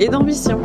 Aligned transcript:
et 0.00 0.08
d'ambition. 0.08 0.60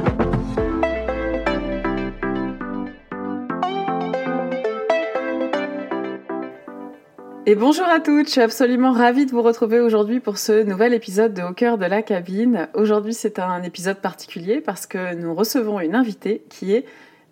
Et 7.46 7.56
bonjour 7.56 7.86
à 7.86 8.00
toutes, 8.00 8.28
je 8.28 8.32
suis 8.32 8.42
absolument 8.42 8.94
ravie 8.94 9.26
de 9.26 9.32
vous 9.32 9.42
retrouver 9.42 9.80
aujourd'hui 9.80 10.20
pour 10.20 10.38
ce 10.38 10.64
nouvel 10.64 10.94
épisode 10.94 11.34
de 11.34 11.42
Au 11.42 11.52
cœur 11.52 11.78
de 11.78 11.86
la 11.86 12.02
cabine. 12.02 12.70
Aujourd'hui 12.74 13.14
c'est 13.14 13.38
un 13.40 13.64
épisode 13.64 13.98
particulier 13.98 14.62
parce 14.62 14.86
que 14.86 15.16
nous 15.16 15.34
recevons 15.34 15.80
une 15.80 15.96
invitée 15.96 16.44
qui 16.50 16.74
est 16.74 16.86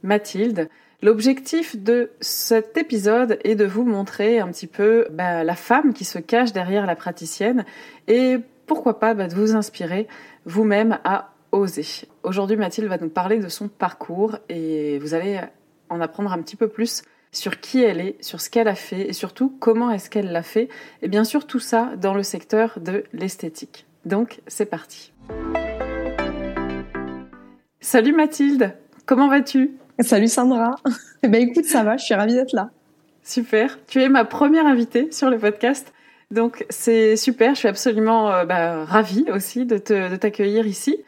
Mathilde. 0.04 0.70
L'objectif 1.02 1.82
de 1.82 2.12
cet 2.20 2.78
épisode 2.78 3.40
est 3.44 3.56
de 3.56 3.66
vous 3.66 3.86
montrer 3.86 4.40
un 4.40 4.50
petit 4.50 4.68
peu 4.68 5.08
bah, 5.12 5.44
la 5.44 5.56
femme 5.56 5.94
qui 5.94 6.06
se 6.06 6.20
cache 6.20 6.52
derrière 6.52 6.86
la 6.86 6.96
praticienne 6.96 7.64
et 8.08 8.38
pourquoi 8.68 9.00
pas 9.00 9.14
bah, 9.14 9.28
de 9.28 9.34
vous 9.34 9.56
inspirer 9.56 10.08
vous-même 10.46 11.00
à 11.04 11.31
oser. 11.52 12.08
Aujourd'hui, 12.24 12.58
Mathilde 12.58 12.88
va 12.88 12.98
nous 12.98 13.10
parler 13.10 13.40
de 13.40 13.50
son 13.50 13.68
parcours 13.68 14.38
et 14.50 15.00
vous 15.00 15.14
allez 15.14 15.40
en 15.90 16.02
apprendre 16.02 16.32
un 16.32 16.42
petit 16.42 16.56
peu 16.56 16.68
plus 16.68 17.04
sur 17.32 17.60
qui 17.60 17.84
elle 17.84 18.02
est, 18.02 18.24
sur 18.24 18.42
ce 18.42 18.50
qu'elle 18.50 18.68
a 18.68 18.76
fait 18.76 19.10
et 19.10 19.14
surtout 19.14 19.56
comment 19.60 19.92
est-ce 19.92 20.10
qu'elle 20.10 20.32
l'a 20.32 20.44
fait. 20.44 20.70
Et 21.02 21.08
bien 21.08 21.24
sûr, 21.24 21.48
tout 21.48 21.60
ça 21.60 21.92
dans 21.98 22.14
le 22.14 22.24
secteur 22.24 22.80
de 22.80 23.04
l'esthétique. 23.14 23.86
Donc, 24.06 24.42
c'est 24.48 24.66
parti. 24.66 25.14
Salut 27.80 28.14
Mathilde, 28.14 28.76
comment 29.06 29.28
vas-tu? 29.28 29.72
Salut 30.00 30.28
Sandra. 30.28 30.76
Eh 31.24 31.28
ben 31.28 31.42
écoute, 31.42 31.66
ça 31.66 31.84
va, 31.84 31.98
je 31.98 32.04
suis 32.04 32.16
ravie 32.16 32.34
d'être 32.34 32.54
là. 32.54 32.72
Super. 33.24 33.78
Tu 33.86 34.02
es 34.02 34.10
ma 34.10 34.26
première 34.26 34.66
invitée 34.66 35.12
sur 35.12 35.30
le 35.30 35.38
podcast. 35.38 35.94
Donc 36.32 36.66
c'est 36.70 37.16
super, 37.16 37.54
je 37.54 37.60
suis 37.60 37.68
absolument 37.68 38.32
euh, 38.32 38.46
bah, 38.46 38.86
ravie 38.86 39.26
aussi 39.32 39.66
de 39.66 39.78
t'accueillir 39.78 40.66
ici. 40.66 41.04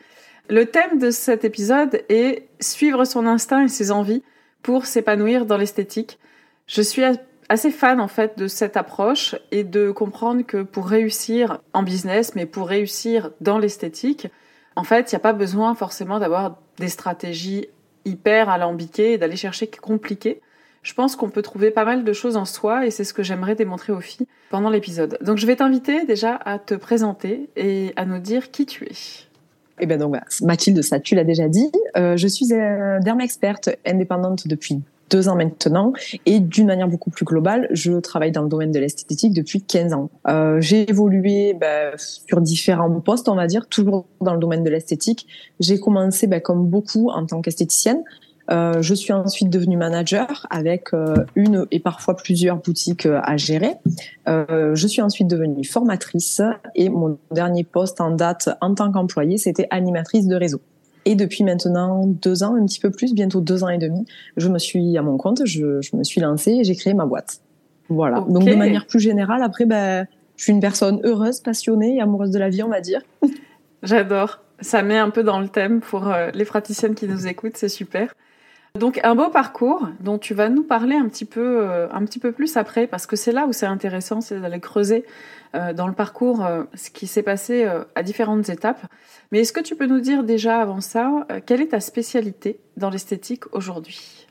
Le 0.50 0.66
thème 0.66 1.00
de 1.00 1.10
cet 1.10 1.46
épisode 1.46 2.04
est 2.10 2.48
suivre 2.60 3.06
son 3.06 3.26
instinct 3.26 3.64
et 3.64 3.70
ses 3.70 3.92
envies 3.92 4.24
pour 4.62 4.86
s'épanouir 4.86 5.46
dans 5.46 5.58
l'esthétique. 5.58 6.20
Je 6.68 6.82
suis 6.82 7.04
assez 7.48 7.72
fan 7.72 8.02
en 8.02 8.10
fait 8.10 8.38
de 8.38 8.48
cette 8.48 8.76
approche 8.76 9.36
et 9.52 9.64
de 9.64 9.92
comprendre 9.92 10.42
que 10.44 10.64
pour 10.64 10.88
réussir 10.88 11.60
en 11.74 11.84
business, 11.84 12.36
mais 12.36 12.46
pour 12.46 12.68
réussir 12.68 13.32
dans 13.40 13.58
l'esthétique, 13.58 14.28
en 14.76 14.84
fait, 14.84 15.12
il 15.12 15.16
n'y 15.16 15.18
a 15.18 15.20
pas 15.20 15.34
besoin 15.34 15.76
forcément 15.76 16.20
d'avoir 16.20 16.58
des 16.78 16.90
stratégies 16.90 17.68
hyper 18.06 18.50
alambiquées 18.50 19.14
et 19.14 19.18
d'aller 19.18 19.38
chercher 19.38 19.68
compliqué. 19.68 20.42
Je 20.82 20.94
pense 20.94 21.16
qu'on 21.16 21.30
peut 21.30 21.42
trouver 21.42 21.72
pas 21.72 21.86
mal 21.86 22.04
de 22.04 22.14
choses 22.14 22.36
en 22.36 22.46
soi 22.46 22.86
et 22.86 22.92
c'est 22.92 23.06
ce 23.06 23.14
que 23.14 23.24
j'aimerais 23.24 23.56
démontrer 23.56 23.94
aux 23.94 24.02
filles 24.02 24.28
pendant 24.50 24.70
l'épisode. 24.70 25.18
Donc 25.22 25.38
je 25.38 25.48
vais 25.48 25.56
t'inviter 25.56 26.06
déjà 26.06 26.36
à 26.36 26.60
te 26.60 26.74
présenter 26.74 27.50
et 27.56 27.94
à 27.96 28.06
nous 28.06 28.20
dire 28.20 28.52
qui 28.52 28.66
tu 28.66 28.84
es. 28.86 29.33
Eh 29.84 29.86
bien 29.86 29.98
donc, 29.98 30.14
bah, 30.14 30.24
Mathilde, 30.42 30.80
tu 31.04 31.14
l'as 31.14 31.26
déjà 31.26 31.50
dit. 31.50 31.70
Euh, 31.98 32.16
je 32.16 32.26
suis 32.26 32.54
euh, 32.54 33.00
experte 33.20 33.70
indépendante 33.86 34.48
depuis 34.48 34.80
deux 35.10 35.28
ans 35.28 35.36
maintenant 35.36 35.92
et 36.26 36.40
d'une 36.40 36.68
manière 36.68 36.88
beaucoup 36.88 37.10
plus 37.10 37.26
globale, 37.26 37.68
je 37.72 37.92
travaille 38.00 38.32
dans 38.32 38.44
le 38.44 38.48
domaine 38.48 38.72
de 38.72 38.80
l'esthétique 38.80 39.34
depuis 39.34 39.62
15 39.62 39.92
ans. 39.92 40.10
Euh, 40.30 40.62
j'ai 40.62 40.90
évolué 40.90 41.54
bah, 41.54 41.98
sur 41.98 42.40
différents 42.40 42.90
postes, 43.02 43.28
on 43.28 43.36
va 43.36 43.46
dire, 43.46 43.68
toujours 43.68 44.06
dans 44.22 44.34
le 44.34 44.40
domaine 44.40 44.64
de 44.64 44.70
l'esthétique. 44.70 45.28
J'ai 45.60 45.82
commencé 45.82 46.26
bah, 46.28 46.40
comme 46.40 46.66
beaucoup 46.66 47.10
en 47.10 47.26
tant 47.26 47.42
qu'esthéticienne 47.42 48.06
euh, 48.52 48.82
je 48.82 48.94
suis 48.94 49.14
ensuite 49.14 49.50
devenue 49.50 49.78
manager 49.78 50.46
avec 50.50 50.94
euh, 50.94 51.16
une 51.36 51.66
et 51.72 51.80
parfois 51.80 52.16
plusieurs 52.16 52.58
boutiques 52.58 53.06
euh, 53.06 53.22
à 53.24 53.38
gérer. 53.38 53.76
je 54.28 54.88
suis 54.88 55.02
ensuite 55.02 55.28
devenue 55.28 55.64
formatrice 55.64 56.42
et 56.76 56.90
mon 56.90 57.18
dernier 57.32 57.64
poste 57.64 58.02
en 58.02 58.12
date 58.12 58.50
en 58.62 58.74
tant 58.76 58.92
qu'employée, 58.92 59.38
c'était 59.38 59.68
animatrice 59.70 60.28
de 60.28 60.36
réseau. 60.36 60.62
Et 61.06 61.16
depuis 61.16 61.44
maintenant 61.44 62.06
deux 62.06 62.44
ans, 62.44 62.56
un 62.56 62.66
petit 62.66 62.80
peu 62.80 62.90
plus, 62.90 63.14
bientôt 63.14 63.42
deux 63.42 63.64
ans 63.64 63.70
et 63.70 63.78
demi, 63.78 64.06
je 64.38 64.48
me 64.48 64.58
suis 64.58 64.98
à 64.98 65.02
mon 65.02 65.18
compte, 65.18 65.46
je, 65.46 65.82
je 65.82 65.96
me 65.96 66.04
suis 66.04 66.22
lancée 66.22 66.52
et 66.52 66.64
j'ai 66.64 66.76
créé 66.76 66.94
ma 66.94 67.06
boîte. 67.06 67.42
Voilà. 67.90 68.22
Donc 68.22 68.46
de 68.46 68.56
manière 68.56 68.88
plus 68.88 69.00
générale, 69.00 69.44
après, 69.44 69.66
ben, 69.66 70.08
je 70.38 70.44
suis 70.44 70.54
une 70.54 70.62
personne 70.62 71.02
heureuse, 71.04 71.42
passionnée 71.42 71.98
et 71.98 72.02
amoureuse 72.02 72.32
de 72.32 72.40
la 72.40 72.50
vie, 72.50 72.64
on 72.64 72.70
va 72.70 72.82
dire. 72.82 73.02
J'adore. 73.84 74.40
Ça 74.64 74.82
met 74.82 74.98
un 74.98 75.12
peu 75.12 75.24
dans 75.24 75.40
le 75.40 75.48
thème 75.48 75.80
pour 75.80 76.12
les 76.34 76.46
praticiennes 76.46 76.96
qui 76.96 77.08
nous 77.08 77.28
écoutent, 77.28 77.58
c'est 77.58 77.70
super. 77.70 78.16
Donc 78.80 79.00
un 79.04 79.14
beau 79.14 79.30
parcours 79.30 79.88
dont 80.00 80.18
tu 80.18 80.34
vas 80.34 80.50
nous 80.50 80.64
parler 80.64 80.96
un 80.96 81.08
petit 81.08 81.26
peu, 81.26 81.60
euh, 81.62 81.88
un 81.92 82.04
petit 82.06 82.18
peu 82.18 82.32
plus 82.32 82.58
après, 82.58 82.88
parce 82.88 83.06
que 83.06 83.16
c'est 83.16 83.32
là 83.32 83.46
où 83.46 83.54
c'est 83.54 83.68
intéressant, 83.68 84.20
c'est 84.20 84.40
d'aller 84.40 84.60
creuser 84.60 85.06
euh, 85.54 85.74
dans 85.74 85.86
le 85.86 85.94
parcours 85.94 86.44
euh, 86.44 86.64
ce 86.74 86.90
qui 86.90 87.06
s'est 87.06 87.22
passé 87.22 87.70
à 87.94 88.02
différentes 88.02 88.50
étapes. 88.50 88.82
Mais 89.32 89.42
est-ce 89.42 89.54
que 89.54 89.60
tu 89.60 89.76
peux 89.76 89.86
nous 89.86 90.00
dire 90.00 90.24
déjà 90.24 90.60
avant 90.60 90.82
ça, 90.82 91.28
quelle 91.46 91.62
est 91.62 91.68
ta 91.68 91.80
spécialité 91.80 92.60
dans 92.76 92.90
l'esthétique 92.90 93.44
aujourd'hui? 93.54 94.26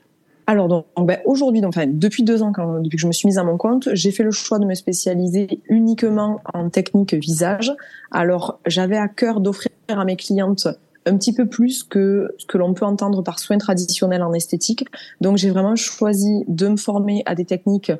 Alors 0.45 0.67
donc, 0.67 0.85
ben, 0.97 1.19
aujourd'hui, 1.25 1.63
enfin, 1.65 1.85
depuis 1.87 2.23
deux 2.23 2.43
ans, 2.43 2.51
depuis 2.81 2.97
que 2.97 3.01
je 3.01 3.07
me 3.07 3.11
suis 3.11 3.27
mise 3.27 3.37
à 3.37 3.43
mon 3.43 3.57
compte, 3.57 3.89
j'ai 3.93 4.11
fait 4.11 4.23
le 4.23 4.31
choix 4.31 4.59
de 4.59 4.65
me 4.65 4.73
spécialiser 4.73 5.61
uniquement 5.67 6.41
en 6.53 6.69
technique 6.69 7.13
visage. 7.13 7.71
Alors 8.11 8.59
j'avais 8.65 8.97
à 8.97 9.07
cœur 9.07 9.39
d'offrir 9.39 9.71
à 9.87 10.03
mes 10.05 10.15
clientes 10.15 10.67
un 11.05 11.17
petit 11.17 11.33
peu 11.33 11.47
plus 11.47 11.83
que 11.83 12.33
ce 12.37 12.45
que 12.45 12.57
l'on 12.57 12.73
peut 12.73 12.85
entendre 12.85 13.21
par 13.23 13.39
soins 13.39 13.57
traditionnels 13.57 14.23
en 14.23 14.33
esthétique. 14.33 14.85
Donc 15.21 15.37
j'ai 15.37 15.49
vraiment 15.49 15.75
choisi 15.75 16.43
de 16.47 16.67
me 16.69 16.77
former 16.77 17.23
à 17.25 17.35
des 17.35 17.45
techniques 17.45 17.91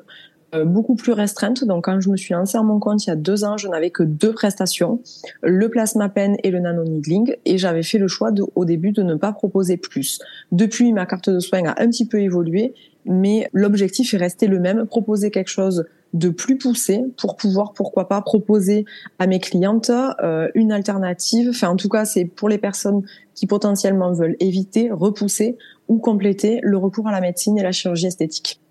beaucoup 0.66 0.96
plus 0.96 1.12
restreintes. 1.14 1.64
Donc 1.64 1.86
quand 1.86 2.00
je 2.00 2.10
me 2.10 2.18
suis 2.18 2.34
lancée 2.34 2.58
à 2.58 2.64
mon 2.64 2.80
compte 2.80 3.06
il 3.06 3.10
y 3.10 3.14
a 3.14 3.16
deux 3.16 3.44
ans, 3.44 3.58
je 3.58 3.68
n'avais 3.68 3.90
que 3.90 4.04
deux 4.04 4.34
prestations, 4.34 5.02
le 5.42 5.70
plasma 5.70 6.10
pen 6.10 6.38
et 6.44 6.52
le 6.52 6.60
nano 6.60 6.84
needling, 6.84 7.36
et 7.46 7.58
j'avais 7.58 7.84
fait 7.84 7.98
le 7.98 8.08
choix 8.08 8.32
de, 8.32 8.44
au 8.56 8.66
début 8.66 8.92
de 8.92 9.04
ne 9.04 9.16
pas 9.16 9.34
proposer 9.34 9.78
plus. 9.78 10.20
Depuis, 10.52 10.94
ma 10.94 11.06
carte 11.06 11.30
de 11.30 11.40
soins 11.40 11.66
a 11.66 11.82
un 11.82 11.88
petit 11.88 12.08
peu 12.08 12.20
évolué, 12.20 12.74
mais 13.06 13.50
l'objectif 13.54 14.14
est 14.14 14.18
resté 14.18 14.48
le 14.48 14.60
même, 14.60 14.86
proposer 14.86 15.32
quelque 15.32 15.50
chose 15.50 15.86
de 16.14 16.30
plus 16.30 16.58
poussé 16.58 17.04
pour 17.18 17.36
pouvoir, 17.36 17.74
pourquoi 17.74 18.08
pas, 18.08 18.22
proposer 18.22 18.86
à 19.20 19.28
mes 19.28 19.40
clientes 19.40 19.92
euh, 20.22 20.48
une 20.54 20.72
alternative. 20.72 21.50
Enfin, 21.50 21.70
en 21.70 21.76
tout 21.76 21.90
cas, 21.90 22.06
c'est 22.06 22.26
pour 22.26 22.50
les 22.50 22.60
personnes 22.60 23.02
qui 23.34 23.48
potentiellement 23.48 24.14
veulent 24.14 24.38
éviter, 24.40 24.92
repousser 24.92 25.58
ou 25.88 25.98
compléter 25.98 26.60
le 26.62 26.78
recours 26.78 27.08
à 27.08 27.12
la 27.12 27.20
médecine 27.20 27.58
et 27.58 27.64
la 27.64 27.72
chirurgie 27.72 28.08
esthétique. 28.08 28.63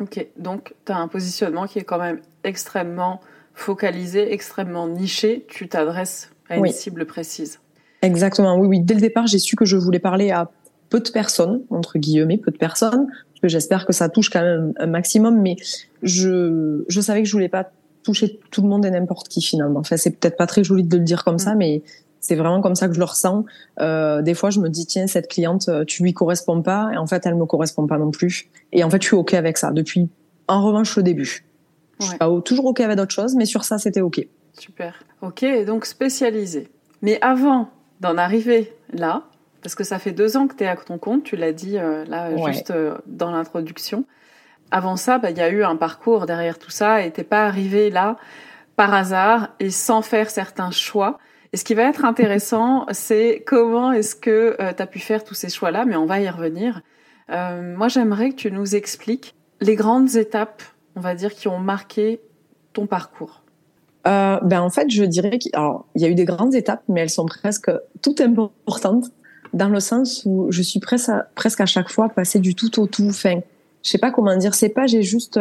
Ok, 0.00 0.26
donc 0.38 0.74
tu 0.86 0.92
as 0.92 0.96
un 0.96 1.08
positionnement 1.08 1.66
qui 1.66 1.78
est 1.78 1.84
quand 1.84 1.98
même 1.98 2.20
extrêmement 2.42 3.20
focalisé, 3.54 4.32
extrêmement 4.32 4.88
niché. 4.88 5.44
Tu 5.48 5.68
t'adresses 5.68 6.30
à 6.48 6.56
une 6.56 6.66
cible 6.68 7.04
précise. 7.06 7.60
Exactement, 8.02 8.56
oui, 8.56 8.66
oui. 8.66 8.80
Dès 8.80 8.94
le 8.94 9.00
départ, 9.00 9.26
j'ai 9.26 9.38
su 9.38 9.56
que 9.56 9.64
je 9.64 9.76
voulais 9.76 9.98
parler 9.98 10.30
à 10.30 10.50
peu 10.88 11.00
de 11.00 11.10
personnes, 11.10 11.62
entre 11.70 11.98
guillemets, 11.98 12.38
peu 12.38 12.50
de 12.50 12.56
personnes, 12.56 13.06
que 13.42 13.48
j'espère 13.48 13.86
que 13.86 13.92
ça 13.92 14.08
touche 14.08 14.30
quand 14.30 14.42
même 14.42 14.72
un 14.78 14.86
maximum, 14.86 15.40
mais 15.40 15.56
je, 16.02 16.82
je 16.88 17.00
savais 17.00 17.22
que 17.22 17.28
je 17.28 17.32
voulais 17.32 17.48
pas 17.48 17.70
toucher 18.02 18.40
tout 18.50 18.62
le 18.62 18.68
monde 18.68 18.86
et 18.86 18.90
n'importe 18.90 19.28
qui 19.28 19.42
finalement. 19.42 19.80
Enfin, 19.80 19.96
c'est 19.96 20.18
peut-être 20.18 20.36
pas 20.36 20.46
très 20.46 20.64
joli 20.64 20.84
de 20.84 20.96
le 20.96 21.04
dire 21.04 21.24
comme 21.24 21.38
ça, 21.38 21.54
mm. 21.54 21.58
mais 21.58 21.82
c'est 22.20 22.36
vraiment 22.36 22.60
comme 22.60 22.74
ça 22.74 22.88
que 22.88 22.94
je 22.94 22.98
le 22.98 23.04
ressens. 23.04 23.44
Euh, 23.80 24.22
des 24.22 24.34
fois, 24.34 24.50
je 24.50 24.60
me 24.60 24.68
dis 24.68 24.86
tiens, 24.86 25.06
cette 25.06 25.28
cliente, 25.28 25.68
euh, 25.68 25.84
tu 25.84 26.02
lui 26.02 26.12
corresponds 26.12 26.62
pas, 26.62 26.90
et 26.92 26.96
en 26.96 27.06
fait, 27.06 27.26
elle 27.26 27.34
me 27.34 27.46
correspond 27.46 27.86
pas 27.86 27.98
non 27.98 28.10
plus. 28.10 28.48
Et 28.72 28.84
en 28.84 28.90
fait, 28.90 29.02
je 29.02 29.08
suis 29.08 29.16
ok 29.16 29.34
avec 29.34 29.58
ça 29.58 29.70
depuis, 29.70 30.08
en 30.48 30.64
revanche, 30.64 30.96
le 30.96 31.02
début. 31.02 31.44
Je 32.00 32.06
suis 32.06 32.18
pas 32.18 32.28
toujours 32.44 32.66
ok 32.66 32.80
avec 32.80 32.96
d'autres 32.96 33.14
choses, 33.14 33.34
mais 33.34 33.44
sur 33.44 33.64
ça, 33.64 33.78
c'était 33.78 34.00
ok. 34.00 34.26
Super. 34.58 35.02
Ok, 35.22 35.44
donc 35.66 35.84
spécialisé. 35.84 36.68
Mais 37.02 37.18
avant 37.22 37.70
d'en 38.00 38.16
arriver 38.16 38.72
là, 38.92 39.24
parce 39.62 39.74
que 39.74 39.84
ça 39.84 39.98
fait 39.98 40.12
deux 40.12 40.36
ans 40.36 40.46
que 40.46 40.54
tu 40.54 40.64
es 40.64 40.66
à 40.66 40.76
ton 40.76 40.98
compte, 40.98 41.24
tu 41.24 41.36
l'as 41.36 41.52
dit 41.52 41.78
euh, 41.78 42.04
là 42.06 42.34
juste 42.46 42.70
euh, 42.70 42.96
dans 43.06 43.30
l'introduction. 43.30 44.04
Avant 44.70 44.96
ça, 44.96 45.18
bah, 45.18 45.30
il 45.30 45.36
y 45.36 45.42
a 45.42 45.50
eu 45.50 45.64
un 45.64 45.76
parcours 45.76 46.26
derrière 46.26 46.58
tout 46.58 46.70
ça 46.70 47.02
et 47.02 47.10
t'es 47.10 47.24
pas 47.24 47.44
arrivé 47.44 47.90
là 47.90 48.16
par 48.76 48.94
hasard 48.94 49.48
et 49.58 49.70
sans 49.70 50.02
faire 50.02 50.30
certains 50.30 50.70
choix. 50.70 51.18
Et 51.52 51.56
ce 51.56 51.64
qui 51.64 51.74
va 51.74 51.82
être 51.82 52.04
intéressant, 52.04 52.86
c'est 52.92 53.42
comment 53.44 53.92
est-ce 53.92 54.14
que 54.14 54.56
euh, 54.60 54.72
tu 54.72 54.82
as 54.82 54.86
pu 54.86 55.00
faire 55.00 55.24
tous 55.24 55.34
ces 55.34 55.48
choix-là, 55.48 55.84
mais 55.84 55.96
on 55.96 56.06
va 56.06 56.20
y 56.20 56.28
revenir. 56.28 56.82
moi, 57.28 57.88
j'aimerais 57.88 58.30
que 58.30 58.36
tu 58.36 58.50
nous 58.50 58.74
expliques 58.74 59.34
les 59.60 59.76
grandes 59.76 60.16
étapes, 60.16 60.62
on 60.96 61.00
va 61.00 61.14
dire, 61.14 61.34
qui 61.34 61.48
ont 61.48 61.58
marqué 61.58 62.20
ton 62.72 62.86
parcours. 62.86 63.42
ben 64.04 64.60
en 64.60 64.70
fait, 64.70 64.90
je 64.90 65.04
dirais 65.04 65.38
qu'il 65.38 65.52
y 65.96 66.04
a 66.04 66.08
eu 66.08 66.14
des 66.14 66.24
grandes 66.24 66.54
étapes, 66.54 66.82
mais 66.88 67.02
elles 67.02 67.10
sont 67.10 67.26
presque 67.26 67.70
toutes 68.02 68.20
importantes. 68.20 69.06
dans 69.52 69.68
le 69.68 69.80
sens 69.80 70.22
où 70.26 70.46
je 70.50 70.62
suis 70.62 70.80
presque 70.80 71.08
à, 71.08 71.28
presque 71.34 71.60
à 71.60 71.66
chaque 71.66 71.90
fois 71.90 72.08
passée 72.08 72.38
du 72.38 72.54
tout 72.54 72.80
au 72.80 72.86
tout. 72.86 73.08
Enfin, 73.08 73.40
je 73.84 73.90
sais 73.90 73.98
pas 73.98 74.10
comment 74.10 74.36
dire. 74.36 74.54
C'est 74.54 74.68
pas 74.68 74.86
j'ai 74.86 75.02
juste 75.02 75.38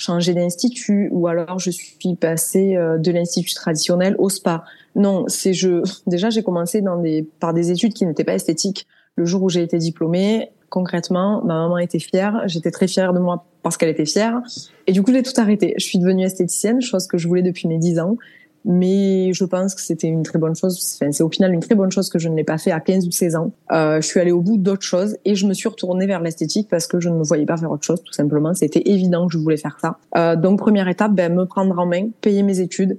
changé 0.00 0.34
d'institut 0.34 1.08
ou 1.12 1.26
alors 1.26 1.58
je 1.58 1.70
suis 1.70 2.16
passée 2.18 2.76
euh, 2.76 2.98
de 2.98 3.12
l'institut 3.12 3.54
traditionnel 3.54 4.16
au 4.18 4.28
spa. 4.28 4.64
Non, 4.96 5.24
c'est 5.28 5.52
je. 5.52 5.82
Déjà, 6.06 6.30
j'ai 6.30 6.42
commencé 6.42 6.80
dans 6.80 6.96
des 6.96 7.28
par 7.38 7.54
des 7.54 7.70
études 7.70 7.92
qui 7.92 8.06
n'étaient 8.06 8.24
pas 8.24 8.34
esthétiques. 8.34 8.86
Le 9.16 9.24
jour 9.26 9.42
où 9.42 9.48
j'ai 9.48 9.62
été 9.62 9.76
diplômée, 9.78 10.50
concrètement, 10.70 11.42
ma 11.44 11.54
maman 11.54 11.78
était 11.78 11.98
fière. 11.98 12.42
J'étais 12.46 12.70
très 12.70 12.88
fière 12.88 13.12
de 13.12 13.18
moi 13.18 13.44
parce 13.62 13.76
qu'elle 13.76 13.90
était 13.90 14.06
fière. 14.06 14.40
Et 14.86 14.92
du 14.92 15.02
coup, 15.02 15.12
j'ai 15.12 15.22
tout 15.22 15.38
arrêté. 15.38 15.74
Je 15.76 15.84
suis 15.84 15.98
devenue 15.98 16.24
esthéticienne, 16.24 16.80
chose 16.80 17.06
que 17.06 17.18
je 17.18 17.28
voulais 17.28 17.42
depuis 17.42 17.68
mes 17.68 17.78
10 17.78 18.00
ans 18.00 18.16
mais 18.64 19.32
je 19.32 19.44
pense 19.44 19.74
que 19.74 19.80
c'était 19.80 20.08
une 20.08 20.22
très 20.22 20.38
bonne 20.38 20.54
chose. 20.54 20.78
C'est 20.78 21.22
au 21.22 21.30
final 21.30 21.52
une 21.52 21.60
très 21.60 21.74
bonne 21.74 21.90
chose 21.90 22.08
que 22.08 22.18
je 22.18 22.28
ne 22.28 22.36
l'ai 22.36 22.44
pas 22.44 22.58
fait 22.58 22.70
à 22.70 22.80
15 22.80 23.06
ou 23.06 23.10
16 23.10 23.36
ans. 23.36 23.52
Euh, 23.72 24.00
je 24.00 24.06
suis 24.06 24.20
allée 24.20 24.32
au 24.32 24.40
bout 24.40 24.56
d'autres 24.56 24.82
choses 24.82 25.16
et 25.24 25.34
je 25.34 25.46
me 25.46 25.54
suis 25.54 25.68
retournée 25.68 26.06
vers 26.06 26.20
l'esthétique 26.20 26.68
parce 26.68 26.86
que 26.86 27.00
je 27.00 27.08
ne 27.08 27.16
me 27.16 27.22
voyais 27.22 27.46
pas 27.46 27.56
faire 27.56 27.70
autre 27.70 27.84
chose, 27.84 28.02
tout 28.02 28.12
simplement. 28.12 28.54
C'était 28.54 28.82
évident 28.86 29.26
que 29.26 29.32
je 29.32 29.38
voulais 29.38 29.56
faire 29.56 29.78
ça. 29.80 29.98
Euh, 30.16 30.36
donc, 30.36 30.58
première 30.58 30.88
étape, 30.88 31.12
ben, 31.12 31.34
me 31.34 31.44
prendre 31.44 31.78
en 31.78 31.86
main, 31.86 32.08
payer 32.20 32.42
mes 32.42 32.60
études 32.60 32.98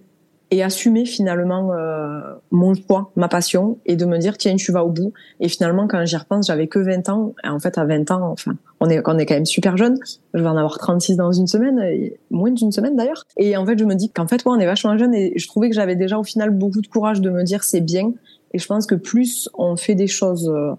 et 0.51 0.61
assumer 0.61 1.05
finalement 1.05 1.71
euh, 1.73 2.19
mon 2.51 2.73
choix, 2.75 3.11
ma 3.15 3.29
passion, 3.29 3.79
et 3.85 3.95
de 3.95 4.05
me 4.05 4.17
dire 4.17 4.37
tiens 4.37 4.55
tu 4.57 4.73
vas 4.73 4.83
au 4.83 4.89
bout. 4.89 5.13
Et 5.39 5.47
finalement 5.47 5.87
quand 5.87 6.05
j'y 6.05 6.17
repense, 6.17 6.47
j'avais 6.47 6.67
que 6.67 6.77
20 6.77 7.07
ans. 7.09 7.33
Et 7.43 7.47
en 7.47 7.59
fait 7.59 7.77
à 7.77 7.85
20 7.85 8.11
ans, 8.11 8.29
enfin 8.29 8.55
on 8.81 8.89
est 8.89 9.01
on 9.07 9.17
est 9.17 9.25
quand 9.25 9.33
même 9.33 9.45
super 9.45 9.77
jeune. 9.77 9.97
Je 10.33 10.41
vais 10.41 10.49
en 10.49 10.57
avoir 10.57 10.77
36 10.77 11.15
dans 11.15 11.31
une 11.31 11.47
semaine, 11.47 11.81
moins 12.29 12.51
d'une 12.51 12.73
semaine 12.73 12.97
d'ailleurs. 12.97 13.25
Et 13.37 13.55
en 13.55 13.65
fait 13.65 13.79
je 13.79 13.85
me 13.85 13.95
dis 13.95 14.09
qu'en 14.09 14.27
fait 14.27 14.43
ouais, 14.45 14.51
on 14.51 14.59
est 14.59 14.65
vachement 14.65 14.97
jeune 14.97 15.15
et 15.15 15.33
je 15.37 15.47
trouvais 15.47 15.69
que 15.69 15.75
j'avais 15.75 15.95
déjà 15.95 16.19
au 16.19 16.23
final 16.23 16.49
beaucoup 16.49 16.81
de 16.81 16.87
courage 16.87 17.21
de 17.21 17.29
me 17.29 17.43
dire 17.43 17.63
c'est 17.63 17.81
bien. 17.81 18.11
Et 18.53 18.59
je 18.59 18.67
pense 18.67 18.85
que 18.85 18.95
plus 18.95 19.49
on 19.53 19.77
fait 19.77 19.95
des 19.95 20.07
choses 20.07 20.49
euh, 20.49 20.73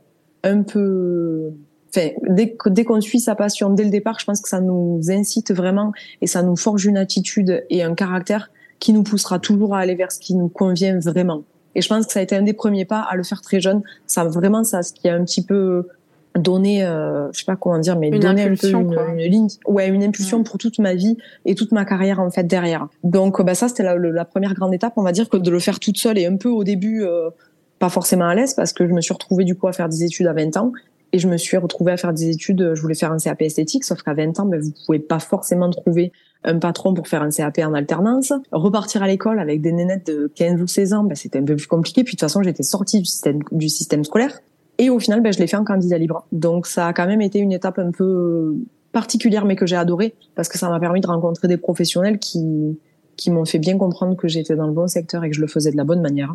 un 0.45 0.63
peu 0.63 1.53
Enfin, 1.95 2.09
dès 2.27 2.85
qu'on 2.85 3.03
suit 3.03 3.21
sa 3.21 3.35
passion 3.35 3.69
dès 3.69 3.85
le 3.85 3.91
départ, 3.91 4.19
je 4.19 4.25
pense 4.25 4.41
que 4.41 4.49
ça 4.49 4.63
nous 4.63 4.99
incite 5.11 5.53
vraiment 5.53 5.93
et 6.23 6.27
ça 6.27 6.43
nous 6.43 6.57
forge 6.57 6.87
une 6.87 6.97
attitude 6.97 7.67
et 7.69 7.83
un 7.83 7.95
caractère 7.95 8.51
qui 8.83 8.93
nous 8.93 9.05
poussera 9.05 9.39
toujours 9.39 9.77
à 9.77 9.79
aller 9.79 9.95
vers 9.95 10.11
ce 10.11 10.19
qui 10.19 10.35
nous 10.35 10.49
convient 10.49 10.99
vraiment. 10.99 11.45
Et 11.77 11.83
je 11.83 11.89
pense 11.89 12.05
que 12.05 12.13
ça 12.13 12.19
a 12.19 12.23
été 12.23 12.35
un 12.35 12.43
des 12.43 12.53
premiers 12.53 12.85
pas 12.85 12.99
à 12.99 13.15
le 13.15 13.23
faire 13.23 13.41
très 13.41 13.61
jeune. 13.61 13.83
Ça 14.09 14.25
vraiment 14.25 14.65
ça, 14.65 14.83
ce 14.83 14.93
qui 14.93 15.09
a 15.09 15.15
un 15.15 15.25
petit 15.25 15.45
peu 15.45 15.87
donné, 16.35 16.85
euh, 16.85 17.31
je 17.33 17.39
sais 17.39 17.45
pas 17.45 17.55
comment 17.55 17.79
dire, 17.79 17.97
mais 17.97 18.09
une 18.09 18.19
donné 18.19 18.43
un 18.43 18.55
peu 18.57 18.71
une, 18.71 19.19
ligne, 19.19 19.47
ouais, 19.69 19.87
une 19.87 20.03
impulsion 20.03 20.43
pour 20.43 20.59
toute 20.59 20.81
ma 20.81 20.95
vie 20.95 21.17
et 21.45 21.55
toute 21.55 21.71
ma 21.71 21.85
carrière 21.85 22.19
en 22.19 22.31
fait 22.33 22.43
derrière. 22.43 22.89
Donc 23.05 23.41
bah 23.41 23.55
ça 23.55 23.69
c'était 23.69 23.85
la, 23.85 23.95
la, 23.95 24.25
première 24.25 24.55
grande 24.55 24.75
étape, 24.75 24.95
on 24.97 25.03
va 25.03 25.13
dire 25.13 25.29
que 25.29 25.37
de 25.37 25.51
le 25.51 25.61
faire 25.61 25.79
toute 25.79 25.99
seule 25.99 26.19
et 26.19 26.27
un 26.27 26.37
peu 26.37 26.49
au 26.49 26.65
début 26.65 27.05
euh, 27.05 27.31
pas 27.79 27.89
forcément 27.89 28.27
à 28.27 28.35
l'aise 28.35 28.55
parce 28.55 28.73
que 28.73 28.89
je 28.89 28.93
me 28.93 29.01
suis 29.01 29.13
retrouvée 29.13 29.45
du 29.45 29.55
coup 29.55 29.69
à 29.69 29.73
faire 29.73 29.89
des 29.89 30.03
études 30.03 30.27
à 30.27 30.33
20 30.33 30.57
ans 30.57 30.73
et 31.13 31.19
je 31.21 31.29
me 31.29 31.37
suis 31.37 31.57
retrouvée 31.57 31.93
à 31.93 31.97
faire 31.97 32.13
des 32.13 32.31
études. 32.31 32.73
Je 32.75 32.81
voulais 32.81 32.95
faire 32.97 33.13
un 33.13 33.19
CAP 33.19 33.43
esthétique, 33.43 33.85
sauf 33.85 34.03
qu'à 34.03 34.15
20 34.15 34.41
ans, 34.41 34.47
ben, 34.47 34.61
vous 34.61 34.73
pouvez 34.87 34.99
pas 34.99 35.19
forcément 35.19 35.71
trouver 35.71 36.11
un 36.45 36.59
patron 36.59 36.95
pour 36.95 37.09
faire 37.09 37.23
un 37.23 37.31
CAP 37.31 37.59
en 37.59 37.75
alternance. 37.75 38.33
Repartir 38.51 39.03
à 39.03 39.07
l'école 39.07 39.39
avec 39.39 39.61
des 39.61 39.73
nénettes 39.73 40.07
de 40.07 40.31
15 40.35 40.61
ou 40.61 40.67
16 40.67 40.93
ans, 40.93 41.05
ben, 41.05 41.15
c'était 41.15 41.39
un 41.39 41.45
peu 41.45 41.57
plus 41.57 41.67
compliqué. 41.67 42.05
Puis 42.05 42.15
de 42.15 42.19
toute 42.19 42.29
façon, 42.29 42.43
j'étais 42.43 42.63
sortie 42.63 42.99
du 42.99 43.05
système, 43.05 43.41
du 43.53 43.69
système 43.69 44.05
scolaire. 44.05 44.41
Et 44.79 44.91
au 44.91 44.99
final, 44.99 45.21
ben, 45.21 45.33
je 45.33 45.39
l'ai 45.39 45.47
fait 45.47 45.57
en 45.57 45.65
candidat 45.65 45.99
libre. 45.99 46.27
Donc 46.33 46.67
ça 46.67 46.89
a 46.89 46.93
quand 46.93 47.07
même 47.07 47.21
été 47.21 47.39
une 47.39 47.53
étape 47.53 47.79
un 47.79 47.91
peu 47.91 48.57
particulière, 48.93 49.45
mais 49.45 49.57
que 49.57 49.67
j'ai 49.67 49.77
adorée, 49.77 50.15
parce 50.35 50.49
que 50.49 50.59
ça 50.59 50.69
m'a 50.69 50.79
permis 50.79 51.01
de 51.01 51.07
rencontrer 51.07 51.49
des 51.49 51.57
professionnels 51.57 52.19
qui, 52.19 52.79
qui 53.17 53.31
m'ont 53.31 53.45
fait 53.45 53.59
bien 53.59 53.79
comprendre 53.79 54.17
que 54.17 54.29
j'étais 54.29 54.55
dans 54.55 54.67
le 54.67 54.73
bon 54.73 54.87
secteur 54.87 55.25
et 55.25 55.31
que 55.31 55.37
je 55.37 55.41
le 55.41 55.47
faisais 55.47 55.71
de 55.71 55.77
la 55.77 55.85
bonne 55.85 56.03
manière. 56.03 56.35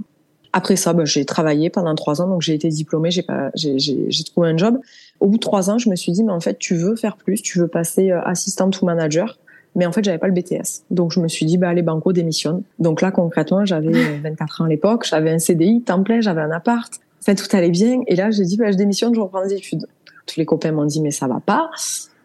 Après 0.54 0.76
ça, 0.76 0.94
ben, 0.94 1.06
j'ai 1.06 1.26
travaillé 1.26 1.70
pendant 1.70 1.94
trois 1.94 2.22
ans, 2.22 2.28
donc 2.28 2.42
j'ai 2.42 2.54
été 2.54 2.70
diplômée, 2.70 3.12
j'ai 3.12 3.22
pas, 3.22 3.52
j'ai, 3.54 3.78
j'ai, 3.78 4.24
trouvé 4.24 4.50
un 4.50 4.58
job. 4.58 4.80
Au 5.20 5.28
bout 5.28 5.36
de 5.36 5.42
trois 5.42 5.70
ans, 5.70 5.78
je 5.78 5.90
me 5.90 5.96
suis 5.96 6.12
dit, 6.12 6.24
mais 6.24 6.32
en 6.32 6.40
fait, 6.40 6.58
tu 6.58 6.76
veux 6.76 6.96
faire 6.96 7.18
plus, 7.18 7.42
tu 7.42 7.60
veux 7.60 7.68
passer 7.68 8.12
euh, 8.12 8.22
assistante 8.24 8.82
ou 8.82 8.86
manager 8.86 9.38
mais 9.78 9.86
en 9.86 9.94
fait 9.94 10.04
j'avais 10.04 10.18
pas 10.18 10.28
le 10.28 10.34
BTS. 10.34 10.84
Donc 10.90 11.14
je 11.14 11.22
me 11.22 11.30
suis 11.30 11.46
dit 11.46 11.58
bah 11.58 11.70
allez 11.70 11.84
banco 11.84 12.12
démissionne. 12.12 12.64
Donc 12.80 13.02
là 13.02 13.12
concrètement 13.12 13.64
j'avais 13.64 14.20
24 14.24 14.62
ans 14.62 14.66
à 14.66 14.68
l'époque, 14.68 15.06
j'avais 15.08 15.32
un 15.32 15.40
CDI 15.40 15.84
temps 15.84 16.04
plein, 16.04 16.20
j'avais 16.20 16.42
un 16.42 16.52
appart, 16.52 16.94
en 16.94 17.24
fait 17.24 17.36
tout 17.36 17.56
allait 17.56 17.70
bien 17.70 18.02
et 18.08 18.16
là 18.16 18.32
j'ai 18.32 18.44
dit 18.44 18.58
bah 18.58 18.72
je 18.72 18.78
démissionne, 18.78 19.16
je 19.16 19.22
reprends 19.22 19.46
des 19.46 19.54
études. 19.54 19.86
Tous 20.26 20.38
les 20.38 20.46
copains 20.46 20.74
m'ont 20.74 20.86
dit 20.86 21.02
mais 21.02 21.12
ça 21.12 21.28
va 21.28 21.40
pas. 21.40 21.70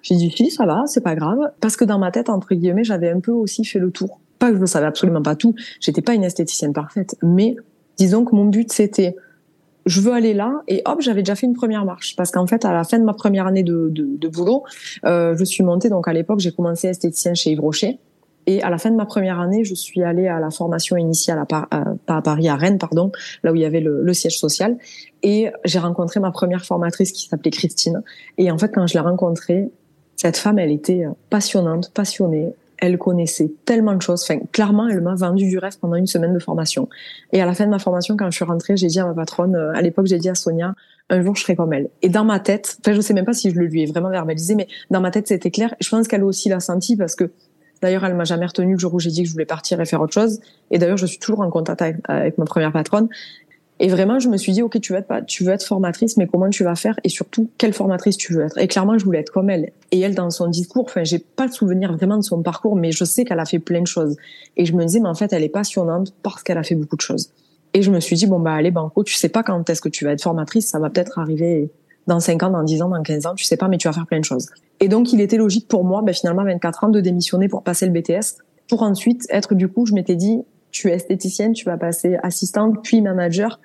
J'ai 0.01 0.17
dit 0.17 0.33
si 0.35 0.51
ça 0.51 0.67
va, 0.67 0.83
c'est 0.87 1.03
pas 1.03 1.15
grave 1.15 1.39
parce 1.61 1.77
que 1.77 1.85
dans 1.85 1.99
ma 1.99 2.11
tête 2.11 2.31
entre 2.31 2.55
guillemets 2.55 2.85
j'avais 2.85 3.11
un 3.11 3.21
peu 3.21 3.31
aussi 3.31 3.65
fait 3.65 3.79
le 3.79 3.91
tour. 3.91 4.19
Pas 4.39 4.49
que 4.49 4.57
je 4.57 4.61
ne 4.61 4.67
savais 4.67 4.87
absolument 4.87 5.23
pas 5.23 5.37
tout, 5.37 5.55
j'étais 5.79 6.03
pas 6.03 6.15
une 6.15 6.25
esthéticienne 6.25 6.73
parfaite, 6.73 7.15
mais 7.23 7.55
disons 7.99 8.25
que 8.25 8.35
mon 8.35 8.47
but 8.47 8.73
c'était 8.73 9.15
je 9.87 10.01
veux 10.01 10.13
aller 10.13 10.35
là 10.35 10.63
et 10.69 10.83
hop 10.85 11.01
j'avais 11.01 11.23
déjà 11.23 11.35
fait 11.35 11.47
une 11.47 11.55
première 11.55 11.85
marche. 11.85 12.17
Parce 12.17 12.31
qu'en 12.31 12.47
fait 12.47 12.65
à 12.65 12.73
la 12.73 12.85
fin 12.85 12.99
de 12.99 13.05
ma 13.05 13.15
première 13.15 13.47
année 13.47 13.63
de, 13.63 13.89
de, 13.91 14.17
de 14.17 14.29
boulot 14.29 14.65
euh, 15.05 15.37
je 15.37 15.45
suis 15.45 15.65
montée. 15.65 15.89
Donc 15.89 16.09
à 16.09 16.13
l'époque 16.13 16.41
j'ai 16.41 16.53
commencé 16.53 16.89
esthéticienne 16.89 17.35
chez 17.35 17.51
Yves 17.51 17.61
Rocher. 17.61 17.99
Et 18.47 18.61
à 18.63 18.71
la 18.71 18.79
fin 18.79 18.91
de 18.91 18.97
ma 18.97 19.07
première 19.07 19.41
année 19.41 19.65
je 19.65 19.75
suis 19.75 20.03
allée 20.03 20.27
à 20.29 20.41
la 20.41 20.51
formation 20.51 20.97
initiale 20.97 21.39
à, 21.39 21.47
pas 21.47 21.69
à 22.09 22.23
Paris 22.23 22.49
à 22.49 22.57
Rennes 22.57 22.79
pardon 22.79 23.13
là 23.45 23.53
où 23.53 23.55
il 23.55 23.63
y 23.63 23.65
avait 23.65 23.81
le, 23.81 24.03
le 24.03 24.15
siège 24.15 24.39
social. 24.39 24.77
Et 25.23 25.51
j'ai 25.65 25.79
rencontré 25.79 26.21
ma 26.21 26.31
première 26.31 26.65
formatrice 26.65 27.13
qui 27.13 27.29
s'appelait 27.29 27.51
Christine. 27.51 28.03
Et 28.39 28.51
en 28.51 28.59
fait 28.59 28.73
quand 28.75 28.87
je 28.87 28.95
l'ai 28.95 29.01
rencontrée 29.01 29.71
cette 30.17 30.37
femme 30.37 30.59
elle 30.59 30.73
était 30.73 31.05
passionnante 31.31 31.93
passionnée 31.93 32.53
elle 32.83 32.99
connaissait 32.99 33.53
tellement 33.65 33.95
de 33.95 34.03
choses. 34.03 34.25
Enfin, 34.25 34.41
clairement, 34.51 34.89
elle 34.89 35.01
m'a 35.01 35.15
vendu 35.15 35.49
du 35.49 35.57
rêve 35.57 35.79
pendant 35.81 35.95
une 35.95 36.09
semaine 36.09 36.35
de 36.35 36.41
formation. 36.41 36.89
Et 37.33 37.41
à 37.41 37.47
la 37.47 37.55
fin 37.55 37.65
de 37.65 37.71
ma 37.71 37.79
formation, 37.79 38.17
quand 38.17 38.29
je 38.29 38.35
suis 38.35 38.45
rentrée, 38.45 38.77
j'ai 38.77 38.89
dit 38.89 38.99
à 38.99 39.07
ma 39.07 39.15
patronne, 39.15 39.55
euh, 39.55 39.73
à 39.73 39.81
l'époque, 39.81 40.07
j'ai 40.07 40.19
dit 40.19 40.29
à 40.29 40.35
Sonia, 40.35 40.75
un 41.09 41.23
jour, 41.23 41.37
je 41.37 41.43
serai 41.43 41.55
comme 41.55 41.73
elle. 41.73 41.91
Et 42.03 42.09
dans 42.09 42.25
ma 42.25 42.41
tête, 42.41 42.79
enfin, 42.81 42.93
je 42.93 43.01
sais 43.01 43.15
même 43.15 43.25
pas 43.25 43.35
si 43.35 43.51
je 43.51 43.55
le 43.55 43.67
lui 43.67 43.83
ai 43.83 43.87
vraiment 43.87 44.11
verbalisé, 44.11 44.57
mais 44.57 44.67
dans 44.91 45.01
ma 45.01 45.13
tête, 45.13 45.29
c'était 45.29 45.53
clair. 45.53 45.77
Je 45.81 45.89
pense 45.89 46.09
qu'elle 46.09 46.25
aussi 46.25 46.49
l'a 46.49 46.59
senti 46.59 46.97
parce 46.97 47.15
que, 47.15 47.31
d'ailleurs, 47.83 48.05
elle 48.05 48.17
m'a 48.17 48.25
jamais 48.25 48.47
retenue 48.47 48.73
le 48.73 48.79
jour 48.81 48.93
où 48.93 48.99
j'ai 48.99 49.11
dit 49.11 49.23
que 49.23 49.29
je 49.29 49.33
voulais 49.33 49.47
partir 49.47 49.81
et 49.81 49.87
faire 49.87 50.01
autre 50.01 50.15
chose. 50.15 50.41
Et 50.73 50.79
d'ailleurs, 50.79 50.97
je 50.97 51.07
suis 51.07 51.21
toujours 51.21 51.41
en 51.43 51.51
contact 51.51 51.83
avec, 51.83 51.97
avec 52.09 52.37
ma 52.37 52.47
première 52.47 52.73
patronne. 52.73 53.09
Et 53.81 53.89
vraiment, 53.89 54.21
je 54.21 54.29
me 54.29 54.37
suis 54.37 54.53
dit, 54.53 54.63
ok, 54.63 54.81
tu 54.81 54.93
veux 54.93 54.99
être, 54.99 55.27
tu 55.27 55.45
veux 55.45 55.53
être 55.53 55.65
formatrice, 55.65 56.17
mais 56.17 56.27
comment 56.27 56.49
tu 56.51 56.63
vas 56.63 56.77
faire? 56.77 56.99
Et 57.03 57.09
surtout, 57.09 57.51
quelle 57.59 57.73
formatrice 57.73 58.17
tu 58.17 58.33
veux 58.33 58.45
être? 58.45 58.57
Et 58.59 58.69
clairement, 58.69 58.97
je 58.97 59.05
voulais 59.05 59.21
être 59.21 59.33
comme 59.33 59.51
elle. 59.51 59.73
Et 59.91 60.01
elle, 60.01 60.15
dans 60.15 60.31
son 60.31 60.47
discours, 60.47 60.85
enfin, 60.85 61.03
j'ai 61.03 61.19
pas 61.19 61.47
le 61.47 61.53
souvenir 61.53 61.93
vraiment 61.93 62.17
de 62.17 62.23
son 62.23 62.43
parcours, 62.43 62.77
mais 62.77 62.93
je 62.93 63.05
sais 63.05 63.25
qu'elle 63.25 63.41
a 63.41 63.45
fait 63.45 63.59
plein 63.59 63.81
de 63.81 63.87
choses. 63.87 64.17
Et 64.57 64.67
je 64.67 64.73
me 64.75 64.85
disais, 64.85 65.01
mais 65.01 65.09
en 65.09 65.15
fait, 65.15 65.33
elle 65.33 65.43
est 65.43 65.49
passionnante 65.49 66.15
parce 66.23 66.43
qu'elle 66.43 66.59
a 66.59 66.63
fait 66.63 66.77
beaucoup 66.77 66.97
de 66.97 67.01
choses. 67.01 67.31
Et 67.75 67.83
je 67.83 67.91
me 67.91 68.01
suis 68.01 68.17
dit, 68.17 68.27
bon, 68.27 68.39
bah, 68.39 68.53
allez, 68.53 68.71
banco, 68.71 69.03
tu 69.03 69.15
sais 69.15 69.31
pas 69.31 69.43
quand 69.43 69.69
est-ce 69.69 69.81
que 69.81 69.89
tu 69.89 70.05
vas 70.05 70.13
être 70.13 70.23
formatrice, 70.23 70.69
ça 70.69 70.79
va 70.79 70.91
peut-être 70.91 71.19
arriver 71.19 71.71
dans 72.07 72.21
5 72.21 72.43
ans, 72.43 72.51
dans 72.51 72.63
10 72.63 72.83
ans, 72.83 72.89
dans 72.89 73.03
15 73.03 73.27
ans, 73.27 73.35
tu 73.35 73.45
sais 73.45 73.57
pas, 73.57 73.69
mais 73.69 73.79
tu 73.79 73.89
vas 73.89 73.95
faire 73.95 74.07
plein 74.07 74.21
de 74.21 74.25
choses. 74.25 74.49
Et 74.81 74.89
donc, 74.89 75.13
il 75.13 75.21
était 75.21 75.37
logique 75.37 75.69
pour 75.69 75.85
moi, 75.85 76.03
ben, 76.03 76.15
finalement, 76.15 76.45
24 76.45 76.85
ans, 76.85 76.89
de 76.89 77.01
démissionner 77.01 77.49
pour 77.49 77.63
passer 77.63 77.87
le 77.87 77.93
BTS, 77.93 78.43
pour 78.69 78.83
ensuite 78.83 79.27
être, 79.31 79.55
du 79.55 79.69
coup, 79.69 79.87
je 79.87 79.95
m'étais 79.95 80.17
dit, 80.17 80.43
tu 80.73 80.89
es 80.89 80.95
esthéticienne, 80.95 81.53
tu 81.53 81.67
vas 81.67 81.77
passer 81.77 82.17
assistante, 82.23 82.83
puis 82.83 83.01
manager, 83.01 83.61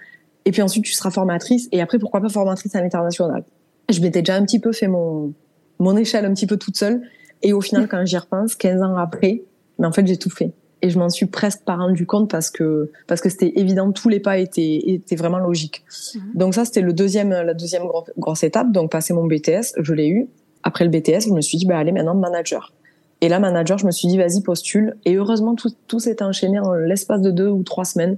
et 0.45 0.51
puis 0.51 0.61
ensuite 0.61 0.83
tu 0.83 0.93
seras 0.93 1.09
formatrice, 1.09 1.67
et 1.71 1.81
après 1.81 1.97
pourquoi 1.97 2.21
pas 2.21 2.29
formatrice 2.29 2.75
à 2.75 2.81
l'international. 2.81 3.43
Je 3.89 3.99
m'étais 4.01 4.19
déjà 4.19 4.35
un 4.35 4.43
petit 4.43 4.59
peu 4.59 4.71
fait 4.73 4.87
mon 4.87 5.33
mon 5.79 5.95
échelle 5.95 6.25
un 6.25 6.33
petit 6.33 6.47
peu 6.47 6.57
toute 6.57 6.77
seule, 6.77 7.01
et 7.41 7.53
au 7.53 7.61
final 7.61 7.87
quand 7.87 8.05
j'y 8.05 8.17
repense, 8.17 8.55
15 8.55 8.81
ans 8.81 8.97
après, 8.97 9.43
mais 9.79 9.87
en 9.87 9.91
fait 9.91 10.05
j'ai 10.05 10.17
tout 10.17 10.29
fait. 10.29 10.51
Et 10.83 10.91
je 10.91 10.99
m'en 10.99 11.09
suis 11.09 11.25
presque 11.25 11.63
pas 11.63 11.75
rendu 11.75 12.05
compte 12.05 12.29
parce 12.29 12.51
que 12.51 12.91
parce 13.07 13.21
que 13.21 13.29
c'était 13.29 13.53
évident, 13.55 13.91
tous 13.91 14.09
les 14.09 14.19
pas 14.19 14.37
étaient 14.37 14.81
étaient 14.85 15.15
vraiment 15.15 15.39
logiques. 15.39 15.83
Mhm. 16.13 16.21
Donc 16.35 16.53
ça 16.53 16.65
c'était 16.65 16.81
le 16.81 16.93
deuxième 16.93 17.29
la 17.29 17.53
deuxième 17.53 17.83
grosse 18.17 18.43
étape, 18.43 18.71
donc 18.71 18.91
passer 18.91 19.13
mon 19.13 19.25
BTS, 19.25 19.73
je 19.79 19.93
l'ai 19.93 20.07
eu. 20.07 20.27
Après 20.63 20.83
le 20.83 20.91
BTS, 20.91 21.27
je 21.27 21.33
me 21.33 21.41
suis 21.41 21.57
dit 21.57 21.65
bah 21.65 21.77
allez 21.77 21.93
maintenant 21.93 22.15
manager. 22.15 22.73
Et 23.21 23.29
là, 23.29 23.39
manager, 23.39 23.77
je 23.77 23.85
me 23.85 23.91
suis 23.91 24.07
dit, 24.07 24.17
vas-y, 24.17 24.41
postule. 24.41 24.95
Et 25.05 25.15
heureusement, 25.15 25.55
tout, 25.55 25.71
tout 25.87 25.99
s'est 25.99 26.21
enchaîné 26.21 26.59
en 26.59 26.73
l'espace 26.73 27.21
de 27.21 27.31
deux 27.31 27.47
ou 27.47 27.63
trois 27.63 27.85
semaines. 27.85 28.17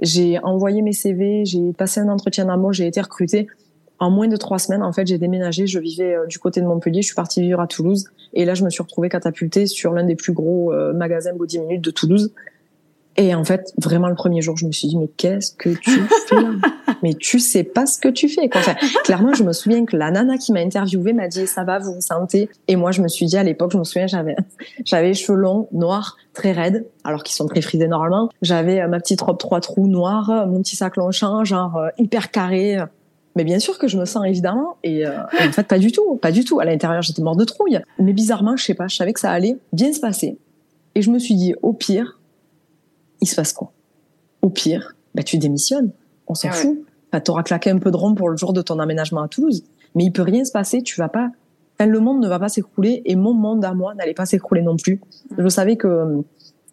J'ai 0.00 0.38
envoyé 0.40 0.82
mes 0.82 0.92
CV, 0.92 1.44
j'ai 1.44 1.72
passé 1.72 2.00
un 2.00 2.08
entretien 2.08 2.44
d'amour, 2.44 2.72
j'ai 2.72 2.86
été 2.86 3.00
recrutée. 3.00 3.48
En 3.98 4.10
moins 4.10 4.28
de 4.28 4.36
trois 4.36 4.58
semaines, 4.58 4.82
en 4.82 4.92
fait, 4.92 5.06
j'ai 5.06 5.18
déménagé. 5.18 5.66
Je 5.66 5.78
vivais 5.78 6.14
euh, 6.14 6.26
du 6.26 6.38
côté 6.38 6.60
de 6.60 6.66
Montpellier. 6.66 7.00
Je 7.00 7.06
suis 7.06 7.14
partie 7.14 7.40
vivre 7.40 7.60
à 7.60 7.66
Toulouse. 7.66 8.04
Et 8.34 8.44
là, 8.44 8.54
je 8.54 8.62
me 8.62 8.70
suis 8.70 8.82
retrouvée 8.82 9.08
catapultée 9.08 9.66
sur 9.66 9.92
l'un 9.92 10.04
des 10.04 10.16
plus 10.16 10.32
gros 10.32 10.72
euh, 10.72 10.92
magasins 10.92 11.32
Body 11.34 11.58
Minute 11.60 11.82
de 11.82 11.90
Toulouse. 11.90 12.32
Et 13.18 13.34
en 13.34 13.44
fait, 13.44 13.72
vraiment 13.78 14.08
le 14.08 14.14
premier 14.14 14.42
jour, 14.42 14.56
je 14.56 14.66
me 14.66 14.72
suis 14.72 14.88
dit 14.88 14.96
mais 14.96 15.08
qu'est-ce 15.08 15.52
que 15.52 15.70
tu 15.70 15.90
fais 16.28 16.36
là? 16.36 16.50
Mais 17.02 17.14
tu 17.14 17.38
sais 17.38 17.62
pas 17.62 17.86
ce 17.86 17.98
que 17.98 18.08
tu 18.08 18.28
fais. 18.28 18.48
Quoi. 18.48 18.60
Enfin, 18.60 18.74
clairement, 19.04 19.34
je 19.34 19.44
me 19.44 19.52
souviens 19.52 19.84
que 19.84 19.96
la 19.96 20.10
nana 20.10 20.38
qui 20.38 20.52
m'a 20.52 20.60
interviewée 20.60 21.12
m'a 21.12 21.28
dit 21.28 21.46
ça 21.46 21.62
va, 21.64 21.78
vous 21.78 21.94
vous 21.94 22.00
sentez? 22.00 22.48
Et 22.68 22.76
moi, 22.76 22.90
je 22.90 23.02
me 23.02 23.08
suis 23.08 23.26
dit 23.26 23.36
à 23.36 23.42
l'époque, 23.42 23.72
je 23.72 23.78
me 23.78 23.84
souviens, 23.84 24.06
j'avais 24.06 24.36
j'avais 24.84 25.08
les 25.08 25.14
cheveux 25.14 25.38
longs, 25.38 25.68
noirs, 25.72 26.16
très 26.32 26.52
raides, 26.52 26.86
alors 27.04 27.22
qu'ils 27.22 27.36
sont 27.36 27.46
très 27.46 27.60
frisés 27.60 27.88
normalement. 27.88 28.30
J'avais 28.42 28.80
euh, 28.80 28.88
ma 28.88 28.98
petite 28.98 29.20
robe 29.20 29.38
trois 29.38 29.60
trous 29.60 29.88
noire, 29.88 30.30
euh, 30.30 30.46
mon 30.46 30.62
petit 30.62 30.76
sac 30.76 30.96
Longchamp, 30.96 31.44
genre 31.44 31.76
euh, 31.76 31.88
hyper 31.98 32.30
carré. 32.30 32.78
Mais 33.36 33.44
bien 33.44 33.58
sûr 33.58 33.78
que 33.78 33.86
je 33.86 33.98
me 33.98 34.06
sens 34.06 34.24
évidemment, 34.26 34.78
et, 34.82 35.00
et 35.00 35.06
en 35.06 35.52
fait 35.52 35.66
pas 35.68 35.78
du 35.78 35.92
tout, 35.92 36.16
pas 36.16 36.32
du 36.32 36.44
tout. 36.44 36.58
À 36.58 36.64
l'intérieur, 36.64 37.02
j'étais 37.02 37.20
morte 37.20 37.38
de 37.38 37.44
trouille. 37.44 37.78
Mais 37.98 38.14
bizarrement, 38.14 38.56
je 38.56 38.64
sais 38.64 38.74
pas, 38.74 38.88
je 38.88 38.96
savais 38.96 39.12
que 39.12 39.20
ça 39.20 39.30
allait 39.30 39.58
bien 39.74 39.92
se 39.92 40.00
passer. 40.00 40.38
Et 40.94 41.02
je 41.02 41.10
me 41.10 41.18
suis 41.18 41.34
dit, 41.34 41.54
au 41.60 41.74
pire, 41.74 42.15
il 43.20 43.26
se 43.26 43.36
passe 43.36 43.52
quoi? 43.52 43.72
Au 44.42 44.50
pire, 44.50 44.94
bah, 45.14 45.22
tu 45.22 45.38
démissionnes. 45.38 45.90
On 46.26 46.34
s'en 46.34 46.48
ah 46.50 46.52
fout. 46.52 46.78
tu 47.12 47.20
t'auras 47.22 47.42
claqué 47.42 47.70
un 47.70 47.78
peu 47.78 47.90
de 47.90 47.96
rond 47.96 48.14
pour 48.14 48.28
le 48.28 48.36
jour 48.36 48.52
de 48.52 48.62
ton 48.62 48.78
aménagement 48.78 49.22
à 49.22 49.28
Toulouse, 49.28 49.64
mais 49.94 50.04
il 50.04 50.12
peut 50.12 50.22
rien 50.22 50.44
se 50.44 50.52
passer. 50.52 50.82
Tu 50.82 51.00
vas 51.00 51.08
pas, 51.08 51.30
le 51.84 52.00
monde 52.00 52.22
ne 52.22 52.28
va 52.28 52.38
pas 52.38 52.48
s'écrouler 52.48 53.02
et 53.04 53.16
mon 53.16 53.34
monde 53.34 53.64
à 53.64 53.74
moi 53.74 53.94
n'allait 53.94 54.14
pas 54.14 54.26
s'écrouler 54.26 54.62
non 54.62 54.76
plus. 54.76 55.00
Je 55.36 55.48
savais 55.48 55.76
que 55.76 55.86
euh, 55.86 56.22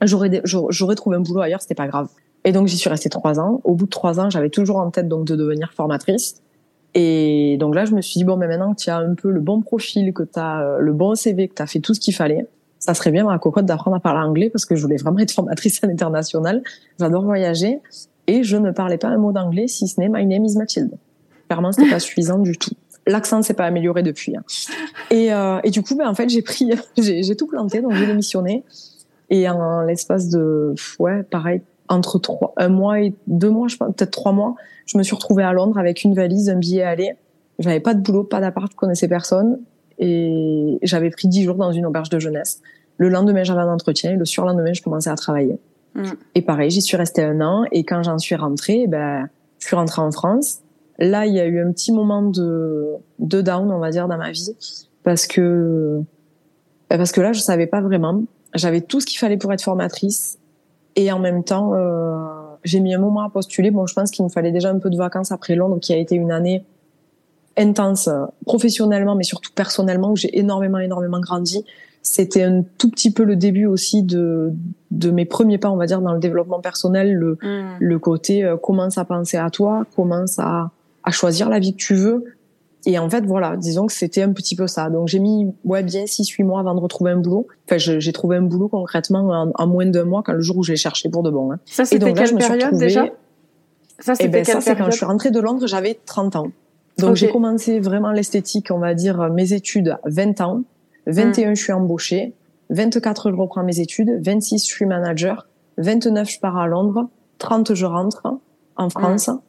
j'aurais, 0.01 0.41
j'aurais 0.45 0.95
trouvé 0.95 1.17
un 1.17 1.21
boulot 1.21 1.41
ailleurs, 1.41 1.61
c'était 1.61 1.75
pas 1.75 1.87
grave. 1.87 2.07
Et 2.45 2.51
donc 2.51 2.67
j'y 2.67 2.77
suis 2.77 2.89
restée 2.89 3.09
trois 3.09 3.39
ans. 3.39 3.61
Au 3.63 3.75
bout 3.75 3.85
de 3.85 3.89
trois 3.89 4.19
ans, 4.19 4.29
j'avais 4.29 4.49
toujours 4.49 4.77
en 4.77 4.91
tête 4.91 5.07
donc 5.07 5.25
de 5.25 5.35
devenir 5.35 5.73
formatrice. 5.73 6.41
Et 6.95 7.57
donc 7.59 7.75
là, 7.75 7.85
je 7.85 7.95
me 7.95 8.01
suis 8.01 8.19
dit 8.19 8.23
bon, 8.23 8.37
mais 8.37 8.47
maintenant 8.47 8.73
que 8.73 8.81
tu 8.81 8.89
as 8.89 8.97
un 8.97 9.15
peu 9.15 9.31
le 9.31 9.39
bon 9.39 9.61
profil, 9.61 10.13
que 10.13 10.23
tu 10.23 10.39
as 10.39 10.61
euh, 10.61 10.77
le 10.79 10.93
bon 10.93 11.15
CV, 11.15 11.47
que 11.47 11.55
tu 11.55 11.61
as 11.61 11.67
fait 11.67 11.79
tout 11.79 11.93
ce 11.93 11.99
qu'il 11.99 12.13
fallait, 12.13 12.47
ça 12.83 12.93
serait 12.93 13.11
bien 13.11 13.23
ma 13.23 13.39
cocotte 13.39 13.65
d'apprendre 13.65 13.95
à 13.95 14.01
parler 14.01 14.27
anglais 14.27 14.49
parce 14.49 14.65
que 14.65 14.75
je 14.75 14.81
voulais 14.81 14.97
vraiment 14.97 15.19
être 15.19 15.31
formatrice 15.31 15.81
à 15.83 15.87
l'international. 15.87 16.61
J'adore 16.99 17.23
voyager 17.23 17.79
et 18.27 18.43
je 18.43 18.57
ne 18.57 18.71
parlais 18.71 18.97
pas 18.97 19.07
un 19.07 19.17
mot 19.17 19.31
d'anglais 19.31 19.67
si 19.69 19.87
ce 19.87 20.01
n'est 20.01 20.09
My 20.09 20.25
name 20.25 20.43
is 20.43 20.57
Mathilde. 20.57 20.91
Clairement, 21.47 21.71
c'était 21.71 21.89
pas 21.89 22.01
suffisant 22.01 22.39
du 22.39 22.57
tout. 22.57 22.71
L'accent 23.07 23.41
s'est 23.41 23.53
pas 23.53 23.63
amélioré 23.63 24.03
depuis. 24.03 24.35
Hein. 24.35 24.43
Et, 25.11 25.33
euh, 25.33 25.61
et 25.63 25.69
du 25.69 25.81
coup, 25.81 25.95
ben 25.95 26.09
en 26.09 26.13
fait, 26.13 26.27
j'ai 26.27 26.41
pris, 26.41 26.71
j'ai 26.97 27.35
tout 27.37 27.47
planté, 27.47 27.81
donc 27.81 27.93
j'ai 27.93 28.05
démissionné. 28.05 28.65
Et 29.29 29.47
en 29.47 29.83
l'espace 29.83 30.27
de, 30.27 30.75
ouais, 30.99 31.23
pareil, 31.23 31.61
entre 31.87 32.19
trois, 32.19 32.53
un 32.57 32.67
mois 32.67 32.99
et 32.99 33.13
deux 33.27 33.49
mois, 33.49 33.69
je 33.69 33.77
pense, 33.77 33.95
peut-être 33.95 34.11
trois 34.11 34.33
mois, 34.33 34.55
je 34.85 34.97
me 34.97 35.03
suis 35.03 35.15
retrouvée 35.15 35.43
à 35.43 35.53
Londres 35.53 35.77
avec 35.77 36.03
une 36.03 36.13
valise, 36.13 36.49
un 36.49 36.57
billet 36.57 36.83
à 36.83 36.89
aller. 36.89 37.15
J'avais 37.59 37.79
pas 37.79 37.93
de 37.93 38.01
boulot, 38.01 38.25
pas 38.25 38.41
d'appart, 38.41 38.69
je 38.69 38.75
connaissais 38.75 39.07
personne. 39.07 39.59
Et 39.99 40.79
j'avais 40.81 41.09
pris 41.09 41.27
dix 41.27 41.43
jours 41.43 41.55
dans 41.55 41.71
une 41.71 41.85
auberge 41.85 42.09
de 42.09 42.19
jeunesse. 42.19 42.61
Le 42.97 43.09
lendemain, 43.09 43.43
j'avais 43.43 43.61
un 43.61 43.71
entretien 43.71 44.11
et 44.11 44.15
le 44.15 44.25
surlendemain, 44.25 44.73
je 44.73 44.81
commençais 44.81 45.09
à 45.09 45.15
travailler. 45.15 45.59
Mm. 45.95 46.03
Et 46.35 46.41
pareil, 46.41 46.69
j'y 46.69 46.81
suis 46.81 46.97
restée 46.97 47.23
un 47.23 47.41
an. 47.41 47.65
Et 47.71 47.83
quand 47.83 48.03
j'en 48.03 48.17
suis 48.17 48.35
rentrée, 48.35 48.87
ben, 48.87 49.29
je 49.59 49.67
suis 49.67 49.75
rentrée 49.75 50.01
en 50.01 50.11
France. 50.11 50.59
Là, 50.99 51.25
il 51.25 51.33
y 51.33 51.39
a 51.39 51.45
eu 51.45 51.59
un 51.59 51.71
petit 51.71 51.91
moment 51.91 52.21
de, 52.21 52.91
de 53.19 53.41
down, 53.41 53.71
on 53.71 53.79
va 53.79 53.89
dire, 53.89 54.07
dans 54.07 54.17
ma 54.17 54.31
vie. 54.31 54.55
Parce 55.03 55.27
que, 55.27 56.01
ben, 56.89 56.97
parce 56.97 57.11
que 57.11 57.21
là, 57.21 57.33
je 57.33 57.39
savais 57.39 57.67
pas 57.67 57.81
vraiment. 57.81 58.23
J'avais 58.53 58.81
tout 58.81 58.99
ce 58.99 59.05
qu'il 59.05 59.17
fallait 59.17 59.37
pour 59.37 59.51
être 59.53 59.63
formatrice. 59.63 60.37
Et 60.95 61.11
en 61.11 61.19
même 61.19 61.43
temps, 61.43 61.73
euh, 61.73 62.15
j'ai 62.63 62.79
mis 62.79 62.93
un 62.93 62.99
moment 62.99 63.21
à 63.21 63.29
postuler. 63.29 63.71
Bon, 63.71 63.87
je 63.87 63.93
pense 63.95 64.11
qu'il 64.11 64.23
me 64.23 64.29
fallait 64.29 64.51
déjà 64.51 64.69
un 64.69 64.77
peu 64.77 64.89
de 64.89 64.97
vacances 64.97 65.31
après 65.31 65.55
Londres, 65.55 65.79
qui 65.81 65.93
a 65.93 65.97
été 65.97 66.15
une 66.15 66.31
année 66.31 66.63
intense 67.57 68.09
professionnellement, 68.45 69.15
mais 69.15 69.23
surtout 69.23 69.51
personnellement, 69.53 70.11
où 70.11 70.15
j'ai 70.15 70.37
énormément, 70.37 70.79
énormément 70.79 71.19
grandi. 71.19 71.65
C'était 72.01 72.43
un 72.43 72.63
tout 72.77 72.89
petit 72.89 73.11
peu 73.11 73.23
le 73.23 73.35
début 73.35 73.65
aussi 73.65 74.03
de, 74.03 74.51
de 74.91 75.09
mes 75.09 75.25
premiers 75.25 75.57
pas, 75.57 75.71
on 75.71 75.77
va 75.77 75.85
dire, 75.85 76.01
dans 76.01 76.13
le 76.13 76.19
développement 76.19 76.59
personnel, 76.59 77.13
le, 77.13 77.37
mm. 77.41 77.77
le 77.79 77.99
côté 77.99 78.43
euh, 78.43 78.57
commence 78.57 78.97
à 78.97 79.05
penser 79.05 79.37
à 79.37 79.49
toi, 79.49 79.85
commence 79.95 80.37
à, 80.37 80.71
à 81.03 81.11
choisir 81.11 81.49
la 81.49 81.59
vie 81.59 81.71
que 81.71 81.81
tu 81.81 81.95
veux. 81.95 82.25
Et 82.85 82.99
en 82.99 83.09
fait, 83.09 83.25
voilà, 83.25 83.55
disons 83.55 83.85
que 83.85 83.93
c'était 83.93 84.21
un 84.21 84.33
petit 84.33 84.55
peu 84.55 84.67
ça. 84.67 84.89
Donc 84.89 85.07
j'ai 85.07 85.19
mis 85.19 85.53
ouais 85.63 85.83
bien 85.83 86.05
six 86.05 86.27
huit 86.29 86.43
mois 86.43 86.59
avant 86.59 86.75
de 86.75 86.81
retrouver 86.81 87.11
un 87.11 87.17
boulot. 87.17 87.47
Enfin, 87.65 87.77
j'ai 87.77 88.11
trouvé 88.11 88.35
un 88.37 88.41
boulot 88.41 88.67
concrètement 88.67 89.53
en, 89.55 89.67
moins 89.67 89.85
d'un 89.85 90.03
mois, 90.03 90.21
quand 90.23 90.33
le 90.33 90.41
jour 90.41 90.57
où 90.57 90.63
j'ai 90.63 90.75
cherché 90.75 91.09
pour 91.09 91.23
de 91.23 91.29
bon. 91.29 91.53
Hein. 91.53 91.59
Ça 91.65 91.85
c'était 91.85 92.13
quelle 92.13 92.35
période 92.35 92.77
déjà? 92.77 93.05
Ça 93.99 94.15
c'était 94.15 94.25
eh 94.25 94.31
ben, 94.31 94.43
ça 94.43 94.59
c'est 94.59 94.75
quand 94.75 94.91
je 94.91 94.97
suis 94.97 95.05
rentrée 95.05 95.31
de 95.31 95.39
Londres, 95.39 95.65
j'avais 95.65 95.97
30 96.05 96.35
ans. 96.35 96.47
Donc 96.99 97.15
j'ai 97.15 97.29
commencé 97.29 97.79
vraiment 97.79 98.11
l'esthétique, 98.11 98.69
on 98.71 98.79
va 98.79 98.93
dire 98.93 99.29
mes 99.31 99.53
études 99.53 99.89
à 99.89 99.99
20 100.05 100.41
ans. 100.41 100.63
21 101.07 101.51
hmm. 101.51 101.55
je 101.55 101.61
suis 101.61 101.73
embauchée, 101.73 102.33
24 102.69 103.31
je 103.31 103.35
reprends 103.35 103.63
mes 103.63 103.79
études, 103.79 104.21
26 104.23 104.65
je 104.67 104.73
suis 104.73 104.85
manager, 104.85 105.47
29 105.77 106.29
je 106.29 106.39
pars 106.39 106.57
à 106.57 106.67
Londres, 106.67 107.09
30 107.39 107.73
je 107.73 107.85
rentre 107.85 108.23
en 108.77 108.89
France. 108.89 109.27
Hmm 109.27 109.39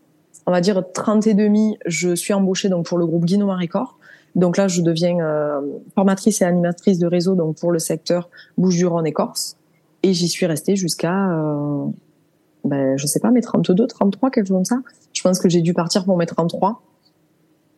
on 0.47 0.53
va 0.53 0.61
dire 0.61 0.83
30 0.93 1.27
et 1.27 1.35
demi, 1.35 1.79
je 1.87 2.15
suis 2.15 2.35
embauchée 2.35 2.69
donc 2.69 2.87
pour 2.87 2.99
le 2.99 3.07
groupe 3.07 3.25
Guinoma 3.25 3.55
Marécor. 3.55 3.99
Donc 4.35 4.57
là, 4.57 4.69
je 4.69 4.83
deviens 4.83 5.19
euh, 5.21 5.61
formatrice 5.95 6.43
et 6.43 6.45
animatrice 6.45 6.99
de 6.99 7.07
réseau 7.07 7.35
donc 7.35 7.57
pour 7.57 7.71
le 7.71 7.79
secteur 7.79 8.29
Bouches-du-Rhône 8.59 9.07
et 9.07 9.13
Corse. 9.13 9.57
Et 10.03 10.13
j'y 10.13 10.29
suis 10.29 10.45
restée 10.47 10.77
jusqu'à, 10.77 11.31
euh, 11.31 11.87
ben, 12.65 12.99
je 12.99 13.07
sais 13.07 13.21
pas, 13.21 13.31
mes 13.31 13.41
32, 13.41 13.87
33, 13.87 14.31
quelque 14.31 14.47
chose 14.47 14.57
comme 14.57 14.65
ça. 14.65 14.81
Je 15.13 15.23
pense 15.23 15.39
que 15.39 15.49
j'ai 15.49 15.61
dû 15.61 15.73
partir 15.73 16.05
pour 16.05 16.17
mes 16.17 16.27
33. 16.27 16.83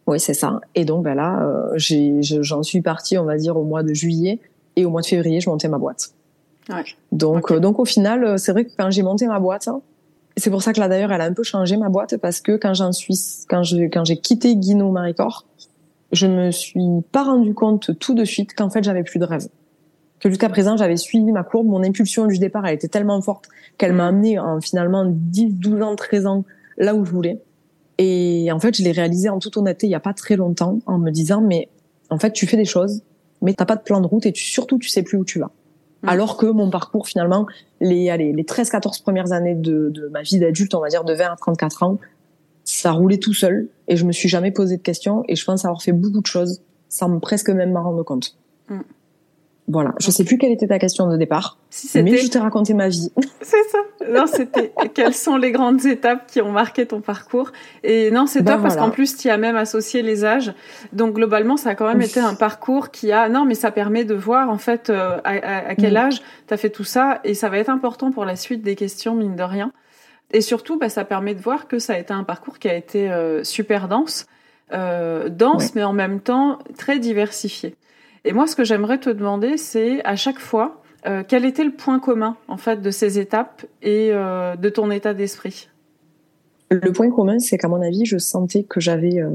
Oui, 0.07 0.21
c'est 0.21 0.35
ça. 0.35 0.61
Et 0.75 0.85
donc 0.85 1.05
ben 1.05 1.15
là, 1.15 1.43
euh, 1.43 1.79
j'en 1.79 2.63
suis 2.63 2.81
partie, 2.81 3.19
on 3.19 3.25
va 3.25 3.37
dire, 3.37 3.57
au 3.57 3.65
mois 3.65 3.83
de 3.83 3.93
juillet. 3.93 4.39
Et 4.77 4.85
au 4.85 4.91
mois 4.91 5.01
de 5.01 5.07
février, 5.07 5.41
je 5.41 5.49
montais 5.49 5.69
ma 5.69 5.79
boîte. 5.79 6.11
Ouais. 6.69 6.85
Donc, 7.11 7.51
euh, 7.51 7.61
donc 7.61 7.79
au 7.79 7.85
final, 7.85 8.39
c'est 8.39 8.53
vrai 8.53 8.67
que 8.67 8.73
quand 8.77 8.91
j'ai 8.91 9.03
monté 9.03 9.27
ma 9.27 9.41
boîte, 9.41 9.69
c'est 10.37 10.51
pour 10.51 10.63
ça 10.63 10.73
que 10.73 10.81
là 10.81 10.89
d'ailleurs 10.89 11.13
elle 11.13 11.21
a 11.21 11.25
un 11.25 11.33
peu 11.33 11.43
changé 11.43 11.77
ma 11.77 11.89
boîte 11.89 12.17
parce 12.19 12.41
que 12.41 12.57
quand 12.57 12.75
j'en 12.75 12.93
suis 12.93 13.19
quand 13.49 13.63
je 13.63 13.85
quand 13.85 14.05
j'ai 14.05 14.19
quitté 14.19 14.55
Guino 14.57 14.91
Maricor, 14.91 15.47
je 16.13 16.27
me 16.27 16.51
suis 16.51 17.03
pas 17.11 17.25
rendu 17.25 17.55
compte 17.55 17.99
tout 17.99 18.15
de 18.15 18.25
suite 18.25 18.55
qu'en 18.55 18.71
fait 18.71 18.85
j'avais 18.85 19.03
plus 19.03 19.19
de 19.19 19.25
rêve. 19.25 19.49
Que 20.21 20.29
jusqu'à 20.29 20.49
présent 20.49 20.77
j'avais 20.77 20.97
suivi 20.97 21.33
ma 21.33 21.43
courbe, 21.43 21.67
mon 21.67 21.83
impulsion 21.83 22.27
du 22.27 22.39
départ 22.39 22.67
elle 22.67 22.75
était 22.75 22.89
tellement 22.89 23.21
forte 23.23 23.49
qu'elle 23.79 23.93
m'a 23.93 24.09
amené 24.09 24.39
en 24.39 24.61
finalement 24.61 25.05
10, 25.07 25.55
12 25.55 25.83
ans, 25.83 25.97
13 25.97 26.27
ans 26.27 26.45
là 26.77 26.95
où 26.95 27.05
je 27.05 27.11
voulais. 27.11 27.41
Et 27.99 28.51
en 28.53 28.61
fait 28.61 28.77
je 28.77 28.83
l'ai 28.83 28.93
réalisé 28.93 29.29
en 29.29 29.39
toute 29.39 29.57
honnêteté 29.57 29.87
il 29.87 29.91
y 29.91 29.95
a 29.95 30.01
pas 30.01 30.13
très 30.13 30.37
longtemps 30.37 30.81
en 30.87 30.99
me 30.99 31.11
disant 31.11 31.41
mais 31.41 31.69
en 32.11 32.19
fait 32.19 32.33
tu 32.33 32.47
fais 32.47 32.57
des 32.57 32.65
choses 32.65 33.03
mais 33.43 33.55
t'as 33.55 33.65
pas 33.65 33.77
de 33.77 33.83
plan 33.83 34.01
de 34.01 34.07
route 34.07 34.27
et 34.27 34.33
tu, 34.33 34.45
surtout 34.45 34.79
tu 34.79 34.89
sais 34.89 35.03
plus 35.03 35.19
où 35.19 35.25
tu 35.25 35.39
vas. 35.39 35.51
Mm. 36.03 36.09
Alors 36.09 36.37
que 36.37 36.47
mon 36.47 36.71
parcours, 36.71 37.07
finalement, 37.07 37.47
les, 37.81 38.11
allez, 38.11 38.33
les 38.33 38.43
13-14 38.45 39.03
premières 39.03 39.33
années 39.33 39.55
de, 39.55 39.91
de 39.91 40.09
ma 40.09 40.23
vie 40.23 40.39
d'adulte, 40.39 40.75
on 40.75 40.81
va 40.81 40.89
dire 40.89 41.05
de 41.05 41.15
20 41.15 41.33
à 41.33 41.37
34 41.37 41.83
ans, 41.83 41.99
ça 42.65 42.93
roulait 42.93 43.19
tout 43.19 43.35
seul 43.35 43.69
et 43.89 43.97
je 43.97 44.05
me 44.05 44.13
suis 44.13 44.29
jamais 44.29 44.51
posé 44.51 44.77
de 44.77 44.83
questions 44.83 45.23
et 45.29 45.37
je 45.37 45.45
pense 45.45 45.65
avoir 45.65 45.83
fait 45.83 45.93
beaucoup 45.93 46.21
de 46.21 46.27
choses 46.27 46.63
sans 46.89 47.19
presque 47.21 47.51
même 47.51 47.73
m'en 47.73 47.83
rendre 47.83 48.03
compte. 48.03 48.37
Mm. 48.69 48.81
Voilà. 49.69 49.95
Je 49.99 50.11
sais 50.13 50.23
plus 50.23 50.39
quelle 50.39 50.53
était 50.53 50.69
ta 50.69 50.79
question 50.79 51.09
de 51.09 51.17
départ, 51.17 51.59
mais 51.97 52.19
je 52.19 52.29
t'ai 52.29 52.39
raconté 52.39 52.73
ma 52.73 52.89
vie. 52.89 53.11
C'est 53.41 53.65
ça. 53.69 53.79
Non, 54.09 54.27
c'était 54.27 54.73
quelles 54.95 55.15
sont 55.15 55.37
les 55.37 55.51
grandes 55.51 55.85
étapes 55.87 56.27
qui 56.29 56.41
ont 56.41 56.53
marqué 56.53 56.87
ton 56.87 57.01
parcours. 57.01 57.51
Et 57.83 58.11
non, 58.13 58.27
c'est 58.27 58.43
ben 58.43 58.55
top 58.55 58.63
parce 58.63 58.77
qu'en 58.77 58.91
plus, 58.91 59.17
tu 59.17 59.29
as 59.29 59.37
même 59.37 59.57
associé 59.57 60.03
les 60.03 60.25
âges. 60.25 60.55
Donc 60.93 61.15
globalement, 61.15 61.57
ça 61.57 61.71
a 61.71 61.75
quand 61.75 61.89
même 61.89 62.03
été 62.03 62.21
un 62.21 62.35
parcours 62.35 62.91
qui 62.91 63.11
a. 63.11 63.29
Non, 63.29 63.45
mais 63.45 63.55
ça 63.55 63.73
permet 63.73 64.05
de 64.05 64.15
voir 64.15 64.51
en 64.51 64.59
fait 64.59 64.91
euh, 64.91 65.19
à, 65.25 65.75
quel 65.75 65.95
mm. 65.95 65.97
âge 65.97 66.23
tu 66.47 66.55
as 66.55 66.57
fait 66.57 66.71
tout 66.71 66.85
ça, 66.85 67.21
et 67.25 67.35
ça 67.35 67.49
va 67.49 67.59
être 67.59 67.71
important 67.71 68.13
pour 68.13 68.25
la 68.25 68.37
suite 68.37 68.63
des 68.63 68.77
questions 68.77 69.15
mine 69.15 69.35
de 69.35 69.43
rien. 69.43 69.73
Et 70.33 70.41
surtout, 70.41 70.79
bah, 70.79 70.89
ça 70.89 71.05
permet 71.05 71.35
de 71.35 71.41
voir 71.41 71.69
que 71.69 71.79
ça 71.79 71.95
a 71.95 71.99
été 71.99 72.13
un 72.13 72.25
parcours 72.25 72.59
qui 72.59 72.69
a 72.69 72.75
été 72.75 73.11
euh, 73.11 73.45
super 73.45 73.89
dense, 73.89 74.27
euh, 74.73 75.29
dense, 75.29 75.75
mais 75.75 75.85
en 75.85 75.93
même 75.93 76.21
temps 76.21 76.59
très 76.77 76.99
diversifié. 76.99 77.77
Et 78.27 78.33
moi, 78.33 78.49
ce 78.49 78.57
que 78.57 78.65
j'aimerais 78.65 78.99
te 78.99 79.09
demander, 79.09 79.57
c'est 79.57 80.05
à 80.05 80.17
chaque 80.17 80.41
fois, 80.41 80.83
euh, 81.07 81.23
quel 81.27 81.45
était 81.45 81.63
le 81.63 81.71
point 81.71 82.01
commun 82.01 82.37
en 82.49 82.57
fait 82.57 82.83
de 82.83 82.91
ces 82.91 83.21
étapes 83.21 83.65
et 83.83 84.11
euh, 84.11 84.57
de 84.57 84.69
ton 84.69 84.91
état 84.91 85.15
d'esprit? 85.15 85.69
Le 86.69 86.91
point 86.91 87.09
commun, 87.09 87.39
c'est 87.39 87.57
qu'à 87.57 87.69
mon 87.69 87.81
avis, 87.81 88.05
je 88.05 88.19
sentais 88.19 88.65
que 88.65 88.81
j'avais 88.81 89.21
euh, 89.21 89.31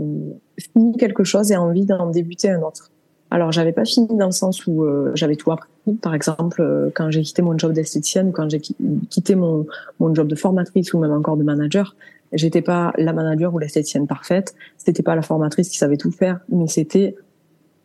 fini 0.60 0.98
quelque 0.98 1.24
chose 1.24 1.53
et 1.53 1.55
envie 1.55 1.86
d'en 1.86 2.10
débuter 2.10 2.50
un 2.50 2.62
autre. 2.62 2.91
Alors, 3.29 3.53
j'avais 3.53 3.71
pas 3.71 3.86
fini 3.86 4.10
dans 4.17 4.25
le 4.25 4.33
sens 4.33 4.67
où 4.67 4.86
j'avais 5.13 5.38
tout 5.38 5.53
appris. 5.53 5.69
Par 6.01 6.13
exemple, 6.13 6.91
quand 6.93 7.12
j'ai 7.12 7.21
quitté 7.21 7.41
mon 7.41 7.57
job 7.57 7.71
d'esthéticienne 7.71 8.33
quand 8.33 8.50
j'ai 8.50 8.60
quitté 8.60 9.36
mon, 9.36 9.65
mon 10.01 10.13
job 10.13 10.27
de 10.27 10.36
formatrice 10.36 10.93
ou 10.93 11.00
même 11.00 11.13
encore 11.13 11.38
de 11.38 11.43
manager, 11.43 11.95
j'étais 12.33 12.62
pas 12.62 12.91
la 12.98 13.13
manager 13.13 13.53
ou 13.53 13.60
l'esthéticienne 13.60 14.05
parfaite. 14.05 14.53
C'était 14.77 15.01
pas 15.01 15.15
la 15.15 15.21
formatrice 15.21 15.69
qui 15.69 15.77
savait 15.77 15.95
tout 15.95 16.12
faire, 16.12 16.41
mais 16.50 16.67
c'était 16.67 17.15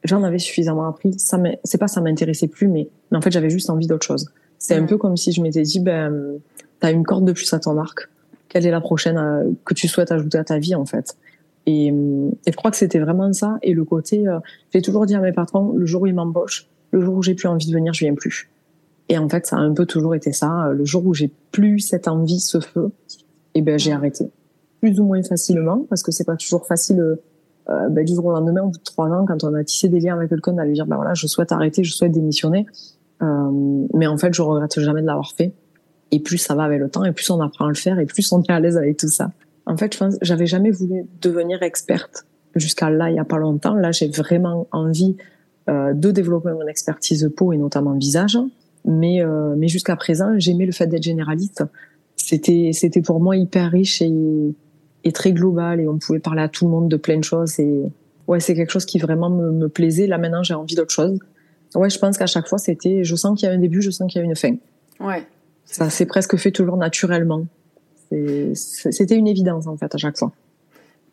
j'en 0.07 0.23
avais 0.23 0.39
suffisamment 0.39 0.89
appris. 0.89 1.19
Ça 1.19 1.39
c'est 1.65 1.79
pas 1.79 1.89
ça 1.89 2.01
m'intéressait 2.01 2.49
plus, 2.49 2.69
mais, 2.69 2.89
en 3.13 3.21
fait 3.21 3.31
j'avais 3.31 3.51
juste 3.51 3.71
envie 3.71 3.87
d'autre 3.87 4.07
chose. 4.07 4.31
C'est 4.59 4.75
un 4.75 4.85
peu 4.85 4.97
comme 4.97 5.17
si 5.17 5.33
je 5.33 5.43
m'étais 5.43 5.63
dit, 5.63 5.81
ben, 5.81 6.39
t'as 6.81 6.93
une 6.93 7.05
corde 7.05 7.25
de 7.25 7.33
plus 7.33 7.53
à 7.53 7.59
ton 7.59 7.77
arc. 7.79 8.09
Quelle 8.49 8.67
est 8.67 8.71
la 8.71 8.81
prochaine 8.81 9.19
euh, 9.19 9.51
que 9.65 9.75
tu 9.75 9.87
souhaites 9.89 10.13
ajouter 10.13 10.39
à 10.39 10.45
ta 10.45 10.59
vie 10.59 10.75
en 10.75 10.87
fait? 10.87 11.17
Et, 11.67 11.89
et, 11.89 11.93
je 12.53 12.57
crois 12.57 12.71
que 12.71 12.77
c'était 12.77 13.01
vraiment 13.01 13.33
ça. 13.33 13.59
Et 13.63 13.75
le 13.75 13.85
côté, 13.85 14.27
euh, 14.27 14.39
j'ai 14.73 14.81
toujours 14.83 15.05
dit 15.05 15.15
à 15.15 15.21
mes 15.21 15.33
patrons, 15.33 15.73
le 15.73 15.85
jour 15.85 16.03
où 16.03 16.07
ils 16.07 16.15
m'embauchent, 16.15 16.69
le 16.93 17.01
jour 17.01 17.17
où 17.17 17.23
j'ai 17.23 17.35
plus 17.35 17.49
envie 17.49 17.67
de 17.67 17.73
venir, 17.73 17.93
je 17.93 18.05
viens 18.05 18.15
plus. 18.15 18.49
Et 19.09 19.19
en 19.19 19.29
fait, 19.29 19.47
ça 19.47 19.57
a 19.57 19.61
un 19.61 19.73
peu 19.73 19.85
toujours 19.85 20.15
été 20.15 20.33
ça. 20.33 20.71
Le 20.73 20.85
jour 20.85 21.05
où 21.07 21.15
j'ai 21.15 21.31
plus 21.53 21.81
cette 21.81 22.09
envie, 22.09 22.41
ce 22.41 22.61
feu, 22.61 22.91
et 23.55 23.59
eh 23.59 23.63
ben 23.63 23.79
j'ai 23.79 23.93
arrêté. 23.93 24.27
Plus 24.81 25.01
ou 25.01 25.05
moins 25.05 25.23
facilement, 25.23 25.87
parce 25.89 26.03
que 26.03 26.13
c'est 26.13 26.25
pas 26.25 26.37
toujours 26.37 26.67
facile 26.67 27.19
euh, 27.69 27.89
ben, 27.89 28.05
du 28.05 28.15
jour 28.15 28.27
au 28.27 28.33
lendemain, 28.33 28.63
au 28.63 28.69
bout 28.69 28.79
de 28.79 28.85
trois 28.85 29.09
ans, 29.09 29.25
quand 29.27 29.43
on 29.45 29.55
a 29.55 29.65
tissé 29.65 29.89
des 29.89 30.01
liens 30.01 30.17
avec 30.17 30.29
quelqu'un, 30.29 30.53
lui 30.65 30.75
dire, 30.75 30.87
ben 30.87 30.97
voilà, 30.97 31.15
je 31.15 31.27
souhaite 31.27 31.53
arrêter, 31.53 31.85
je 31.85 31.93
souhaite 31.93 32.13
démissionner. 32.13 32.67
Euh, 33.23 33.87
mais 33.95 34.07
en 34.07 34.19
fait, 34.19 34.35
je 34.35 34.43
regrette 34.43 34.79
jamais 34.81 35.03
de 35.03 35.07
l'avoir 35.07 35.33
fait. 35.33 35.53
Et 36.13 36.21
plus 36.21 36.39
ça 36.39 36.55
va 36.55 36.65
avec 36.65 36.81
le 36.81 36.89
temps, 36.89 37.05
et 37.05 37.13
plus 37.13 37.29
on 37.31 37.41
apprend 37.41 37.67
à 37.67 37.69
le 37.69 37.75
faire, 37.75 37.99
et 37.99 38.07
plus 38.07 38.31
on 38.33 38.43
est 38.43 38.51
à 38.51 38.61
l'aise 38.61 38.77
avec 38.77 38.97
tout 38.97 39.09
ça. 39.09 39.33
En 39.67 39.77
fait, 39.77 39.93
je 39.93 39.99
pense, 39.99 40.17
j'avais 40.23 40.47
jamais 40.47 40.71
voulu 40.71 41.07
devenir 41.21 41.63
experte 41.63 42.25
jusqu'à 42.57 42.91
là, 42.91 43.11
il 43.11 43.17
y 43.17 43.19
a 43.19 43.25
pas 43.25 43.39
longtemps. 43.39 43.75
Là, 43.75 43.93
j'ai 43.93 44.09
vraiment 44.09 44.67
envie 44.73 45.17
euh, 45.69 45.93
de 45.93 46.11
développer 46.11 46.51
mon 46.51 46.67
expertise 46.67 47.31
peau 47.37 47.53
et 47.53 47.59
notamment 47.59 47.95
visage. 47.95 48.39
Mais, 48.85 49.23
euh, 49.23 49.55
mais 49.57 49.69
jusqu'à 49.69 49.97
présent, 49.97 50.33
j'aimais 50.39 50.67
le 50.67 50.73
fait 50.73 50.87
d'être 50.87 51.03
généraliste. 51.03 51.65
C'était, 52.17 52.71
c'était 52.73 53.03
pour 53.03 53.21
moi 53.21 53.37
hyper 53.37 53.71
riche 53.71 54.01
et, 54.01 54.55
et 55.07 55.13
très 55.13 55.33
global 55.33 55.81
et 55.81 55.89
on 55.89 55.99
pouvait 55.99 56.19
parler 56.19 56.43
à 56.43 56.49
tout 56.49 56.65
le 56.65 56.71
monde 56.73 56.89
de 56.89 56.97
plein 56.97 57.17
de 57.17 57.25
choses 57.25 57.59
et 57.61 57.83
ouais, 58.27 58.41
c'est 58.41 58.55
quelque 58.55 58.73
chose 58.73 58.85
qui 58.85 58.99
vraiment 58.99 59.31
me, 59.31 59.53
me 59.53 59.69
plaisait. 59.69 60.07
Là 60.07 60.19
maintenant, 60.19 60.43
j'ai 60.43 60.55
envie 60.55 60.75
d'autre 60.75 60.93
chose. 60.93 61.19
Ouais, 61.75 61.91
je 61.91 61.99
pense 61.99 62.19
qu'à 62.19 62.27
chaque 62.27 62.49
fois, 62.49 62.59
c'était, 62.59 63.05
je 63.05 63.15
sens 63.15 63.39
qu'il 63.39 63.49
y 63.49 63.53
a 63.53 63.55
un 63.55 63.59
début, 63.59 63.83
je 63.83 63.91
sens 63.91 64.11
qu'il 64.11 64.21
y 64.21 64.25
a 64.25 64.27
une 64.27 64.37
fin. 64.37 64.57
Ouais. 65.01 65.25
Ça 65.65 65.91
s'est 65.91 66.07
presque 66.07 66.37
fait 66.37 66.51
toujours 66.51 66.77
naturellement. 66.77 67.47
C'était 68.11 69.17
une 69.17 69.27
évidence 69.27 69.67
en 69.67 69.77
fait 69.77 69.95
à 69.95 69.99
chaque 69.99 70.19
fois. 70.19 70.33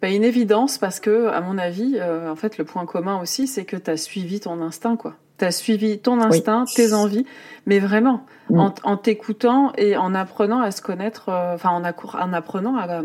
Bah, 0.02 0.10
une 0.10 0.26
évidence 0.26 0.78
parce 0.78 1.00
que, 1.00 1.28
à 1.28 1.40
mon 1.40 1.58
avis, 1.58 1.96
euh, 1.96 2.30
en 2.30 2.36
fait, 2.36 2.58
le 2.58 2.66
point 2.66 2.86
commun 2.86 3.22
aussi, 3.22 3.48
c'est 3.48 3.64
que 3.64 3.78
tu 3.78 3.90
as 3.90 3.96
suivi 3.96 4.42
ton 4.42 4.62
instinct, 4.62 4.98
quoi. 4.98 5.16
Tu 5.38 5.46
as 5.46 5.52
suivi 5.52 5.98
ton 5.98 6.20
instinct, 6.20 6.66
tes 6.76 6.92
envies, 6.92 7.26
mais 7.66 7.80
vraiment, 7.80 8.26
mm. 8.50 8.72
en, 8.84 8.98
t'écoutant 8.98 9.72
et 9.78 9.96
en 9.96 10.14
apprenant 10.14 10.60
à 10.60 10.72
se 10.72 10.82
connaître, 10.82 11.30
euh, 11.30 11.56
enfin, 11.56 11.70
en, 11.70 11.84
en, 11.84 12.34
apprenant 12.34 12.76
à, 12.76 13.02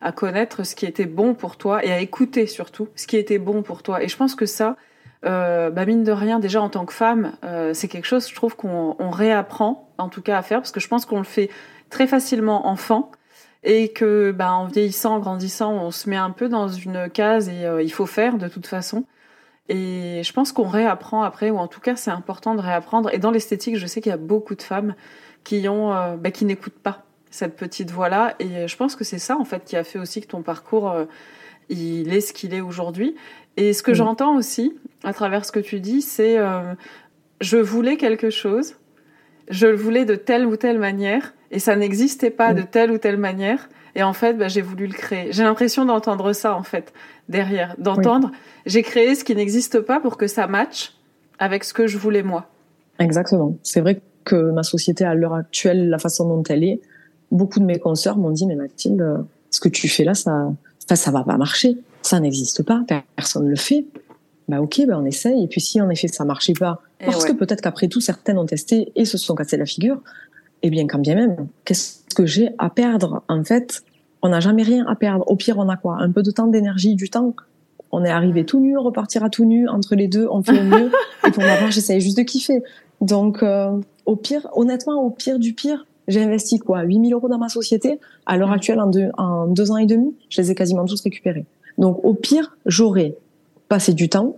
à 0.00 0.12
connaître 0.12 0.64
ce 0.64 0.74
qui 0.74 0.86
était 0.86 1.06
bon 1.06 1.34
pour 1.34 1.56
toi 1.56 1.84
et 1.84 1.92
à 1.92 2.00
écouter 2.00 2.46
surtout 2.46 2.88
ce 2.96 3.06
qui 3.06 3.16
était 3.16 3.38
bon 3.38 3.62
pour 3.62 3.82
toi. 3.82 4.02
Et 4.02 4.08
je 4.08 4.16
pense 4.16 4.34
que 4.34 4.46
ça, 4.46 4.76
euh, 5.26 5.70
bah 5.70 5.84
mine 5.84 6.04
de 6.04 6.12
rien, 6.12 6.38
déjà 6.38 6.62
en 6.62 6.70
tant 6.70 6.86
que 6.86 6.92
femme, 6.92 7.32
euh, 7.44 7.74
c'est 7.74 7.88
quelque 7.88 8.06
chose, 8.06 8.28
je 8.28 8.34
trouve 8.34 8.56
qu'on 8.56 8.96
on 8.98 9.10
réapprend, 9.10 9.92
en 9.98 10.08
tout 10.08 10.22
cas 10.22 10.38
à 10.38 10.42
faire, 10.42 10.60
parce 10.60 10.72
que 10.72 10.80
je 10.80 10.88
pense 10.88 11.04
qu'on 11.04 11.18
le 11.18 11.24
fait 11.24 11.50
très 11.90 12.06
facilement 12.06 12.68
enfant 12.68 13.10
et 13.62 13.92
que, 13.92 14.32
bah, 14.32 14.52
en 14.52 14.66
vieillissant, 14.66 15.16
en 15.16 15.18
grandissant, 15.20 15.72
on 15.72 15.90
se 15.90 16.08
met 16.08 16.16
un 16.16 16.30
peu 16.30 16.48
dans 16.48 16.68
une 16.68 17.10
case 17.10 17.50
et 17.50 17.66
euh, 17.66 17.82
il 17.82 17.92
faut 17.92 18.06
faire 18.06 18.38
de 18.38 18.48
toute 18.48 18.66
façon. 18.66 19.04
Et 19.68 20.22
je 20.24 20.32
pense 20.32 20.52
qu'on 20.52 20.66
réapprend 20.66 21.22
après, 21.22 21.50
ou 21.50 21.58
en 21.58 21.68
tout 21.68 21.80
cas, 21.80 21.94
c'est 21.94 22.10
important 22.10 22.54
de 22.54 22.60
réapprendre. 22.60 23.12
Et 23.12 23.18
dans 23.18 23.30
l'esthétique, 23.30 23.76
je 23.76 23.86
sais 23.86 24.00
qu'il 24.00 24.10
y 24.10 24.14
a 24.14 24.18
beaucoup 24.18 24.54
de 24.54 24.62
femmes 24.62 24.94
qui 25.44 25.68
ont, 25.68 26.16
bah, 26.16 26.30
qui 26.32 26.44
n'écoutent 26.44 26.78
pas 26.82 27.04
cette 27.30 27.56
petite 27.56 27.90
voix-là. 27.90 28.34
Et 28.38 28.68
je 28.68 28.76
pense 28.76 28.96
que 28.96 29.04
c'est 29.04 29.18
ça, 29.18 29.36
en 29.36 29.44
fait, 29.44 29.64
qui 29.64 29.76
a 29.76 29.84
fait 29.84 29.98
aussi 29.98 30.20
que 30.20 30.26
ton 30.26 30.42
parcours, 30.42 30.90
euh, 30.90 31.04
il 31.68 32.12
est 32.12 32.20
ce 32.20 32.32
qu'il 32.32 32.54
est 32.54 32.60
aujourd'hui. 32.60 33.14
Et 33.56 33.72
ce 33.72 33.82
que 33.82 33.94
j'entends 33.94 34.36
aussi, 34.36 34.76
à 35.04 35.12
travers 35.12 35.44
ce 35.44 35.52
que 35.52 35.60
tu 35.60 35.80
dis, 35.80 36.02
c'est 36.02 36.38
euh, 36.38 36.74
je 37.40 37.56
voulais 37.56 37.96
quelque 37.96 38.30
chose, 38.30 38.76
je 39.48 39.66
le 39.66 39.76
voulais 39.76 40.04
de 40.04 40.14
telle 40.14 40.46
ou 40.46 40.56
telle 40.56 40.78
manière, 40.78 41.34
et 41.50 41.58
ça 41.58 41.74
n'existait 41.76 42.30
pas 42.30 42.54
de 42.54 42.62
telle 42.62 42.90
ou 42.90 42.98
telle 42.98 43.16
manière. 43.16 43.68
Et 43.96 44.04
en 44.04 44.12
fait, 44.12 44.34
bah, 44.34 44.46
j'ai 44.46 44.60
voulu 44.60 44.86
le 44.86 44.92
créer. 44.92 45.32
J'ai 45.32 45.42
l'impression 45.42 45.84
d'entendre 45.84 46.32
ça, 46.32 46.54
en 46.54 46.62
fait, 46.62 46.92
derrière. 47.28 47.74
D'entendre, 47.78 48.30
j'ai 48.66 48.82
créé 48.82 49.16
ce 49.16 49.24
qui 49.24 49.34
n'existe 49.34 49.80
pas 49.80 49.98
pour 49.98 50.16
que 50.16 50.28
ça 50.28 50.46
matche 50.46 50.94
avec 51.40 51.64
ce 51.64 51.74
que 51.74 51.88
je 51.88 51.98
voulais 51.98 52.22
moi. 52.22 52.46
Exactement. 53.00 53.56
C'est 53.62 53.80
vrai 53.80 54.00
que 54.24 54.36
ma 54.52 54.62
société, 54.62 55.04
à 55.04 55.14
l'heure 55.14 55.34
actuelle, 55.34 55.88
la 55.88 55.98
façon 55.98 56.28
dont 56.28 56.42
elle 56.44 56.62
est, 56.62 56.80
beaucoup 57.30 57.60
de 57.60 57.64
mes 57.64 57.78
consoeurs 57.78 58.16
m'ont 58.16 58.30
dit, 58.30 58.46
mais 58.46 58.56
Mathilde, 58.56 59.24
ce 59.50 59.60
que 59.60 59.68
tu 59.68 59.88
fais 59.88 60.04
là, 60.04 60.14
ça, 60.14 60.52
ça, 60.88 60.96
ça 60.96 61.10
va 61.10 61.22
pas 61.22 61.36
marcher. 61.36 61.78
Ça 62.02 62.20
n'existe 62.20 62.62
pas. 62.62 62.82
Personne 63.16 63.44
ne 63.44 63.50
le 63.50 63.56
fait. 63.56 63.84
Bah, 64.48 64.60
ok, 64.60 64.82
bah, 64.86 64.98
on 64.98 65.04
essaye. 65.04 65.44
Et 65.44 65.46
puis, 65.46 65.60
si 65.60 65.80
en 65.80 65.88
effet 65.90 66.08
ça 66.08 66.24
marchait 66.24 66.54
pas, 66.54 66.80
parce 67.04 67.24
que 67.24 67.32
peut-être 67.32 67.60
qu'après 67.60 67.88
tout, 67.88 68.00
certaines 68.00 68.38
ont 68.38 68.46
testé 68.46 68.92
et 68.96 69.04
se 69.04 69.16
sont 69.16 69.34
cassées 69.34 69.56
la 69.56 69.66
figure, 69.66 70.00
eh 70.62 70.70
bien, 70.70 70.86
quand 70.86 70.98
bien 70.98 71.14
même, 71.14 71.46
qu'est-ce 71.64 72.02
que 72.14 72.26
j'ai 72.26 72.50
à 72.58 72.68
perdre? 72.68 73.22
En 73.28 73.42
fait, 73.44 73.82
on 74.22 74.28
n'a 74.28 74.40
jamais 74.40 74.62
rien 74.62 74.86
à 74.86 74.96
perdre. 74.96 75.24
Au 75.30 75.36
pire, 75.36 75.58
on 75.58 75.68
a 75.68 75.76
quoi? 75.76 75.98
Un 76.00 76.10
peu 76.10 76.22
de 76.22 76.30
temps, 76.30 76.46
d'énergie, 76.46 76.94
du 76.94 77.08
temps. 77.08 77.34
On 77.92 78.04
est 78.04 78.10
arrivé 78.10 78.44
tout 78.44 78.60
nu, 78.60 78.76
on 78.76 78.82
repartira 78.82 79.30
tout 79.30 79.44
nu. 79.44 79.68
Entre 79.68 79.94
les 79.94 80.08
deux, 80.08 80.26
on 80.30 80.42
fait 80.42 80.60
au 80.60 80.64
mieux. 80.64 80.90
et 81.26 81.30
pour 81.30 81.42
ma 81.42 81.56
part, 81.56 81.70
j'essaye 81.70 82.00
juste 82.00 82.18
de 82.18 82.22
kiffer. 82.22 82.62
Donc, 83.00 83.42
euh, 83.42 83.78
au 84.04 84.16
pire, 84.16 84.48
honnêtement, 84.54 85.02
au 85.02 85.10
pire 85.10 85.38
du 85.38 85.54
pire, 85.54 85.86
j'ai 86.10 86.22
investi 86.22 86.58
quoi 86.58 86.82
8000 86.82 87.14
euros 87.14 87.28
dans 87.28 87.38
ma 87.38 87.48
société. 87.48 88.00
À 88.26 88.36
l'heure 88.36 88.50
actuelle, 88.50 88.80
en 88.80 88.88
deux, 88.88 89.10
en 89.16 89.46
deux 89.46 89.70
ans 89.70 89.76
et 89.76 89.86
demi, 89.86 90.14
je 90.28 90.40
les 90.40 90.50
ai 90.50 90.54
quasiment 90.54 90.84
tous 90.84 91.00
récupérés. 91.02 91.46
Donc 91.78 92.04
au 92.04 92.14
pire, 92.14 92.56
j'aurais 92.66 93.16
passé 93.68 93.94
du 93.94 94.08
temps, 94.08 94.36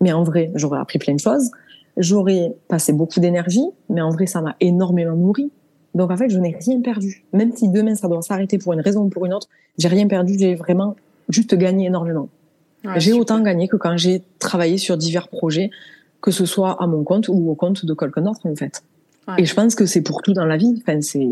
mais 0.00 0.12
en 0.12 0.22
vrai, 0.22 0.52
j'aurais 0.54 0.78
appris 0.78 0.98
plein 0.98 1.14
de 1.14 1.20
choses. 1.20 1.50
J'aurais 1.96 2.54
passé 2.68 2.92
beaucoup 2.92 3.18
d'énergie, 3.18 3.66
mais 3.90 4.00
en 4.00 4.10
vrai, 4.10 4.26
ça 4.26 4.40
m'a 4.40 4.54
énormément 4.60 5.16
nourri. 5.16 5.50
Donc 5.94 6.12
en 6.12 6.16
fait, 6.16 6.28
je 6.28 6.38
n'ai 6.38 6.56
rien 6.56 6.80
perdu. 6.80 7.24
Même 7.32 7.52
si 7.54 7.68
demain 7.68 7.96
ça 7.96 8.06
doit 8.06 8.22
s'arrêter 8.22 8.58
pour 8.58 8.72
une 8.72 8.80
raison 8.80 9.02
ou 9.02 9.08
pour 9.08 9.26
une 9.26 9.34
autre, 9.34 9.48
j'ai 9.76 9.88
rien 9.88 10.06
perdu. 10.06 10.36
J'ai 10.38 10.54
vraiment 10.54 10.94
juste 11.28 11.54
gagné 11.56 11.86
énormément. 11.86 12.28
j'ai 12.96 13.12
autant 13.12 13.40
gagné 13.40 13.66
que 13.66 13.76
quand 13.76 13.96
j'ai 13.96 14.22
travaillé 14.38 14.78
sur 14.78 14.96
divers 14.96 15.26
projets, 15.26 15.70
que 16.20 16.30
ce 16.30 16.46
soit 16.46 16.80
à 16.80 16.86
mon 16.86 17.02
compte 17.02 17.28
ou 17.28 17.50
au 17.50 17.54
compte 17.56 17.84
de 17.84 17.94
quelqu'un 17.94 18.22
d'autre 18.22 18.40
en 18.44 18.54
fait. 18.54 18.84
Et 19.36 19.44
je 19.44 19.54
pense 19.54 19.74
que 19.74 19.86
c'est 19.86 20.02
pour 20.02 20.22
tout 20.22 20.32
dans 20.32 20.46
la 20.46 20.56
vie. 20.56 20.82
Enfin, 20.82 21.00
c'est 21.00 21.28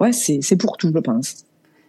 ouais, 0.00 0.12
c'est 0.12 0.40
c'est 0.42 0.56
pour 0.56 0.76
tout, 0.76 0.90
je 0.94 0.98
pense. 1.00 1.44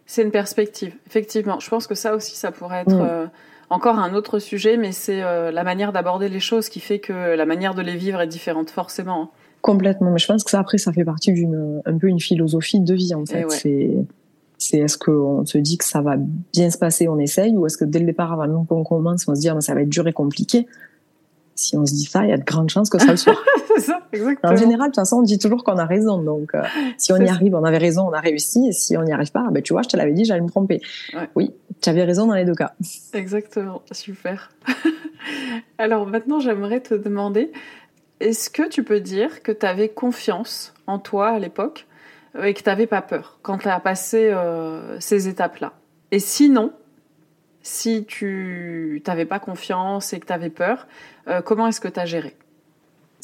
C'est 0.06 0.22
une 0.22 0.32
perspective, 0.32 0.93
effectivement. 1.08 1.60
Je 1.60 1.69
pense 1.69 1.88
que 1.88 1.96
ça 1.96 2.15
aussi, 2.15 2.36
ça 2.36 2.52
pourrait 2.52 2.82
être 2.82 2.96
mm. 2.96 3.08
euh, 3.10 3.26
encore 3.69 3.98
un 3.98 4.13
autre 4.13 4.39
sujet, 4.39 4.78
mais 4.78 4.91
c'est 4.91 5.24
euh, 5.24 5.52
la 5.52 5.63
manière 5.63 5.93
d'aborder 5.93 6.30
les 6.30 6.41
choses 6.41 6.69
qui 6.69 6.80
fait 6.80 7.00
que 7.00 7.36
la 7.36 7.46
manière 7.46 7.74
de 7.74 7.82
les 7.82 7.96
vivre 7.96 8.22
est 8.22 8.28
différente, 8.28 8.69
forcément. 8.69 9.32
Complètement. 9.62 10.12
Mais 10.12 10.19
je 10.19 10.28
pense 10.28 10.43
que 10.43 10.52
ça, 10.52 10.60
après, 10.60 10.78
ça 10.78 10.91
fait 10.91 11.06
partie 11.06 11.32
d'une 11.32 11.82
un 11.86 11.98
peu 11.98 12.08
une 12.08 12.19
philosophie 12.19 12.82
de 12.82 12.93
vie, 12.93 13.15
en 13.15 13.26
fait. 13.26 13.50
C'est 13.50 13.91
c'est 14.60 14.78
est-ce 14.78 14.98
qu'on 14.98 15.46
se 15.46 15.58
dit 15.58 15.78
que 15.78 15.84
ça 15.84 16.02
va 16.02 16.15
bien 16.17 16.69
se 16.69 16.78
passer, 16.78 17.08
on 17.10 17.19
essaye, 17.19 17.56
ou 17.58 17.65
est-ce 17.65 17.78
que 17.78 17.86
dès 17.86 18.00
le 18.00 18.06
départ, 18.06 18.39
avant 18.39 18.63
qu'on 18.63 18.84
commence, 18.84 19.28
on 19.28 19.36
se 19.36 19.41
dit 19.41 19.50
ah, 19.50 19.60
ça 19.60 19.74
va 19.74 19.82
être 19.82 19.89
dur 19.89 20.08
et 20.08 20.13
compliqué 20.13 20.67
si 21.56 21.78
on 21.78 21.86
se 21.86 21.94
dit 21.94 22.06
ça, 22.06 22.24
il 22.24 22.30
y 22.30 22.34
a 22.34 22.38
de 22.38 22.44
grandes 22.44 22.70
chances 22.70 22.89
que 22.89 23.00
ça 23.00 23.12
le 23.12 23.18
soit. 23.18 23.36
c'est 23.68 23.82
ça, 23.82 24.02
exactement. 24.12 24.54
En 24.54 24.56
général, 24.56 24.88
de 24.88 24.92
toute 24.92 24.96
façon, 24.96 25.18
on 25.18 25.22
dit 25.22 25.38
toujours 25.38 25.63
qu'on 25.63 25.78
a 25.78 25.86
raison. 25.86 26.22
Donc, 26.22 26.56
euh, 26.56 26.62
si 26.98 27.13
on 27.13 27.18
y 27.18 27.28
arrive, 27.28 27.56
on 27.56 27.63
avait 27.63 27.78
raison, 27.78 28.08
on 28.08 28.13
a 28.13 28.20
réussi. 28.20 28.68
Et 28.68 28.72
si 28.72 28.98
on 28.98 29.04
n'y 29.04 29.12
arrive 29.12 29.32
pas, 29.32 29.48
ben, 29.52 29.62
tu 29.62 29.74
vois, 29.74 29.82
je 29.84 29.89
te 29.89 29.98
l'avais 29.98 30.13
dit, 30.13 30.26
j'allais 30.26 30.42
me 30.42 30.50
tromper. 30.50 30.82
Oui, 31.36 31.54
tu 31.82 31.89
avais 31.89 32.04
raison 32.04 32.28
dans 32.28 32.36
les 32.36 32.46
deux 32.46 32.56
cas. 32.56 32.74
Exactement, 33.13 33.82
super. 33.92 34.52
Alors 35.78 36.06
maintenant, 36.08 36.39
j'aimerais 36.39 36.80
te 36.80 36.94
demander, 36.94 37.52
est-ce 38.20 38.50
que 38.50 38.68
tu 38.68 38.84
peux 38.84 39.00
dire 39.00 39.44
que 39.44 39.52
tu 39.52 39.66
avais 39.66 39.89
confiance 39.89 40.74
en 40.88 41.00
toi 41.00 41.30
à 41.30 41.39
l'époque 41.39 41.88
euh, 42.36 42.44
et 42.44 42.54
que 42.54 42.62
tu 42.62 42.70
n'avais 42.70 42.88
pas 42.88 43.02
peur 43.02 43.39
quand 43.42 43.60
tu 43.60 43.68
as 43.68 43.80
passé 43.80 44.30
euh, 44.32 45.00
ces 45.00 45.28
étapes-là? 45.28 45.74
Et 46.12 46.20
sinon, 46.20 46.72
si 47.63 48.04
tu 48.06 49.02
n'avais 49.08 49.26
pas 49.26 49.39
confiance 49.39 50.13
et 50.13 50.19
que 50.19 50.28
tu 50.28 50.34
avais 50.34 50.49
peur, 50.49 50.86
euh, 51.28 51.41
comment 51.41 51.67
est-ce 51.67 51.80
que 51.82 51.88
tu 51.88 51.99
as 51.99 52.06
géré? 52.06 52.36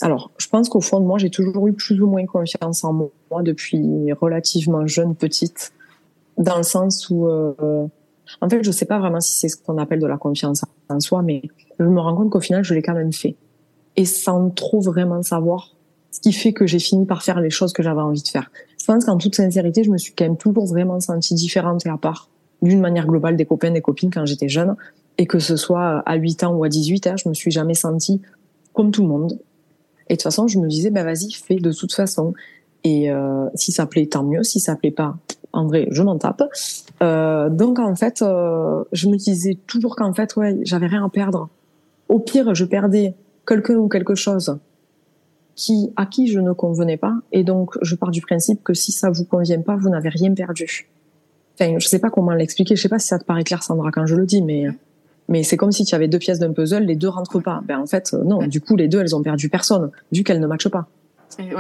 Alors, 0.01 0.31
je 0.37 0.47
pense 0.47 0.69
qu'au 0.69 0.79
fond 0.79 1.01
de 1.01 1.05
moi, 1.05 1.17
j'ai 1.17 1.29
toujours 1.29 1.67
eu 1.67 1.73
plus 1.73 2.01
ou 2.01 2.07
moins 2.07 2.25
confiance 2.25 2.85
en 2.85 2.93
moi 2.93 3.43
depuis 3.43 4.11
relativement 4.13 4.87
jeune, 4.87 5.13
petite, 5.13 5.73
dans 6.37 6.55
le 6.55 6.63
sens 6.63 7.09
où, 7.09 7.27
euh, 7.27 7.85
en 8.39 8.49
fait, 8.49 8.63
je 8.63 8.71
sais 8.71 8.85
pas 8.85 8.97
vraiment 8.97 9.19
si 9.19 9.37
c'est 9.37 9.49
ce 9.49 9.57
qu'on 9.57 9.77
appelle 9.77 9.99
de 9.99 10.07
la 10.07 10.17
confiance 10.17 10.63
en 10.87 11.01
soi, 11.01 11.21
mais 11.21 11.41
je 11.77 11.83
me 11.83 11.99
rends 11.99 12.15
compte 12.15 12.29
qu'au 12.29 12.39
final, 12.39 12.63
je 12.63 12.73
l'ai 12.73 12.81
quand 12.81 12.93
même 12.93 13.11
fait. 13.11 13.35
Et 13.97 14.05
sans 14.05 14.49
trop 14.51 14.79
vraiment 14.79 15.21
savoir 15.21 15.75
ce 16.11 16.21
qui 16.21 16.31
fait 16.31 16.53
que 16.53 16.65
j'ai 16.65 16.79
fini 16.79 17.05
par 17.05 17.21
faire 17.21 17.41
les 17.41 17.49
choses 17.49 17.73
que 17.73 17.83
j'avais 17.83 18.01
envie 18.01 18.23
de 18.23 18.27
faire. 18.27 18.49
Je 18.79 18.85
pense 18.85 19.03
qu'en 19.03 19.17
toute 19.17 19.35
sincérité, 19.35 19.83
je 19.83 19.91
me 19.91 19.97
suis 19.97 20.13
quand 20.13 20.23
même 20.23 20.37
toujours 20.37 20.65
vraiment 20.65 21.01
sentie 21.01 21.35
différente 21.35 21.85
et 21.85 21.89
à 21.89 21.97
part 21.97 22.29
d'une 22.61 22.81
manière 22.81 23.07
globale 23.07 23.35
des 23.35 23.45
copains, 23.45 23.71
des 23.71 23.81
copines 23.81 24.11
quand 24.11 24.25
j'étais 24.25 24.49
jeune. 24.49 24.75
Et 25.17 25.27
que 25.27 25.39
ce 25.39 25.55
soit 25.55 26.01
à 26.05 26.15
8 26.15 26.43
ans 26.43 26.53
ou 26.53 26.63
à 26.63 26.69
18 26.69 27.07
ans, 27.07 27.17
je 27.17 27.27
me 27.27 27.33
suis 27.33 27.51
jamais 27.51 27.73
sentie 27.73 28.21
comme 28.73 28.91
tout 28.91 29.01
le 29.01 29.09
monde. 29.09 29.39
Et 30.07 30.13
de 30.13 30.17
toute 30.17 30.23
façon, 30.23 30.47
je 30.47 30.59
me 30.59 30.67
disais, 30.67 30.89
bah 30.89 31.03
vas-y, 31.03 31.31
fais 31.31 31.55
de 31.55 31.71
toute 31.71 31.93
façon. 31.93 32.33
Et 32.83 33.11
euh, 33.11 33.47
si 33.55 33.71
ça 33.71 33.85
plaît, 33.85 34.07
tant 34.07 34.23
mieux. 34.23 34.43
Si 34.43 34.59
ça 34.59 34.75
plaît 34.75 34.91
pas, 34.91 35.17
en 35.53 35.67
vrai, 35.67 35.87
je 35.91 36.01
m'en 36.01 36.17
tape. 36.17 36.43
Euh, 37.01 37.49
donc 37.49 37.79
en 37.79 37.95
fait, 37.95 38.21
euh, 38.21 38.83
je 38.91 39.07
me 39.09 39.17
disais 39.17 39.57
toujours 39.67 39.95
qu'en 39.95 40.13
fait, 40.13 40.35
ouais, 40.35 40.57
j'avais 40.63 40.87
rien 40.87 41.05
à 41.05 41.09
perdre. 41.09 41.49
Au 42.07 42.19
pire, 42.19 42.55
je 42.55 42.65
perdais 42.65 43.13
quelqu'un 43.45 43.75
ou 43.75 43.87
quelque 43.87 44.15
chose 44.15 44.57
qui 45.55 45.91
à 45.97 46.05
qui 46.05 46.27
je 46.27 46.39
ne 46.39 46.53
convenais 46.53 46.97
pas. 46.97 47.15
Et 47.31 47.43
donc, 47.43 47.77
je 47.81 47.95
pars 47.95 48.11
du 48.11 48.21
principe 48.21 48.63
que 48.63 48.73
si 48.73 48.91
ça 48.91 49.09
vous 49.09 49.25
convient 49.25 49.61
pas, 49.61 49.75
vous 49.75 49.89
n'avez 49.89 50.09
rien 50.09 50.33
perdu. 50.33 50.89
Enfin, 51.59 51.77
je 51.77 51.87
sais 51.87 51.99
pas 51.99 52.09
comment 52.09 52.31
l'expliquer. 52.31 52.75
Je 52.75 52.81
sais 52.81 52.89
pas 52.89 52.99
si 52.99 53.07
ça 53.07 53.19
te 53.19 53.25
paraît 53.25 53.43
clair, 53.43 53.63
Sandra, 53.63 53.91
quand 53.91 54.05
je 54.05 54.15
le 54.15 54.25
dis, 54.25 54.41
mais 54.41 54.67
mais 55.29 55.43
c'est 55.43 55.57
comme 55.57 55.71
si 55.71 55.85
tu 55.85 55.93
avais 55.93 56.07
deux 56.07 56.17
pièces 56.17 56.39
d'un 56.39 56.53
puzzle, 56.53 56.83
les 56.83 56.95
deux 56.95 57.07
rentrent 57.07 57.39
pas. 57.39 57.61
Ben 57.63 57.79
en 57.79 57.85
fait, 57.85 58.11
euh, 58.13 58.23
non. 58.23 58.39
Du 58.47 58.61
coup, 58.61 58.75
les 58.75 58.87
deux, 58.87 58.99
elles 58.99 59.15
ont 59.15 59.21
perdu 59.21 59.47
personne, 59.47 59.91
vu 60.11 60.23
qu'elles 60.23 60.39
ne 60.39 60.47
matchent 60.47 60.69
pas. 60.69 60.87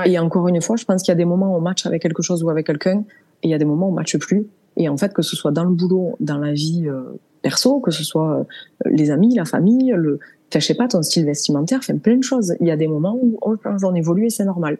Et, 0.05 0.17
encore 0.17 0.47
une 0.47 0.59
fois, 0.61 0.75
je 0.75 0.83
pense 0.83 1.03
qu'il 1.03 1.11
y 1.11 1.13
a 1.13 1.15
des 1.15 1.25
moments 1.25 1.53
où 1.53 1.57
on 1.57 1.61
match 1.61 1.85
avec 1.85 2.01
quelque 2.01 2.23
chose 2.23 2.43
ou 2.43 2.49
avec 2.49 2.65
quelqu'un, 2.65 3.03
et 3.43 3.47
il 3.47 3.51
y 3.51 3.53
a 3.53 3.59
des 3.59 3.65
moments 3.65 3.87
où 3.87 3.91
on 3.91 3.93
matche 3.93 4.17
plus. 4.17 4.47
Et 4.75 4.89
en 4.89 4.97
fait, 4.97 5.13
que 5.13 5.21
ce 5.21 5.35
soit 5.35 5.51
dans 5.51 5.63
le 5.63 5.69
boulot, 5.69 6.15
dans 6.19 6.39
la 6.39 6.51
vie 6.51 6.85
euh, 6.87 7.03
perso, 7.43 7.79
que 7.79 7.91
ce 7.91 8.03
soit 8.03 8.39
euh, 8.39 8.89
les 8.89 9.11
amis, 9.11 9.35
la 9.35 9.45
famille, 9.45 9.93
le, 9.95 10.19
enfin, 10.49 10.59
je 10.59 10.65
sais 10.65 10.73
pas, 10.73 10.87
ton 10.87 11.03
style 11.03 11.25
vestimentaire, 11.25 11.83
fait 11.83 11.93
plein 11.93 12.17
de 12.17 12.23
choses. 12.23 12.55
Il 12.59 12.67
y 12.67 12.71
a 12.71 12.77
des 12.77 12.87
moments 12.87 13.15
où 13.21 13.37
on, 13.43 13.55
on 13.63 13.93
évolue 13.93 14.25
et 14.25 14.29
c'est 14.31 14.45
normal. 14.45 14.79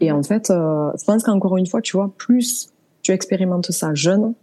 Et 0.00 0.12
en 0.12 0.22
fait, 0.22 0.48
je 0.50 1.04
pense 1.04 1.22
qu'encore 1.22 1.56
une 1.56 1.66
fois, 1.66 1.80
tu 1.80 1.96
vois, 1.96 2.12
plus 2.18 2.68
tu 3.02 3.12
expérimentes 3.12 3.72
ça 3.72 3.94
jeune, 3.94 4.34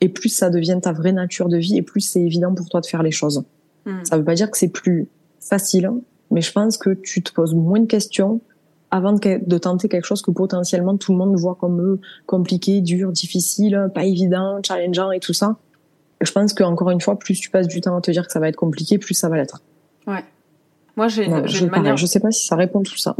et 0.00 0.08
plus 0.08 0.28
ça 0.28 0.50
devient 0.50 0.78
ta 0.80 0.92
vraie 0.92 1.12
nature 1.12 1.48
de 1.48 1.56
vie 1.56 1.76
et 1.76 1.82
plus 1.82 2.00
c'est 2.00 2.20
évident 2.20 2.54
pour 2.54 2.68
toi 2.68 2.80
de 2.80 2.86
faire 2.86 3.02
les 3.02 3.10
choses. 3.10 3.42
Hmm. 3.84 4.04
Ça 4.04 4.16
veut 4.16 4.24
pas 4.24 4.34
dire 4.34 4.50
que 4.50 4.58
c'est 4.58 4.68
plus 4.68 5.08
facile, 5.40 5.90
mais 6.30 6.40
je 6.40 6.52
pense 6.52 6.78
que 6.78 6.90
tu 6.90 7.22
te 7.22 7.32
poses 7.32 7.54
moins 7.54 7.80
de 7.80 7.86
questions 7.86 8.40
avant 8.90 9.12
de, 9.12 9.58
tenter 9.58 9.88
quelque 9.88 10.06
chose 10.06 10.22
que 10.22 10.30
potentiellement 10.30 10.96
tout 10.96 11.12
le 11.12 11.18
monde 11.18 11.36
voit 11.36 11.56
comme 11.56 11.98
compliqué, 12.26 12.80
dur, 12.80 13.12
difficile, 13.12 13.90
pas 13.94 14.04
évident, 14.04 14.60
challengeant 14.66 15.10
et 15.10 15.20
tout 15.20 15.34
ça. 15.34 15.56
je 16.20 16.32
pense 16.32 16.54
qu'encore 16.54 16.90
une 16.90 17.00
fois, 17.00 17.18
plus 17.18 17.38
tu 17.38 17.50
passes 17.50 17.68
du 17.68 17.80
temps 17.80 17.96
à 17.96 18.00
te 18.00 18.10
dire 18.10 18.26
que 18.26 18.32
ça 18.32 18.40
va 18.40 18.48
être 18.48 18.56
compliqué, 18.56 18.98
plus 18.98 19.14
ça 19.14 19.28
va 19.28 19.36
l'être. 19.36 19.60
Ouais. 20.06 20.24
Moi, 20.96 21.08
j'ai 21.08 21.26
une, 21.26 21.70
manière. 21.70 21.96
Je 21.96 22.06
sais 22.06 22.18
pas 22.18 22.32
si 22.32 22.46
ça 22.46 22.56
répond 22.56 22.82
tout 22.82 22.96
ça. 22.96 23.14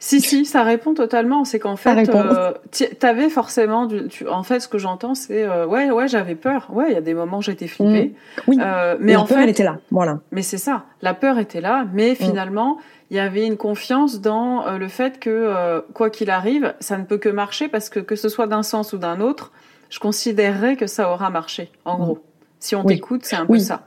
Si, 0.00 0.20
si, 0.20 0.44
ça 0.44 0.62
répond 0.62 0.94
totalement. 0.94 1.44
C'est 1.44 1.58
qu'en 1.58 1.76
fait, 1.76 2.08
euh, 2.08 2.52
t'avais 3.00 3.28
forcément 3.28 3.86
du. 3.86 4.08
Tu, 4.08 4.28
en 4.28 4.42
fait, 4.42 4.60
ce 4.60 4.68
que 4.68 4.78
j'entends, 4.78 5.14
c'est 5.14 5.44
euh, 5.44 5.66
ouais, 5.66 5.90
ouais, 5.90 6.06
j'avais 6.06 6.36
peur. 6.36 6.68
Ouais, 6.72 6.86
il 6.90 6.94
y 6.94 6.96
a 6.96 7.00
des 7.00 7.14
moments 7.14 7.38
où 7.38 7.42
j'étais 7.42 7.66
flippée. 7.66 8.14
Mmh. 8.14 8.40
Oui. 8.46 8.58
Euh, 8.60 8.96
mais 9.00 9.12
la 9.12 9.20
en 9.20 9.24
peur, 9.24 9.38
fait, 9.38 9.44
elle 9.44 9.50
était 9.50 9.64
là. 9.64 9.78
Voilà. 9.90 10.20
Mais 10.30 10.42
c'est 10.42 10.58
ça. 10.58 10.84
La 11.02 11.14
peur 11.14 11.38
était 11.38 11.60
là, 11.60 11.86
mais 11.92 12.12
mmh. 12.12 12.16
finalement, 12.16 12.78
il 13.10 13.16
y 13.16 13.20
avait 13.20 13.44
une 13.44 13.56
confiance 13.56 14.20
dans 14.20 14.66
euh, 14.66 14.78
le 14.78 14.88
fait 14.88 15.18
que 15.18 15.82
quoi 15.94 16.10
qu'il 16.10 16.30
arrive, 16.30 16.74
ça 16.78 16.96
ne 16.96 17.04
peut 17.04 17.18
que 17.18 17.28
marcher 17.28 17.68
parce 17.68 17.88
que 17.88 18.00
que 18.00 18.14
ce 18.14 18.28
soit 18.28 18.46
d'un 18.46 18.62
sens 18.62 18.92
ou 18.92 18.98
d'un 18.98 19.20
autre, 19.20 19.50
je 19.90 19.98
considérerais 19.98 20.76
que 20.76 20.86
ça 20.86 21.10
aura 21.10 21.30
marché. 21.30 21.72
En 21.84 21.98
mmh. 21.98 22.02
gros, 22.02 22.18
si 22.60 22.76
on 22.76 22.84
t'écoute, 22.84 23.22
c'est 23.24 23.36
un 23.36 23.46
peu 23.46 23.58
ça. 23.58 23.82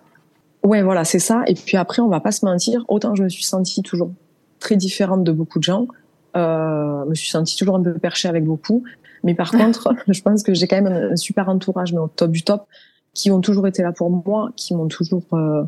Ouais, 0.64 0.82
voilà, 0.82 1.06
c'est 1.06 1.20
ça. 1.20 1.44
Et 1.48 1.54
puis 1.54 1.78
après, 1.78 2.02
on 2.02 2.08
va 2.08 2.20
pas 2.20 2.32
se 2.32 2.46
mentir. 2.46 2.84
Autant 2.90 3.16
je 3.16 3.24
me 3.24 3.30
suis 3.30 3.44
sentie 3.44 3.82
toujours 3.82 4.12
très 4.60 4.76
différente 4.76 5.24
de 5.24 5.32
beaucoup 5.32 5.58
de 5.58 5.64
gens 5.64 5.88
euh, 6.36 7.06
me 7.06 7.16
suis 7.16 7.30
sentie 7.30 7.58
toujours 7.58 7.76
un 7.76 7.84
peu 7.84 7.94
perchée 7.94 8.28
avec 8.28 8.46
beaucoup. 8.46 8.84
Mais 9.24 9.34
par 9.36 9.52
contre, 9.58 9.94
je 10.08 10.22
pense 10.22 10.44
que 10.44 10.54
j'ai 10.54 10.68
quand 10.68 10.82
même 10.82 11.12
un, 11.12 11.16
super 11.16 11.50
entourage, 11.50 11.94
mais 11.94 12.00
au 12.00 12.08
top 12.08 12.32
du 12.32 12.44
top, 12.44 12.66
qui 13.14 13.32
ont 13.32 13.42
toujours 13.42 13.68
été 13.68 13.84
là 13.84 13.92
pour 13.92 14.10
moi, 14.10 14.52
qui 14.56 14.74
m'ont 14.74 14.88
toujours 14.88 15.24
euh, 15.34 15.64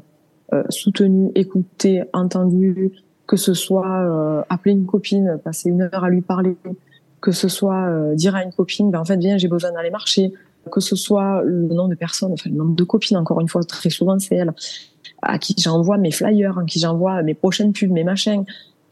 euh, 0.54 0.63
soutenu, 0.69 1.32
écouté, 1.36 2.04
entendu, 2.13 2.91
que 3.28 3.38
ce 3.38 3.54
soit 3.54 4.02
euh, 4.02 4.43
appeler 4.49 4.73
une 4.73 4.86
copine, 4.86 5.39
passer 5.43 5.69
une 5.69 5.82
heure 5.82 6.04
à 6.04 6.10
lui 6.10 6.21
parler, 6.21 6.56
que 7.21 7.32
ce 7.32 7.47
soit 7.47 7.88
euh, 7.88 8.15
dire 8.15 8.36
à 8.36 8.43
une 8.43 8.52
copine, 8.52 8.91
ben 8.91 8.99
en 8.99 9.06
fait 9.06 9.17
viens, 9.17 9.38
j'ai 9.38 9.47
besoin 9.47 9.71
d'aller 9.71 9.89
marcher, 9.89 10.34
que 10.71 10.80
ce 10.80 10.95
soit 10.95 11.41
le 11.43 11.73
nom 11.73 11.88
de 11.88 11.95
personnes, 11.95 12.34
enfin 12.34 12.49
le 12.49 12.56
nombre 12.56 12.76
de 12.76 12.84
copines, 12.84 13.17
encore 13.17 13.39
une 13.41 13.47
fois, 13.47 13.63
très 13.63 13.89
souvent 13.89 14.19
c'est 14.19 14.36
elle, 14.36 14.54
à 15.21 15.39
qui 15.39 15.56
j'envoie 15.58 15.97
mes 15.97 16.12
flyers, 16.12 16.60
à 16.60 16.65
qui 16.65 16.80
j'envoie 16.80 17.23
mes 17.23 17.34
prochaines 17.34 17.73
pubs, 17.73 17.91
mes 17.91 18.04
machins, 18.04 18.43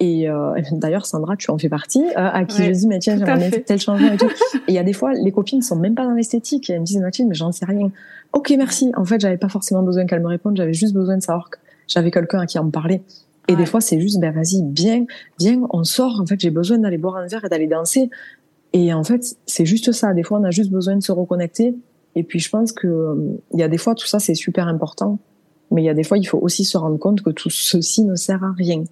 et 0.02 0.28
euh, 0.28 0.54
d'ailleurs, 0.72 1.06
Sandra, 1.06 1.38
tu 1.38 1.52
en 1.52 1.58
fais 1.58 1.70
partie, 1.70 2.04
euh, 2.04 2.14
à 2.16 2.44
qui 2.44 2.64
je 2.64 2.72
dis, 2.72 2.88
mais 2.88 2.98
tiens, 2.98 3.18
j'aimerais 3.18 3.52
tel 3.62 3.80
changement 3.80 4.12
et 4.12 4.18
tout. 4.18 4.30
et 4.56 4.60
il 4.70 4.74
y 4.74 4.80
a 4.80 4.84
des 4.84 4.94
fois, 4.94 5.14
les 5.14 5.32
copines 5.32 5.62
sont 5.62 5.76
même 5.76 5.94
pas 5.94 6.06
dans 6.06 6.14
l'esthétique. 6.14 6.70
Et 6.70 6.74
elles 6.74 6.82
me 6.82 6.86
disent, 6.86 6.98
Mathilde, 6.98 7.30
mais 7.30 7.36
j'en 7.36 7.52
sais 7.52 7.66
rien. 7.66 7.92
Ok, 8.34 8.52
merci. 8.58 8.92
En 8.98 9.06
fait, 9.06 9.22
j'avais 9.22 9.38
pas 9.38 9.48
forcément 9.48 9.84
besoin 9.84 10.08
qu'elle 10.08 10.22
me 10.22 10.28
réponde. 10.28 10.58
J'avais 10.58 10.74
juste 10.74 10.96
besoin 10.96 11.18
de 11.18 11.22
savoir 11.22 11.52
que 11.52 11.60
j'avais 11.88 12.10
quelqu'un 12.10 12.40
à 12.40 12.46
qui 12.48 12.58
en 12.58 12.70
parler. 12.72 13.04
Et 13.48 13.56
des 13.56 13.66
fois, 13.66 13.80
c'est 13.80 14.00
juste, 14.00 14.20
ben 14.20 14.34
vas-y, 14.34 14.64
bien, 14.64 15.06
bien, 15.38 15.62
on 15.70 15.84
sort. 15.84 16.20
En 16.20 16.26
fait, 16.26 16.40
j'ai 16.40 16.52
besoin 16.52 16.80
d'aller 16.80 16.98
boire 16.98 17.18
un 17.18 17.28
verre 17.28 17.46
et 17.46 17.50
d'aller 17.50 17.68
danser. 17.68 18.10
Et 18.74 18.94
en 18.94 19.04
fait, 19.04 19.36
c'est 19.46 19.66
juste 19.66 19.92
ça. 19.92 20.14
Des 20.14 20.24
fois, 20.24 20.40
on 20.40 20.44
a 20.44 20.52
juste 20.52 20.72
besoin 20.72 20.96
de 20.96 21.04
se 21.04 21.12
reconnecter. 21.12 21.76
Et 22.16 22.24
puis, 22.24 22.40
je 22.40 22.50
pense 22.50 22.72
que 22.72 23.38
il 23.54 23.60
y 23.60 23.64
a 23.64 23.68
des 23.68 23.78
fois, 23.78 23.94
tout 23.94 24.08
ça, 24.08 24.20
c'est 24.20 24.36
super 24.36 24.68
important. 24.68 25.20
Mais 25.70 25.84
il 25.84 25.86
y 25.86 25.90
a 25.90 25.94
des 25.94 26.04
fois, 26.04 26.18
il 26.18 26.26
faut 26.26 26.40
aussi 26.40 26.66
se 26.66 26.78
rendre 26.78 26.98
compte 26.98 27.22
que 27.22 27.30
tout 27.30 27.50
ceci 27.50 28.04
ne 28.04 28.16
sert 28.16 28.44
à 28.44 28.52
rien 28.58 28.84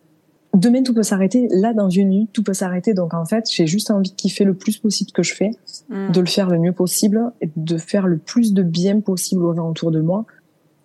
demain 0.53 0.83
tout 0.83 0.93
peut 0.93 1.03
s'arrêter. 1.03 1.47
Là, 1.51 1.73
dans 1.73 1.89
une 1.89 2.09
nuit, 2.09 2.29
tout 2.33 2.43
peut 2.43 2.53
s'arrêter. 2.53 2.93
Donc 2.93 3.13
en 3.13 3.25
fait, 3.25 3.49
j'ai 3.51 3.67
juste 3.67 3.91
envie 3.91 4.09
de 4.09 4.15
kiffer 4.15 4.43
le 4.43 4.53
plus 4.53 4.77
possible 4.77 5.12
que 5.12 5.23
je 5.23 5.33
fais, 5.33 5.51
mm. 5.89 6.12
de 6.12 6.19
le 6.19 6.25
faire 6.25 6.49
le 6.49 6.59
mieux 6.59 6.73
possible, 6.73 7.31
et 7.41 7.49
de 7.55 7.77
faire 7.77 8.07
le 8.07 8.17
plus 8.17 8.53
de 8.53 8.63
bien 8.63 8.99
possible 8.99 9.43
aux 9.43 9.55
gens 9.55 9.69
autour 9.69 9.91
de 9.91 10.01
moi. 10.01 10.25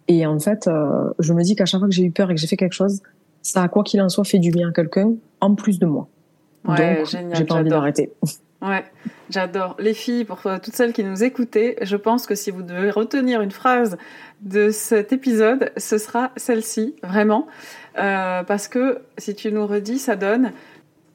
Et 0.08 0.26
en 0.26 0.38
fait, 0.38 0.68
euh, 0.68 1.10
je 1.18 1.32
me 1.32 1.42
dis 1.42 1.56
qu'à 1.56 1.64
chaque 1.64 1.80
fois 1.80 1.88
que 1.88 1.94
j'ai 1.94 2.04
eu 2.04 2.10
peur 2.10 2.30
et 2.30 2.34
que 2.34 2.40
j'ai 2.40 2.46
fait 2.46 2.56
quelque 2.56 2.74
chose, 2.74 3.00
ça 3.42 3.66
quoi 3.68 3.82
qu'il 3.84 4.00
en 4.02 4.08
soit 4.08 4.24
fait 4.24 4.38
du 4.38 4.50
bien 4.50 4.68
à 4.68 4.72
quelqu'un, 4.72 5.12
en 5.40 5.54
plus 5.54 5.78
de 5.78 5.86
moi. 5.86 6.08
Ouais, 6.66 6.98
Donc, 6.98 7.34
j'ai 7.34 7.44
pas 7.44 7.56
envie 7.56 7.70
d'arrêter. 7.70 8.10
Ouais, 8.64 8.84
j'adore. 9.28 9.76
Les 9.78 9.94
filles, 9.94 10.24
pour 10.24 10.40
toutes 10.40 10.74
celles 10.74 10.92
qui 10.92 11.04
nous 11.04 11.22
écoutaient, 11.22 11.76
je 11.82 11.96
pense 11.96 12.26
que 12.26 12.34
si 12.34 12.50
vous 12.50 12.62
devez 12.62 12.90
retenir 12.90 13.42
une 13.42 13.50
phrase 13.50 13.98
de 14.40 14.70
cet 14.70 15.12
épisode, 15.12 15.70
ce 15.76 15.98
sera 15.98 16.30
celle-ci, 16.36 16.94
vraiment. 17.02 17.46
Euh, 17.98 18.42
parce 18.42 18.68
que 18.68 18.98
si 19.18 19.34
tu 19.34 19.52
nous 19.52 19.66
redis, 19.66 19.98
ça 19.98 20.16
donne 20.16 20.52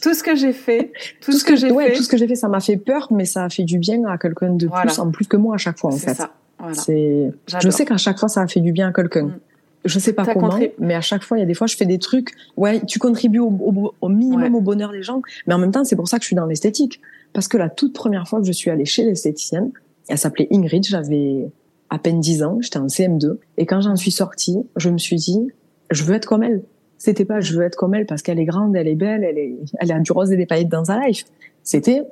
tout 0.02 0.14
ce 0.14 0.24
que 0.24 0.36
j'ai 0.36 0.54
fait, 0.54 0.94
tout, 1.22 1.32
ce 1.32 1.44
que, 1.44 1.56
j'ai 1.56 1.74
fait. 1.74 1.94
Tout 1.94 2.04
ce 2.04 2.10
que 2.10 2.18
j'ai 2.18 2.28
fait, 2.28 2.36
ça 2.36 2.48
m'a 2.48 2.60
fait 2.60 2.78
peur, 2.78 3.08
mais 3.12 3.26
ça 3.26 3.44
a 3.44 3.50
fait 3.50 3.64
du 3.64 3.80
bien 3.80 4.06
à 4.06 4.18
quelqu'un 4.18 4.52
de 4.52 4.68
plus, 4.68 5.00
en 5.00 5.12
plus 5.12 5.28
que 5.28 5.38
moi 5.38 5.56
à 5.56 5.58
chaque 5.58 5.78
fois, 5.78 5.94
en 5.94 5.98
fait. 5.98 6.14
Ça. 6.14 6.32
Voilà. 6.58 6.76
C'est, 6.76 7.32
je 7.62 7.70
sais 7.70 7.86
qu'à 7.86 7.98
chaque 7.98 8.20
fois, 8.20 8.30
ça 8.30 8.42
a 8.42 8.48
fait 8.48 8.60
du 8.60 8.72
bien 8.72 8.90
à 8.90 8.94
quelqu'un. 8.94 9.26
Mm. 9.26 9.40
Je 9.86 9.98
sais 9.98 10.12
pas 10.12 10.26
comment, 10.26 10.60
mais 10.78 10.94
à 10.94 11.02
chaque 11.02 11.24
fois, 11.24 11.38
il 11.38 11.40
y 11.40 11.44
a 11.44 11.46
des 11.46 11.54
fois, 11.54 11.68
je 11.68 11.78
fais 11.78 11.86
des 11.86 12.00
trucs. 12.00 12.34
Ouais, 12.58 12.82
tu 12.86 13.00
contribues 13.00 13.40
au, 13.40 13.94
au, 14.02 14.10
minimum 14.10 14.56
au 14.56 14.62
bonheur 14.62 14.92
des 14.92 15.04
gens, 15.04 15.22
mais 15.48 15.54
en 15.54 15.58
même 15.58 15.72
temps, 15.72 15.86
c'est 15.86 15.96
pour 15.96 16.10
ça 16.10 16.18
que 16.18 16.24
je 16.24 16.28
suis 16.28 16.36
dans 16.36 16.46
l'esthétique. 16.46 17.00
Parce 17.34 17.48
que 17.48 17.58
la 17.58 17.70
toute 17.70 17.94
première 17.94 18.28
fois 18.28 18.40
que 18.40 18.46
je 18.46 18.52
suis 18.52 18.70
allée 18.70 18.86
chez 18.86 19.04
l'esthéticienne, 19.04 19.72
elle 20.08 20.18
s'appelait 20.18 20.48
Ingrid, 20.52 20.86
j'avais 20.86 21.50
à 21.90 22.00
peine 22.00 22.20
10 22.20 22.44
ans, 22.44 22.58
j'étais 22.62 22.78
en 22.78 22.88
CM2, 22.88 23.38
et 23.58 23.66
quand 23.66 23.82
j'en 23.82 23.96
suis 23.96 24.12
sortie, 24.12 24.58
je 24.76 24.90
me 24.90 24.98
suis 24.98 25.16
dit, 25.16 25.48
je 25.92 26.04
veux 26.04 26.16
être 26.16 26.26
comme 26.26 26.44
elle. 26.44 26.64
C'était 26.98 27.26
pas 27.26 27.40
je 27.40 27.56
veux 27.56 27.64
être 27.64 27.76
comme 27.76 27.96
elle 27.96 28.06
parce 28.06 28.22
qu'elle 28.22 28.40
est 28.40 28.46
grande, 28.46 28.76
elle 28.76 28.88
est 28.88 28.96
belle, 28.96 29.24
elle 29.24 29.38
est, 29.38 29.56
elle 29.80 29.92
a 29.92 30.00
du 30.00 30.12
rose 30.12 30.32
et 30.32 30.38
des 30.38 30.46
paillettes 30.46 30.70
dans 30.70 30.86
sa 30.86 31.00
life. 31.00 31.24
C'était, 31.64 32.04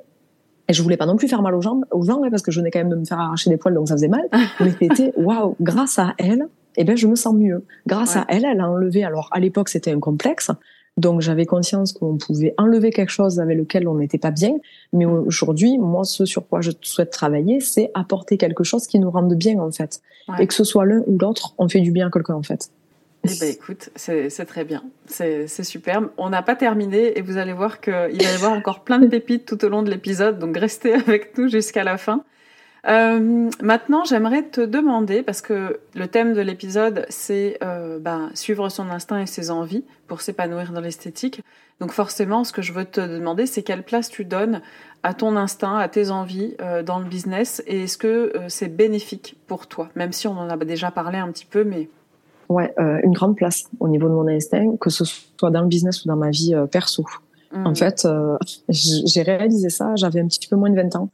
et 0.68 0.72
je 0.72 0.82
voulais 0.82 0.96
pas 0.96 1.06
non 1.06 1.16
plus 1.16 1.28
faire 1.28 1.42
mal 1.42 1.54
aux 1.54 1.60
jambes, 1.60 1.84
aux 1.90 2.02
jambes, 2.02 2.26
parce 2.30 2.42
que 2.42 2.50
je 2.50 2.60
venais 2.60 2.70
quand 2.70 2.78
même 2.78 2.90
de 2.90 2.96
me 2.96 3.04
faire 3.04 3.18
arracher 3.18 3.50
des 3.50 3.56
poils, 3.56 3.74
donc 3.74 3.88
ça 3.88 3.94
faisait 3.94 4.08
mal. 4.08 4.26
mais 4.60 4.72
c'était, 4.80 5.12
waouh, 5.16 5.56
grâce 5.60 5.98
à 5.98 6.14
elle, 6.18 6.46
eh 6.76 6.84
ben, 6.84 6.96
je 6.96 7.06
me 7.06 7.16
sens 7.16 7.34
mieux. 7.34 7.64
Grâce 7.86 8.16
à 8.16 8.24
elle, 8.28 8.44
elle 8.44 8.60
a 8.60 8.70
enlevé, 8.70 9.04
alors 9.04 9.28
à 9.32 9.40
l'époque, 9.40 9.68
c'était 9.68 9.92
un 9.92 9.98
complexe. 9.98 10.50
Donc 10.98 11.20
j'avais 11.20 11.46
conscience 11.46 11.92
qu'on 11.92 12.18
pouvait 12.18 12.54
enlever 12.58 12.90
quelque 12.90 13.10
chose 13.10 13.38
avec 13.38 13.56
lequel 13.56 13.86
on 13.86 13.94
n'était 13.94 14.18
pas 14.18 14.32
bien, 14.32 14.56
mais 14.92 15.06
aujourd'hui, 15.06 15.78
moi, 15.78 16.02
ce 16.02 16.24
sur 16.26 16.46
quoi 16.48 16.60
je 16.60 16.72
souhaite 16.82 17.10
travailler, 17.10 17.60
c'est 17.60 17.92
apporter 17.94 18.36
quelque 18.36 18.64
chose 18.64 18.88
qui 18.88 18.98
nous 18.98 19.10
rende 19.10 19.32
bien 19.34 19.60
en 19.60 19.70
fait, 19.70 20.02
et 20.40 20.46
que 20.48 20.54
ce 20.54 20.64
soit 20.64 20.84
l'un 20.84 21.02
ou 21.06 21.16
l'autre, 21.16 21.54
on 21.56 21.68
fait 21.68 21.80
du 21.80 21.92
bien 21.92 22.08
à 22.08 22.10
quelqu'un 22.10 22.34
en 22.34 22.42
fait. 22.42 22.70
Eh 23.24 23.30
ben 23.40 23.48
écoute, 23.48 23.90
c'est 23.94 24.46
très 24.46 24.64
bien, 24.64 24.82
c'est 25.06 25.64
superbe. 25.64 26.08
On 26.18 26.30
n'a 26.30 26.42
pas 26.42 26.56
terminé 26.56 27.16
et 27.16 27.22
vous 27.22 27.36
allez 27.36 27.52
voir 27.52 27.80
qu'il 27.80 27.92
va 27.92 28.10
y 28.10 28.26
avoir 28.34 28.52
encore 28.52 28.80
plein 28.80 28.98
de 28.98 29.06
pépites 29.06 29.46
tout 29.46 29.64
au 29.64 29.68
long 29.68 29.84
de 29.84 29.90
l'épisode, 29.90 30.40
donc 30.40 30.56
restez 30.56 30.94
avec 30.94 31.38
nous 31.38 31.48
jusqu'à 31.48 31.84
la 31.84 31.96
fin. 31.96 32.24
Euh, 32.86 33.50
maintenant, 33.60 34.04
j'aimerais 34.04 34.44
te 34.44 34.60
demander, 34.60 35.22
parce 35.22 35.40
que 35.40 35.80
le 35.94 36.06
thème 36.06 36.34
de 36.34 36.40
l'épisode, 36.40 37.06
c'est 37.08 37.58
euh, 37.62 37.98
ben, 37.98 38.30
suivre 38.34 38.68
son 38.68 38.90
instinct 38.90 39.20
et 39.20 39.26
ses 39.26 39.50
envies 39.50 39.84
pour 40.06 40.20
s'épanouir 40.20 40.72
dans 40.72 40.80
l'esthétique. 40.80 41.42
Donc 41.80 41.92
forcément, 41.92 42.44
ce 42.44 42.52
que 42.52 42.62
je 42.62 42.72
veux 42.72 42.84
te 42.84 43.00
demander, 43.00 43.46
c'est 43.46 43.62
quelle 43.62 43.82
place 43.82 44.08
tu 44.08 44.24
donnes 44.24 44.60
à 45.02 45.14
ton 45.14 45.36
instinct, 45.36 45.76
à 45.76 45.88
tes 45.88 46.10
envies 46.10 46.54
euh, 46.60 46.82
dans 46.82 46.98
le 46.98 47.04
business, 47.04 47.62
et 47.66 47.84
est-ce 47.84 47.98
que 47.98 48.32
c'est 48.48 48.68
bénéfique 48.68 49.36
pour 49.46 49.66
toi, 49.66 49.88
même 49.94 50.12
si 50.12 50.26
on 50.26 50.36
en 50.38 50.48
a 50.48 50.56
déjà 50.56 50.90
parlé 50.90 51.18
un 51.18 51.30
petit 51.30 51.46
peu, 51.46 51.64
mais 51.64 51.88
Ouais, 52.48 52.72
une 52.78 53.12
grande 53.12 53.36
place 53.36 53.68
au 53.78 53.88
niveau 53.88 54.08
de 54.08 54.14
mon 54.14 54.26
instinct, 54.26 54.78
que 54.80 54.88
ce 54.88 55.04
soit 55.04 55.50
dans 55.50 55.60
le 55.60 55.66
business 55.66 56.02
ou 56.02 56.08
dans 56.08 56.16
ma 56.16 56.30
vie 56.30 56.54
perso. 56.72 57.04
En 57.54 57.72
mm. 57.72 57.76
fait, 57.76 58.08
j'ai 58.70 59.20
réalisé 59.20 59.68
ça, 59.68 59.94
j'avais 59.96 60.20
un 60.20 60.26
petit 60.26 60.48
peu 60.48 60.56
moins 60.56 60.70
de 60.70 60.76
20 60.76 60.96
ans. 60.96 61.10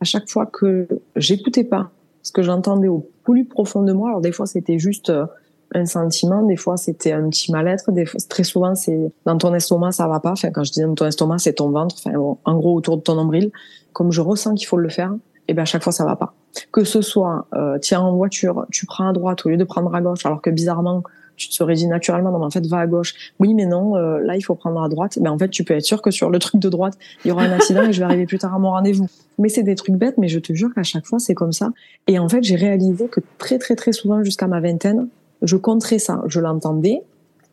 À 0.00 0.04
chaque 0.04 0.28
fois 0.28 0.46
que 0.46 0.88
j'écoutais 1.16 1.64
pas 1.64 1.90
ce 2.22 2.32
que 2.32 2.42
j'entendais 2.42 2.88
au 2.88 3.08
plus 3.22 3.44
profond 3.44 3.82
de 3.82 3.92
moi, 3.92 4.08
alors 4.08 4.20
des 4.20 4.32
fois 4.32 4.46
c'était 4.46 4.78
juste 4.78 5.10
euh, 5.10 5.26
un 5.74 5.86
sentiment, 5.86 6.42
des 6.42 6.56
fois 6.56 6.76
c'était 6.76 7.12
un 7.12 7.28
petit 7.28 7.52
mal-être, 7.52 7.92
des 7.92 8.06
fois, 8.06 8.20
très 8.28 8.44
souvent 8.44 8.74
c'est 8.74 9.12
dans 9.24 9.38
ton 9.38 9.54
estomac 9.54 9.92
ça 9.92 10.08
va 10.08 10.20
pas. 10.20 10.32
Enfin, 10.32 10.50
quand 10.50 10.64
je 10.64 10.72
dis 10.72 10.80
dans 10.80 10.94
ton 10.94 11.06
estomac, 11.06 11.38
c'est 11.38 11.54
ton 11.54 11.70
ventre, 11.70 11.96
enfin 11.98 12.16
en 12.44 12.56
gros 12.56 12.74
autour 12.74 12.96
de 12.96 13.02
ton 13.02 13.14
nombril. 13.14 13.50
Comme 13.92 14.10
je 14.10 14.20
ressens 14.20 14.54
qu'il 14.54 14.66
faut 14.66 14.76
le 14.76 14.88
faire, 14.88 15.14
et 15.48 15.54
ben 15.54 15.62
à 15.62 15.66
chaque 15.66 15.82
fois 15.82 15.92
ça 15.92 16.04
va 16.04 16.16
pas. 16.16 16.34
Que 16.72 16.84
ce 16.84 17.00
soit 17.00 17.46
euh, 17.54 17.78
tiens 17.78 18.00
en 18.00 18.14
voiture, 18.14 18.66
tu 18.72 18.86
prends 18.86 19.08
à 19.08 19.12
droite 19.12 19.44
au 19.46 19.48
lieu 19.48 19.56
de 19.56 19.64
prendre 19.64 19.94
à 19.94 20.00
gauche, 20.00 20.24
alors 20.26 20.42
que 20.42 20.50
bizarrement 20.50 21.02
tu 21.36 21.48
te 21.48 21.54
serais 21.54 21.74
dit 21.74 21.86
naturellement 21.86 22.30
non 22.30 22.38
mais 22.38 22.46
en 22.46 22.50
fait 22.50 22.66
va 22.66 22.78
à 22.78 22.86
gauche. 22.86 23.32
Oui 23.38 23.54
mais 23.54 23.66
non, 23.66 23.96
euh, 23.96 24.20
là 24.20 24.36
il 24.36 24.42
faut 24.42 24.54
prendre 24.54 24.82
à 24.82 24.88
droite. 24.88 25.18
Ben 25.20 25.30
en 25.30 25.38
fait 25.38 25.48
tu 25.48 25.64
peux 25.64 25.74
être 25.74 25.84
sûr 25.84 26.02
que 26.02 26.10
sur 26.10 26.30
le 26.30 26.38
truc 26.38 26.60
de 26.60 26.68
droite 26.68 26.94
il 27.24 27.28
y 27.28 27.30
aura 27.32 27.42
un 27.42 27.52
accident 27.52 27.82
et 27.82 27.92
je 27.92 27.98
vais 27.98 28.04
arriver 28.04 28.26
plus 28.26 28.38
tard 28.38 28.54
à 28.54 28.58
mon 28.58 28.70
rendez-vous. 28.70 29.06
Mais 29.38 29.48
c'est 29.48 29.62
des 29.62 29.74
trucs 29.74 29.96
bêtes, 29.96 30.18
mais 30.18 30.28
je 30.28 30.38
te 30.38 30.52
jure 30.52 30.72
qu'à 30.74 30.82
chaque 30.82 31.06
fois 31.06 31.18
c'est 31.18 31.34
comme 31.34 31.52
ça. 31.52 31.70
Et 32.06 32.18
en 32.18 32.28
fait 32.28 32.42
j'ai 32.42 32.56
réalisé 32.56 33.08
que 33.08 33.20
très 33.38 33.58
très 33.58 33.76
très 33.76 33.92
souvent 33.92 34.22
jusqu'à 34.22 34.46
ma 34.46 34.60
vingtaine, 34.60 35.08
je 35.42 35.56
compterais 35.56 35.98
ça, 35.98 36.22
je 36.26 36.40
l'entendais, 36.40 37.02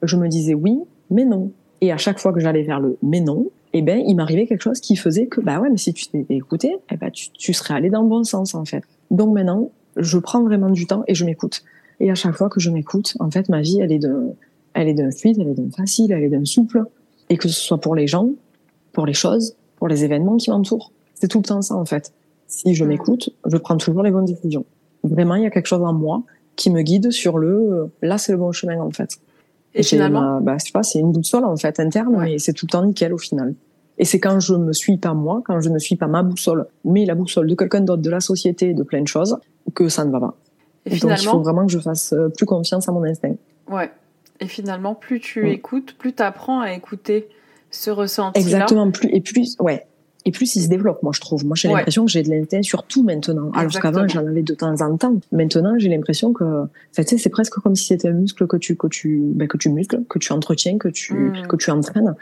je 0.04 0.16
me 0.18 0.28
disais 0.28 0.54
oui 0.54 0.80
mais 1.10 1.26
non. 1.26 1.52
Et 1.82 1.92
à 1.92 1.98
chaque 1.98 2.20
fois 2.20 2.32
que 2.32 2.40
j'allais 2.40 2.64
vers 2.64 2.80
le 2.80 2.98
mais 3.02 3.22
non, 3.22 3.48
eh 3.74 3.82
ben 3.82 4.02
il 4.06 4.16
m'arrivait 4.16 4.46
quelque 4.46 4.62
chose 4.62 4.80
qui 4.80 4.96
faisait 4.96 5.28
que 5.28 5.42
bah 5.42 5.60
ouais 5.60 5.70
mais 5.70 5.78
si 5.78 5.94
tu 5.94 6.08
t'étais 6.08 6.36
écouté 6.36 6.76
eh 6.92 6.98
ben 6.98 7.10
tu, 7.10 7.30
tu 7.32 7.54
serais 7.54 7.74
allé 7.74 7.90
dans 7.90 8.04
le 8.04 8.10
bon 8.10 8.24
sens 8.24 8.54
en 8.54 8.66
fait 8.66 8.84
donc 9.12 9.34
maintenant 9.34 9.70
je 9.98 10.18
prends 10.18 10.44
vraiment 10.44 10.70
du 10.70 10.88
temps 10.88 11.04
et 11.08 11.16
je 11.16 11.26
m'écoute 11.26 11.64
et 12.02 12.12
à 12.12 12.16
chaque 12.16 12.36
fois 12.36 12.50
que 12.50 12.60
je 12.60 12.70
m'écoute 12.70 13.16
en 13.20 13.30
fait 13.30 13.48
ma 13.50 13.62
vie 13.62 13.80
elle 13.80 13.92
est 13.92 14.00
de 14.00 14.14
elle 14.74 14.88
est 14.88 14.94
d'un 14.94 15.12
fluide 15.12 15.38
elle 15.40 15.50
est 15.50 15.54
d'un 15.54 15.70
facile 15.70 16.12
elle 16.12 16.24
est 16.24 16.30
d'un 16.30 16.46
souple. 16.46 16.84
Et 17.30 17.38
que 17.38 17.48
ce 17.48 17.60
soit 17.60 17.80
pour 17.80 17.96
les 17.96 18.08
gens 18.08 18.30
pour 18.92 19.06
les 19.06 19.14
choses 19.14 19.56
pour 19.78 19.88
les 19.88 20.04
événements 20.04 20.38
qui 20.38 20.50
m'entourent. 20.50 20.92
C'est 21.16 21.28
tout 21.28 21.40
le 21.40 21.46
temps 21.46 21.62
ça 21.62 21.76
en 21.76 21.86
fait. 21.86 22.14
Si 22.48 22.76
je 22.76 22.84
m'écoute 22.84 23.30
je 23.46 23.58
prends 23.58 23.78
toujours 23.78 24.04
les 24.04 24.12
bonnes 24.12 24.26
décisions. 24.26 24.66
Vraiment 25.04 25.36
il 25.36 25.44
y 25.44 25.46
a 25.46 25.50
quelque 25.50 25.68
chose 25.68 25.84
en 25.84 25.94
moi 25.94 26.24
qui 26.56 26.70
me 26.70 26.82
guide 26.82 27.12
sur 27.12 27.38
le 27.38 27.90
là 28.02 28.18
c'est 28.18 28.32
le 28.32 28.38
bon 28.38 28.52
chemin 28.52 28.80
en 28.80 28.92
fait. 28.92 29.20
Et 29.74 29.84
finalement, 29.84 30.42
bah, 30.42 30.58
je 30.66 30.72
pas, 30.72 30.84
c'est 30.84 31.00
une 31.00 31.12
boussole 31.12 31.46
en 31.46 31.56
fait 31.56 31.80
interne, 31.80 32.26
et 32.28 32.40
c'est 32.40 32.54
tout 32.54 32.66
le 32.66 32.72
temps 32.72 32.86
nickel 32.86 33.14
au 33.14 33.18
final. 33.18 33.56
Et 33.98 34.06
c'est 34.06 34.20
quand 34.20 34.40
je 34.40 34.56
me 34.56 34.74
suis 34.74 34.98
pas 34.98 35.14
moi, 35.14 35.42
quand 35.46 35.62
je 35.62 35.70
ne 35.70 35.80
suis 35.80 35.96
pas 35.96 36.08
ma 36.08 36.24
boussole, 36.24 36.66
mais 36.84 37.06
la 37.06 37.16
boussole 37.16 37.48
de 37.48 37.56
quelqu'un 37.56 37.82
d'autre, 37.82 38.02
de 38.02 38.10
la 38.10 38.20
société, 38.20 38.74
de 38.74 38.84
plein 38.84 39.02
de 39.02 39.08
choses, 39.08 39.38
que 39.74 39.90
ça 39.90 40.06
ne 40.06 40.12
va 40.12 40.20
pas. 40.20 40.36
Et 40.86 40.96
finalement, 40.96 41.16
Donc 41.16 41.24
il 41.24 41.30
faut 41.30 41.42
vraiment 41.42 41.66
que 41.66 41.72
je 41.72 41.80
fasse 41.80 42.14
euh, 42.14 42.30
plus 42.30 42.46
confiance 42.46 42.90
à 42.90 42.92
mon 42.92 43.04
instinct. 43.04 43.36
Ouais. 43.70 43.92
Et 44.40 44.48
finalement, 44.48 44.96
plus 44.96 45.20
tu 45.20 45.44
mm. 45.44 45.48
écoutes, 45.48 45.94
plus 45.98 46.14
tu 46.14 46.24
apprends 46.24 46.62
à 46.62 46.74
écouter 46.74 47.30
ce 47.70 47.92
ressenti. 47.92 48.40
Exactement. 48.40 48.90
Plus 48.92 49.10
et 49.10 49.22
plus, 49.22 49.56
ouais. 49.60 49.86
Et 50.24 50.32
plus 50.32 50.56
il 50.56 50.62
se 50.62 50.68
développe, 50.68 51.02
moi 51.02 51.14
je 51.16 51.20
trouve. 51.20 51.46
Moi 51.46 51.56
j'ai 51.56 51.68
l'impression 51.68 52.06
que 52.06 52.12
j'ai 52.12 52.22
de 52.22 52.30
l'instinct 52.30 52.62
surtout 52.62 53.04
maintenant. 53.04 53.50
Alors 53.56 53.72
qu'avant 53.72 54.08
j'en 54.08 54.26
avais 54.28 54.44
de 54.44 54.54
temps 54.54 54.80
en 54.82 54.96
temps. 54.96 55.16
Maintenant 55.32 55.74
j'ai 55.80 55.90
l'impression 55.90 56.32
que, 56.32 56.66
fait, 56.92 57.18
c'est 57.18 57.30
presque 57.30 57.56
comme 57.56 57.76
si 57.76 57.86
c'était 57.86 58.10
un 58.10 58.14
muscle 58.14 58.46
que 58.46 58.58
tu 58.58 58.76
que 58.76 58.86
tu 58.86 59.20
ben, 59.34 59.48
que 59.48 59.58
tu 59.58 59.70
muscles, 59.70 60.04
que 60.08 60.20
tu 60.20 60.32
entretiens, 60.32 60.78
que 60.78 60.90
tu 60.90 61.14
mm. 61.14 61.48
que 61.48 61.56
tu 61.56 61.72
entraînes. 61.72 62.14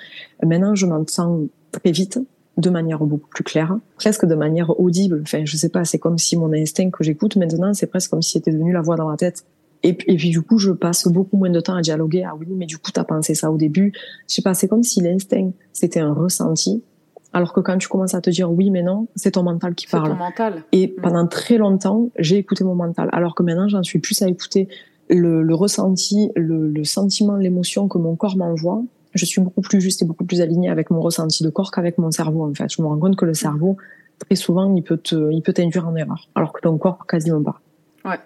Maintenant 0.42 0.76
je 0.76 0.86
m'en 0.86 1.06
sens 1.08 1.50
très 1.74 1.92
vite 1.92 2.20
de 2.58 2.70
manière 2.70 3.00
beaucoup 3.00 3.30
plus 3.30 3.44
claire, 3.44 3.78
presque 3.96 4.26
de 4.26 4.36
manière 4.36 4.80
audible. 4.80 5.22
Enfin, 5.24 5.46
je 5.46 5.58
sais 5.58 5.70
pas, 5.70 5.86
c'est 5.86 6.00
comme 6.00 6.18
si 6.18 6.36
mon 6.38 6.52
instinct 6.54 6.90
que 6.90 7.04
j'écoute 7.04 7.36
maintenant, 7.36 7.74
c'est 7.74 7.88
presque 7.88 8.12
comme 8.12 8.22
si 8.22 8.32
c'était 8.32 8.52
devenu 8.52 8.74
la 8.74 8.82
voix 8.82 8.96
dans 8.96 9.10
la 9.10 9.18
tête. 9.18 9.46
Et, 9.82 9.90
et, 10.08 10.18
puis 10.18 10.30
du 10.30 10.42
coup, 10.42 10.58
je 10.58 10.72
passe 10.72 11.08
beaucoup 11.08 11.38
moins 11.38 11.50
de 11.50 11.60
temps 11.62 11.76
à 11.76 11.82
dialoguer. 11.82 12.26
Ah 12.26 12.36
oui, 12.38 12.48
mais 12.50 12.66
du 12.66 12.78
coup, 12.78 12.92
t'as 12.92 13.06
pensé 13.06 13.34
ça 13.34 13.50
au 13.50 13.58
début. 13.58 13.94
Je 14.28 14.36
sais 14.36 14.42
pas, 14.42 14.54
c'est 14.54 14.68
comme 14.68 14.84
si 14.84 15.02
l'instinct, 15.02 15.52
c'était 15.72 16.02
un 16.02 16.14
ressenti. 16.14 16.84
Alors 17.32 17.54
que 17.54 17.62
quand 17.62 17.78
tu 17.78 17.88
commences 17.88 18.14
à 18.14 18.22
te 18.22 18.30
dire 18.30 18.52
oui, 18.52 18.72
mais 18.72 18.82
non, 18.82 19.08
c'est 19.16 19.32
ton 19.32 19.44
mental 19.44 19.76
qui 19.76 19.88
parle. 19.88 20.10
Ton 20.10 20.16
mental. 20.16 20.64
Et 20.72 20.88
mm. 20.88 21.02
pendant 21.02 21.28
très 21.28 21.58
longtemps, 21.58 22.10
j'ai 22.18 22.38
écouté 22.38 22.64
mon 22.64 22.76
mental. 22.76 23.08
Alors 23.14 23.36
que 23.36 23.44
maintenant, 23.44 23.70
j'en 23.70 23.84
suis 23.84 24.00
plus 24.00 24.22
à 24.22 24.28
écouter 24.28 24.68
le, 25.10 25.44
le 25.44 25.56
ressenti, 25.56 26.30
le, 26.36 26.68
le 26.68 26.84
sentiment, 26.84 27.36
l'émotion 27.36 27.88
que 27.88 27.98
mon 27.98 28.16
corps 28.16 28.36
m'envoie 28.36 28.84
je 29.14 29.26
suis 29.26 29.42
beaucoup 29.42 29.62
plus 29.62 29.82
juste 29.82 30.02
et 30.02 30.06
beaucoup 30.06 30.26
plus 30.26 30.42
alignée 30.42 30.70
avec 30.70 30.90
mon 30.90 31.02
ressenti 31.02 31.44
de 31.44 31.50
corps 31.50 31.72
qu'avec 31.72 31.98
mon 31.98 32.12
cerveau 32.12 32.44
en 32.44 32.54
fait. 32.54 32.72
Je 32.72 32.82
me 32.82 32.88
rends 32.88 33.00
compte 33.00 33.16
que 33.16 33.26
le 33.26 33.34
cerveau 33.34 33.78
très 34.20 34.36
souvent 34.36 34.76
il 34.76 34.84
peut 34.84 34.98
te 34.98 35.32
il 35.32 35.42
peut 35.42 35.54
t'induire 35.54 35.88
en 35.88 35.96
erreur 35.96 36.30
alors 36.36 36.54
que 36.54 36.62
ton 36.62 36.78
corps 36.78 37.06
quasiment 37.08 37.42
pas. 37.42 37.62
Ouais. 38.06 38.20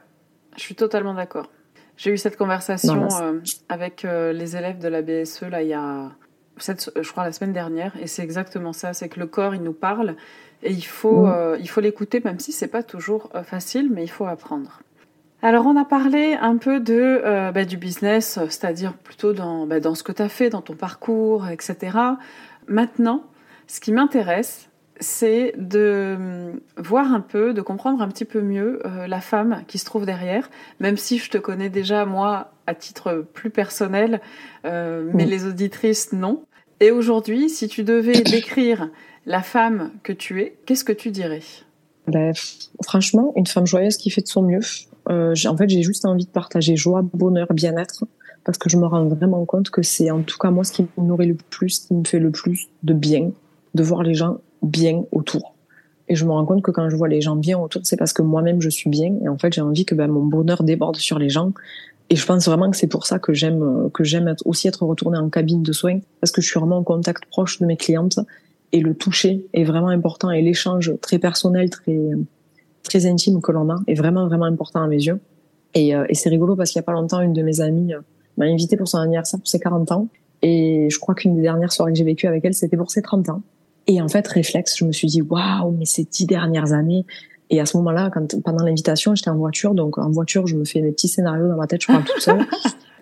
Je 0.58 0.62
suis 0.62 0.76
totalement 0.76 1.14
d'accord. 1.14 1.50
J'ai 1.96 2.12
eu 2.12 2.18
cette 2.18 2.38
conversation 2.38 3.08
euh, 3.22 3.40
avec 3.70 4.04
euh, 4.04 4.34
les 4.34 4.58
élèves 4.58 4.80
de 4.80 4.88
la 4.88 5.02
BSE 5.02 5.44
là 5.44 5.62
il 5.62 5.70
y 5.70 5.74
a 5.74 6.12
cette, 6.58 6.92
je 7.00 7.12
crois 7.12 7.24
la 7.24 7.32
semaine 7.32 7.54
dernière 7.54 7.96
et 8.00 8.08
c'est 8.08 8.24
exactement 8.24 8.74
ça, 8.74 8.94
c'est 8.94 9.10
que 9.10 9.20
le 9.20 9.26
corps 9.26 9.56
il 9.56 9.64
nous 9.64 9.74
parle 9.74 10.16
et 10.64 10.72
il 10.72 10.86
faut 10.86 11.26
mm. 11.26 11.32
euh, 11.32 11.58
il 11.60 11.70
faut 11.70 11.82
l'écouter 11.82 12.22
même 12.24 12.40
si 12.40 12.52
c'est 12.52 12.68
pas 12.68 12.84
toujours 12.84 13.30
facile 13.44 13.90
mais 13.92 14.04
il 14.04 14.10
faut 14.10 14.26
apprendre. 14.26 14.82
Alors 15.44 15.66
on 15.66 15.76
a 15.76 15.84
parlé 15.84 16.38
un 16.40 16.56
peu 16.56 16.80
de 16.80 17.22
euh, 17.26 17.52
bah, 17.52 17.66
du 17.66 17.76
business, 17.76 18.40
c'est-à-dire 18.46 18.94
plutôt 18.94 19.34
dans, 19.34 19.68
bah, 19.68 19.82
dans 19.82 19.94
ce 19.94 20.02
que 20.02 20.14
tu 20.14 20.22
as 20.22 20.30
fait, 20.30 20.50
dans 20.50 20.62
ton 20.62 20.74
parcours, 20.74 21.50
etc. 21.50 21.98
Maintenant, 22.70 23.26
ce 23.68 23.82
qui 23.82 23.92
m'intéresse, 23.92 24.70
c'est 25.02 25.54
de 25.58 26.16
hum, 26.18 26.62
voir 26.78 27.12
un 27.12 27.20
peu, 27.20 27.54
de 27.54 27.62
comprendre 27.62 28.02
un 28.02 28.08
petit 28.08 28.24
peu 28.24 28.40
mieux 28.40 28.80
euh, 28.86 29.06
la 29.06 29.20
femme 29.20 29.66
qui 29.68 29.80
se 29.80 29.84
trouve 29.84 30.06
derrière, 30.06 30.50
même 30.80 30.96
si 30.96 31.18
je 31.18 31.30
te 31.30 31.38
connais 31.38 31.70
déjà 31.70 32.06
moi 32.06 32.54
à 32.66 32.74
titre 32.74 33.28
plus 33.34 33.50
personnel, 33.50 34.22
euh, 34.64 35.12
mais 35.14 35.26
les 35.26 35.46
auditrices 35.46 36.14
non. 36.14 36.46
Et 36.80 36.90
aujourd'hui, 36.90 37.50
si 37.50 37.68
tu 37.68 37.84
devais 37.84 38.22
décrire 38.22 38.90
la 39.26 39.42
femme 39.42 39.92
que 40.04 40.14
tu 40.14 40.42
es, 40.42 40.56
qu'est-ce 40.66 40.86
que 40.86 40.94
tu 40.94 41.12
dirais? 41.12 41.42
Ben, 42.08 42.32
Franchement, 42.82 43.34
une 43.36 43.48
femme 43.48 43.68
joyeuse 43.68 43.98
qui 43.98 44.10
fait 44.10 44.22
de 44.22 44.28
son 44.28 44.42
mieux, 44.42 44.62
euh, 45.10 45.36
en 45.48 45.58
fait, 45.58 45.70
j'ai 45.70 45.82
juste 45.82 46.06
envie 46.06 46.26
de 46.26 46.30
partager 46.32 46.76
joie, 46.76 47.02
bonheur, 47.14 47.48
bien-être, 47.54 48.06
parce 48.44 48.58
que 48.58 48.70
je 48.70 48.78
me 48.78 48.86
rends 48.86 49.06
vraiment 49.06 49.46
compte 49.46 49.70
que 49.70 49.82
c'est 49.82 50.12
en 50.12 50.22
tout 50.22 50.38
cas 50.38 50.52
moi 50.52 50.64
ce 50.64 50.72
qui 50.72 50.86
me 50.98 51.06
nourrit 51.06 51.28
le 51.28 51.38
plus, 51.50 51.80
qui 51.80 51.94
me 51.94 52.04
fait 52.04 52.20
le 52.20 52.32
plus 52.32 52.68
de 52.84 52.94
bien, 52.94 53.32
de 53.74 53.84
voir 53.84 54.04
les 54.04 54.14
gens 54.14 54.38
bien 54.62 55.04
autour. 55.12 55.56
Et 56.10 56.16
je 56.16 56.26
me 56.26 56.32
rends 56.32 56.46
compte 56.46 56.62
que 56.62 56.72
quand 56.72 56.90
je 56.90 56.96
vois 56.96 57.08
les 57.08 57.22
gens 57.22 57.36
bien 57.36 57.58
autour, 57.58 57.82
c'est 57.86 57.96
parce 57.96 58.14
que 58.14 58.22
moi-même 58.22 58.62
je 58.62 58.70
suis 58.70 58.90
bien, 58.90 59.16
et 59.24 59.30
en 59.30 59.38
fait 59.38 59.54
j'ai 59.54 59.62
envie 59.62 59.86
que 59.86 59.96
ben, 59.96 60.08
mon 60.08 60.26
bonheur 60.26 60.64
déborde 60.64 60.98
sur 60.98 61.20
les 61.20 61.30
gens. 61.30 61.54
Et 62.10 62.18
je 62.18 62.26
pense 62.26 62.46
vraiment 62.46 62.70
que 62.70 62.76
c'est 62.76 62.88
pour 62.88 63.06
ça 63.06 63.18
que 63.18 63.34
j'aime 63.34 63.90
que 63.94 64.04
j'aime 64.04 64.36
aussi 64.46 64.68
être 64.68 64.84
retournée 64.86 65.18
en 65.18 65.30
cabine 65.30 65.64
de 65.64 65.72
soins, 65.72 66.00
parce 66.20 66.32
que 66.32 66.42
je 66.42 66.48
suis 66.48 66.60
vraiment 66.60 66.78
en 66.78 66.84
contact 66.84 67.26
proche 67.26 67.60
de 67.60 67.66
mes 67.66 67.78
clientes 67.78 68.20
et 68.74 68.82
le 68.82 68.94
toucher 68.94 69.46
est 69.54 69.64
vraiment 69.64 69.88
important 69.88 70.32
et 70.32 70.42
l'échange 70.42 70.94
très 71.02 71.20
personnel, 71.20 71.70
très 71.70 71.98
très 72.84 73.06
intime 73.06 73.42
que 73.42 73.52
l'on 73.52 73.70
a 73.70 73.76
est 73.88 73.96
vraiment 73.96 74.28
vraiment 74.28 74.46
important 74.46 74.82
à 74.82 74.88
mes 74.88 75.02
yeux. 75.02 75.20
Et, 75.74 75.96
euh, 75.96 76.06
et 76.10 76.14
c'est 76.14 76.30
rigolo 76.30 76.56
parce 76.56 76.72
qu'il 76.72 76.80
y 76.80 76.84
a 76.84 76.84
pas 76.84 76.92
longtemps, 76.92 77.22
une 77.22 77.34
de 77.34 77.42
mes 77.42 77.62
amies 77.62 77.94
euh, 77.94 78.02
m'a 78.38 78.46
invité 78.46 78.78
pour 78.78 78.88
son 78.88 79.00
anniversaire 79.00 79.40
pour 79.40 79.48
ses 79.48 79.60
40 79.60 79.92
ans. 79.92 80.08
Et 80.42 80.90
je 80.92 81.00
crois 81.00 81.16
qu'une 81.16 81.36
des 81.36 81.42
dernières 81.42 81.72
soirées 81.72 81.94
que 81.94 81.98
j'ai 81.98 82.04
vécues 82.04 82.28
avec 82.28 82.44
elle, 82.46 82.54
c'était 82.54 82.78
pour 82.78 82.92
ses 82.92 83.02
30 83.02 83.30
ans. 83.30 83.42
Et 83.88 84.02
en 84.02 84.08
fait, 84.08 84.28
réflexe, 84.28 84.78
je 84.78 84.86
me 84.86 84.92
suis 84.92 85.08
dit, 85.08 85.22
waouh, 85.22 85.72
mais 85.72 85.86
ces 85.86 86.04
dix 86.04 86.26
dernières 86.26 86.74
années. 86.74 87.06
Et 87.50 87.60
à 87.60 87.66
ce 87.66 87.78
moment-là, 87.78 88.10
quand, 88.14 88.42
pendant 88.42 88.64
l'invitation, 88.64 89.16
j'étais 89.16 89.30
en 89.30 89.38
voiture. 89.38 89.74
Donc, 89.74 89.98
en 89.98 90.10
voiture, 90.10 90.48
je 90.48 90.56
me 90.56 90.66
fais 90.66 90.82
mes 90.82 90.92
petits 90.92 91.08
scénarios 91.08 91.48
dans 91.48 91.58
ma 91.58 91.68
tête, 91.68 91.82
je 91.82 91.88
parle 91.88 92.04
toute 92.04 92.22
seule. 92.22 92.46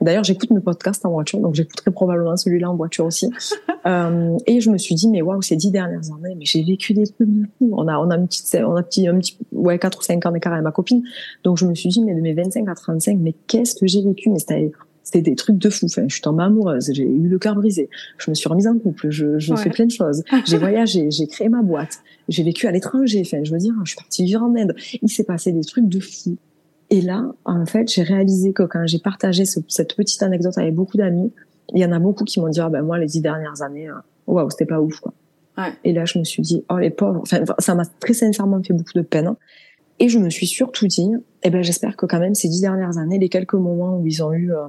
D'ailleurs, 0.01 0.23
j'écoute 0.23 0.49
mes 0.49 0.59
podcasts 0.59 1.05
en 1.05 1.11
voiture, 1.11 1.39
donc 1.39 1.53
j'écouterai 1.53 1.91
probablement 1.91 2.35
celui-là 2.35 2.69
en 2.69 2.75
voiture 2.75 3.05
aussi. 3.05 3.29
Euh, 3.87 4.37
et 4.45 4.61
je 4.61 4.69
me 4.69 4.77
suis 4.77 4.93
dit, 4.93 5.09
mais 5.09 5.23
waouh, 5.23 5.41
ces 5.41 5.55
dix 5.55 5.71
dernières 5.71 6.05
années, 6.15 6.35
mais 6.37 6.45
j'ai 6.45 6.61
vécu 6.61 6.93
des 6.93 7.07
trucs 7.07 7.27
de 7.27 7.47
fou. 7.57 7.71
On 7.75 7.87
a, 7.87 7.97
on 7.97 8.11
a 8.11 8.15
une 8.15 8.27
petite, 8.27 8.55
on 8.63 8.75
a 8.75 8.83
petit, 8.83 9.07
un 9.07 9.17
petit, 9.17 9.35
ouais, 9.51 9.79
quatre 9.79 9.97
ou 9.97 10.03
cinq 10.03 10.23
ans 10.27 10.31
d'écart 10.31 10.53
avec 10.53 10.63
ma 10.63 10.71
copine. 10.71 11.01
Donc 11.43 11.57
je 11.57 11.65
me 11.65 11.73
suis 11.73 11.89
dit, 11.89 12.03
mais 12.03 12.13
de 12.13 12.21
mes 12.21 12.35
25 12.35 12.69
à 12.69 12.75
35, 12.75 13.17
mais 13.19 13.33
qu'est-ce 13.47 13.73
que 13.73 13.87
j'ai 13.87 14.03
vécu? 14.03 14.29
Mais 14.29 14.37
c'était, 14.37 14.71
c'était 15.03 15.21
des 15.21 15.35
trucs 15.35 15.57
de 15.57 15.69
fou. 15.69 15.85
Enfin, 15.85 16.03
je 16.07 16.13
suis 16.13 16.21
tombée 16.21 16.43
amoureuse, 16.43 16.91
j'ai 16.93 17.03
eu 17.03 17.27
le 17.27 17.39
cœur 17.39 17.55
brisé, 17.55 17.89
je 18.17 18.29
me 18.29 18.35
suis 18.35 18.47
remise 18.47 18.67
en 18.67 18.77
couple, 18.77 19.09
je, 19.09 19.39
je 19.39 19.55
fais 19.55 19.69
plein 19.69 19.85
de 19.85 19.91
choses. 19.91 20.23
J'ai 20.45 20.57
voyagé, 20.57 21.11
j'ai 21.11 21.27
créé 21.27 21.49
ma 21.49 21.61
boîte, 21.61 21.99
j'ai 22.27 22.43
vécu 22.43 22.67
à 22.67 22.71
l'étranger. 22.71 23.21
Enfin, 23.25 23.43
je 23.43 23.51
veux 23.51 23.57
dire, 23.57 23.73
je 23.83 23.91
suis 23.91 23.97
partie 23.97 24.25
vivre 24.25 24.43
en 24.43 24.55
Inde. 24.55 24.75
Il 25.01 25.09
s'est 25.09 25.23
passé 25.23 25.51
des 25.51 25.63
trucs 25.63 25.87
de 25.87 25.99
fou. 25.99 26.37
Et 26.89 27.01
là, 27.01 27.33
en 27.45 27.65
fait, 27.65 27.89
j'ai 27.91 28.03
réalisé 28.03 28.51
que 28.51 28.63
quand 28.63 28.85
j'ai 28.85 28.99
partagé 28.99 29.45
cette 29.45 29.95
petite 29.95 30.21
anecdote 30.23 30.57
avec 30.57 30.75
beaucoup 30.75 30.97
d'amis, 30.97 31.31
il 31.73 31.81
y 31.81 31.85
en 31.85 31.91
a 31.91 31.99
beaucoup 31.99 32.25
qui 32.25 32.39
m'ont 32.39 32.49
dit, 32.49 32.59
ah 32.59 32.69
ben 32.69 32.81
moi, 32.81 32.97
les 32.97 33.05
dix 33.05 33.21
dernières 33.21 33.61
années, 33.61 33.89
euh, 33.89 33.93
waouh, 34.27 34.49
c'était 34.49 34.65
pas 34.65 34.81
ouf, 34.81 34.99
quoi. 34.99 35.13
Ouais. 35.57 35.73
Et 35.83 35.93
là, 35.93 36.05
je 36.05 36.19
me 36.19 36.23
suis 36.23 36.41
dit, 36.41 36.63
oh 36.69 36.77
les 36.77 36.89
pauvres. 36.89 37.21
Enfin, 37.21 37.43
ça 37.59 37.75
m'a 37.75 37.85
très 37.99 38.13
sincèrement 38.13 38.61
fait 38.61 38.73
beaucoup 38.73 38.93
de 38.95 39.01
peine. 39.01 39.35
Et 40.01 40.09
je 40.09 40.17
me 40.17 40.31
suis 40.31 40.47
surtout 40.47 40.87
dit, 40.87 41.11
eh 41.43 41.51
ben, 41.51 41.61
j'espère 41.61 41.95
que 41.95 42.07
quand 42.07 42.19
même 42.19 42.33
ces 42.33 42.49
dix 42.49 42.59
dernières 42.59 42.97
années, 42.97 43.19
les 43.19 43.29
quelques 43.29 43.53
moments 43.53 43.97
où 43.97 44.07
ils 44.07 44.23
ont 44.23 44.33
eu 44.33 44.51
euh, 44.51 44.67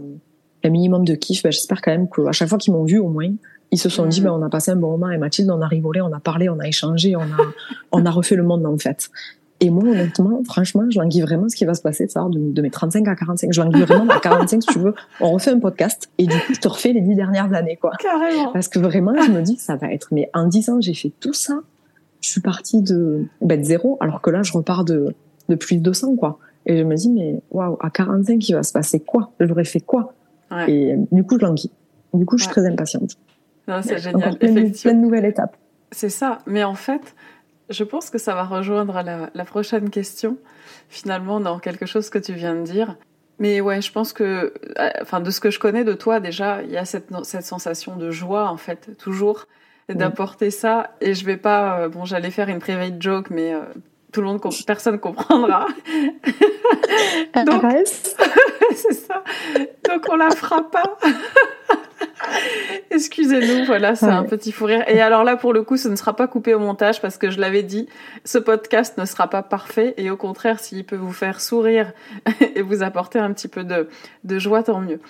un 0.62 0.68
minimum 0.68 1.06
de 1.06 1.14
kiff, 1.14 1.42
ben, 1.42 1.50
j'espère 1.50 1.80
quand 1.80 1.90
même 1.90 2.06
qu'à 2.06 2.32
chaque 2.32 2.50
fois 2.50 2.58
qu'ils 2.58 2.74
m'ont 2.74 2.84
vu, 2.84 2.98
au 2.98 3.08
moins, 3.08 3.30
ils 3.70 3.78
se 3.78 3.88
sont 3.88 4.04
dit, 4.04 4.20
mm. 4.20 4.24
ben, 4.24 4.32
on 4.32 4.42
a 4.42 4.50
passé 4.50 4.72
un 4.72 4.76
bon 4.76 4.90
moment 4.90 5.08
et 5.08 5.16
Mathilde, 5.16 5.50
on 5.50 5.62
a 5.62 5.66
rigolé, 5.66 6.02
on 6.02 6.12
a 6.12 6.20
parlé, 6.20 6.50
on 6.50 6.58
a 6.58 6.68
échangé, 6.68 7.16
on 7.16 7.22
a, 7.22 7.38
on 7.92 8.04
a 8.04 8.10
refait 8.10 8.36
le 8.36 8.42
monde 8.42 8.66
en 8.66 8.76
fait. 8.76 9.08
Et 9.60 9.70
moi, 9.70 9.84
honnêtement, 9.84 10.42
franchement, 10.44 10.82
je 10.90 10.98
languis 10.98 11.22
vraiment 11.22 11.48
ce 11.48 11.56
qui 11.56 11.64
va 11.64 11.72
se 11.72 11.80
passer, 11.80 12.08
ça, 12.08 12.26
de, 12.28 12.52
de 12.52 12.62
mes 12.62 12.70
35 12.70 13.08
à 13.08 13.14
45. 13.14 13.54
Je 13.54 13.62
languis 13.62 13.80
vraiment 13.82 14.12
à 14.12 14.20
45, 14.20 14.62
si 14.62 14.68
tu 14.68 14.80
veux. 14.80 14.92
On 15.20 15.32
refait 15.32 15.52
un 15.52 15.60
podcast 15.60 16.10
et 16.18 16.26
du 16.26 16.36
coup, 16.36 16.52
je 16.52 16.60
te 16.60 16.68
refais 16.68 16.92
les 16.92 17.00
dix 17.00 17.14
dernières 17.14 17.54
années, 17.54 17.78
quoi. 17.80 17.92
Carrément. 17.98 18.52
Parce 18.52 18.68
que 18.68 18.80
vraiment, 18.80 19.14
je 19.22 19.30
me 19.30 19.40
dis, 19.40 19.56
ça 19.56 19.76
va 19.76 19.92
être, 19.92 20.08
mais 20.10 20.28
en 20.34 20.46
10 20.46 20.68
ans, 20.68 20.80
j'ai 20.80 20.94
fait 20.94 21.12
tout 21.20 21.32
ça. 21.32 21.60
Je 22.22 22.30
suis 22.30 22.40
partie 22.40 22.80
de, 22.80 23.26
ben, 23.40 23.60
de 23.60 23.64
zéro, 23.64 23.98
alors 24.00 24.22
que 24.22 24.30
là, 24.30 24.42
je 24.42 24.52
repars 24.52 24.84
de, 24.84 25.14
de 25.48 25.54
plus 25.54 25.76
de 25.76 25.82
200, 25.82 26.16
quoi. 26.16 26.38
Et 26.66 26.78
je 26.78 26.84
me 26.84 26.94
dis, 26.94 27.10
mais 27.10 27.40
waouh, 27.50 27.76
à 27.80 27.90
45, 27.90 28.48
il 28.48 28.54
va 28.54 28.62
se 28.62 28.72
passer 28.72 29.00
quoi? 29.00 29.32
J'aurais 29.40 29.64
fait 29.64 29.80
quoi? 29.80 30.14
Ouais. 30.50 30.70
Et 30.70 30.96
du 31.10 31.24
coup, 31.24 31.38
je 31.38 31.44
languis. 31.44 31.72
Du 32.14 32.24
coup, 32.24 32.38
je 32.38 32.44
suis 32.44 32.52
très 32.52 32.66
impatiente. 32.66 33.16
C'est 33.82 33.98
génial. 33.98 34.38
Plein, 34.38 34.52
de 34.52 34.98
nouvelles 34.98 35.24
étapes. 35.24 35.56
C'est 35.90 36.08
ça. 36.08 36.38
Mais 36.46 36.64
en 36.64 36.74
fait, 36.74 37.14
je 37.70 37.84
pense 37.84 38.10
que 38.10 38.18
ça 38.18 38.34
va 38.34 38.44
rejoindre 38.44 39.02
la, 39.34 39.44
prochaine 39.44 39.90
question, 39.90 40.36
finalement, 40.88 41.40
dans 41.40 41.58
quelque 41.58 41.86
chose 41.86 42.10
que 42.10 42.18
tu 42.18 42.34
viens 42.34 42.54
de 42.54 42.62
dire. 42.62 42.96
Mais 43.38 43.60
ouais, 43.60 43.80
je 43.80 43.90
pense 43.90 44.12
que, 44.12 44.52
euh, 44.78 44.90
enfin, 45.00 45.20
de 45.20 45.30
ce 45.30 45.40
que 45.40 45.50
je 45.50 45.58
connais 45.58 45.84
de 45.84 45.94
toi, 45.94 46.20
déjà, 46.20 46.62
il 46.62 46.70
y 46.70 46.76
a 46.76 46.84
cette, 46.84 47.08
cette 47.24 47.44
sensation 47.44 47.96
de 47.96 48.10
joie, 48.10 48.48
en 48.48 48.56
fait, 48.56 48.96
toujours, 48.98 49.46
d'apporter 49.88 50.50
ça. 50.50 50.94
Et 51.00 51.14
je 51.14 51.24
vais 51.24 51.36
pas, 51.36 51.80
euh, 51.80 51.88
bon, 51.88 52.04
j'allais 52.04 52.30
faire 52.30 52.48
une 52.48 52.58
private 52.58 53.00
joke, 53.00 53.30
mais 53.30 53.54
euh, 53.54 53.60
tout 54.12 54.20
le 54.20 54.26
monde, 54.26 54.40
personne 54.66 54.98
comprendra. 54.98 55.66
Donc, 57.46 57.62
c'est 58.74 58.92
ça. 58.92 59.24
Donc, 59.88 60.06
on 60.10 60.16
la 60.16 60.30
fera 60.30 60.70
pas. 60.70 60.98
Excusez-nous, 62.90 63.64
voilà, 63.64 63.94
c'est 63.94 64.06
un 64.06 64.24
petit 64.24 64.52
fou 64.52 64.66
rire. 64.66 64.84
Et 64.86 65.00
alors 65.00 65.24
là, 65.24 65.36
pour 65.36 65.52
le 65.52 65.62
coup, 65.62 65.76
ce 65.76 65.88
ne 65.88 65.96
sera 65.96 66.14
pas 66.14 66.28
coupé 66.28 66.54
au 66.54 66.58
montage 66.58 67.00
parce 67.00 67.16
que 67.16 67.30
je 67.30 67.40
l'avais 67.40 67.62
dit, 67.62 67.88
ce 68.24 68.38
podcast 68.38 68.98
ne 68.98 69.04
sera 69.06 69.28
pas 69.28 69.42
parfait 69.42 69.94
et 69.96 70.10
au 70.10 70.16
contraire, 70.16 70.60
s'il 70.60 70.84
peut 70.84 70.96
vous 70.96 71.12
faire 71.12 71.40
sourire 71.40 71.92
et 72.54 72.62
vous 72.62 72.82
apporter 72.82 73.18
un 73.18 73.32
petit 73.32 73.48
peu 73.48 73.64
de, 73.64 73.88
de 74.24 74.38
joie, 74.38 74.62
tant 74.62 74.80
mieux. 74.80 75.00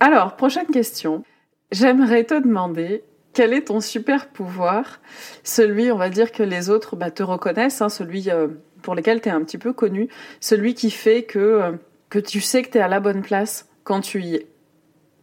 Alors, 0.00 0.36
prochaine 0.36 0.66
question. 0.66 1.24
J'aimerais 1.72 2.24
te 2.24 2.34
demander 2.34 3.02
quel 3.32 3.52
est 3.52 3.68
ton 3.68 3.80
super 3.80 4.28
pouvoir, 4.28 5.00
celui, 5.42 5.90
on 5.90 5.96
va 5.96 6.10
dire, 6.10 6.32
que 6.32 6.42
les 6.42 6.70
autres 6.70 6.96
bah, 6.96 7.10
te 7.10 7.22
reconnaissent, 7.22 7.80
hein, 7.80 7.88
celui 7.88 8.30
euh, 8.30 8.48
pour 8.82 8.94
lequel 8.94 9.20
tu 9.20 9.28
es 9.28 9.32
un 9.32 9.42
petit 9.42 9.58
peu 9.58 9.72
connu, 9.72 10.08
celui 10.40 10.74
qui 10.74 10.90
fait 10.90 11.22
que, 11.24 11.38
euh, 11.38 11.72
que 12.10 12.18
tu 12.18 12.40
sais 12.40 12.62
que 12.62 12.70
tu 12.70 12.78
es 12.78 12.80
à 12.80 12.88
la 12.88 13.00
bonne 13.00 13.22
place 13.22 13.68
quand 13.84 14.00
tu 14.00 14.22
y 14.22 14.34
es. 14.34 14.46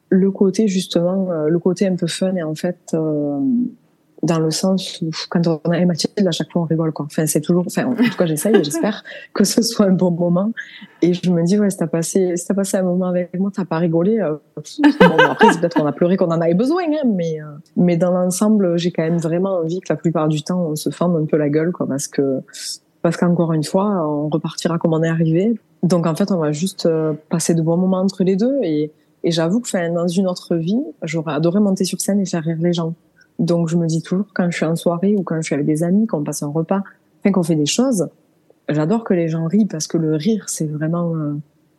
Le 0.09 0.31
côté 0.31 0.67
justement, 0.67 1.31
euh, 1.31 1.49
le 1.49 1.59
côté 1.59 1.85
un 1.85 1.95
peu 1.95 2.07
fun 2.07 2.35
et 2.35 2.43
en 2.43 2.55
fait, 2.55 2.95
dans 4.23 4.39
le 4.39 4.51
sens 4.51 5.01
où 5.01 5.09
quand 5.29 5.47
on 5.47 5.59
a 5.71 5.85
Mathilde, 5.85 6.27
à 6.27 6.31
chaque 6.31 6.51
fois 6.51 6.63
on 6.63 6.65
rigole 6.65 6.91
quoi. 6.91 7.05
Enfin 7.05 7.25
c'est 7.25 7.41
toujours, 7.41 7.65
enfin 7.67 7.85
en 7.85 7.95
tout 7.95 8.17
cas 8.17 8.25
j'essaye 8.25 8.55
et 8.55 8.63
j'espère 8.63 9.03
que 9.33 9.43
ce 9.43 9.61
soit 9.61 9.85
un 9.85 9.91
bon 9.91 10.11
moment. 10.11 10.51
Et 11.01 11.13
je 11.13 11.29
me 11.31 11.43
dis 11.43 11.57
ouais, 11.59 11.69
si 11.69 11.77
t'as 11.77 11.87
passé, 11.87 12.35
si 12.35 12.45
t'as 12.45 12.53
passé 12.53 12.77
un 12.77 12.83
moment 12.83 13.05
avec 13.05 13.37
moi, 13.39 13.51
t'as 13.53 13.65
pas 13.65 13.77
rigolé. 13.77 14.19
Euh, 14.19 14.35
bon, 14.99 15.17
après 15.29 15.47
peut-être 15.59 15.75
qu'on 15.75 15.85
a 15.85 15.91
pleuré, 15.91 16.17
qu'on 16.17 16.27
en 16.27 16.41
avait 16.41 16.53
besoin, 16.53 16.83
hein, 16.83 17.07
mais 17.07 17.41
euh, 17.41 17.45
mais 17.77 17.97
dans 17.97 18.11
l'ensemble, 18.11 18.77
j'ai 18.77 18.91
quand 18.91 19.03
même 19.03 19.17
vraiment 19.17 19.59
envie 19.59 19.79
que 19.79 19.91
la 19.91 19.97
plupart 19.97 20.27
du 20.27 20.43
temps 20.43 20.61
on 20.61 20.75
se 20.75 20.89
fende 20.89 21.15
un 21.15 21.25
peu 21.25 21.37
la 21.37 21.49
gueule 21.49 21.71
quoi, 21.71 21.87
parce 21.87 22.07
que 22.07 22.41
parce 23.01 23.15
qu'encore 23.15 23.53
une 23.53 23.63
fois, 23.63 24.05
on 24.07 24.27
repartira 24.27 24.77
comme 24.77 24.93
on 24.93 25.03
est 25.03 25.09
arrivé. 25.09 25.53
Donc 25.83 26.05
en 26.05 26.15
fait, 26.15 26.31
on 26.31 26.37
va 26.37 26.51
juste 26.51 26.85
euh, 26.85 27.13
passer 27.29 27.53
de 27.53 27.61
bons 27.61 27.77
moments 27.77 27.99
entre 27.99 28.23
les 28.23 28.35
deux 28.35 28.59
et 28.63 28.91
et 29.23 29.31
j'avoue 29.31 29.59
que 29.59 29.67
enfin, 29.67 29.91
dans 29.91 30.07
une 30.07 30.27
autre 30.27 30.55
vie, 30.55 30.81
j'aurais 31.03 31.33
adoré 31.33 31.59
monter 31.59 31.83
sur 31.83 31.99
scène 31.99 32.21
et 32.21 32.25
faire 32.25 32.43
rire 32.43 32.57
les 32.59 32.73
gens. 32.73 32.93
Donc 33.39 33.69
je 33.69 33.77
me 33.77 33.87
dis 33.87 34.01
toujours 34.01 34.27
quand 34.33 34.51
je 34.51 34.57
suis 34.57 34.65
en 34.65 34.75
soirée 34.75 35.15
ou 35.15 35.23
quand 35.23 35.37
je 35.37 35.41
suis 35.41 35.55
avec 35.55 35.65
des 35.65 35.83
amis, 35.83 36.05
qu'on 36.07 36.23
passe 36.23 36.43
un 36.43 36.49
repas, 36.49 36.83
enfin 37.19 37.31
qu'on 37.31 37.43
fait 37.43 37.55
des 37.55 37.65
choses, 37.65 38.09
j'adore 38.67 39.03
que 39.03 39.13
les 39.13 39.29
gens 39.29 39.47
rient 39.47 39.65
parce 39.65 39.87
que 39.87 39.97
le 39.97 40.15
rire 40.15 40.45
c'est 40.47 40.65
vraiment, 40.65 41.15
euh, 41.15 41.33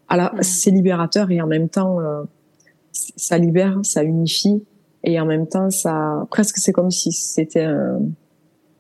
à 0.08 0.16
mm. 0.16 0.42
c'est 0.42 0.70
libérateur 0.70 1.30
et 1.30 1.40
en 1.40 1.46
même 1.46 1.68
temps 1.68 2.00
euh, 2.00 2.22
ça 2.92 3.38
libère, 3.38 3.78
ça 3.82 4.02
unifie 4.02 4.64
et 5.04 5.20
en 5.20 5.26
même 5.26 5.46
temps 5.46 5.70
ça 5.70 6.26
presque 6.30 6.56
c'est 6.56 6.72
comme 6.72 6.90
si 6.90 7.12
c'était 7.12 7.68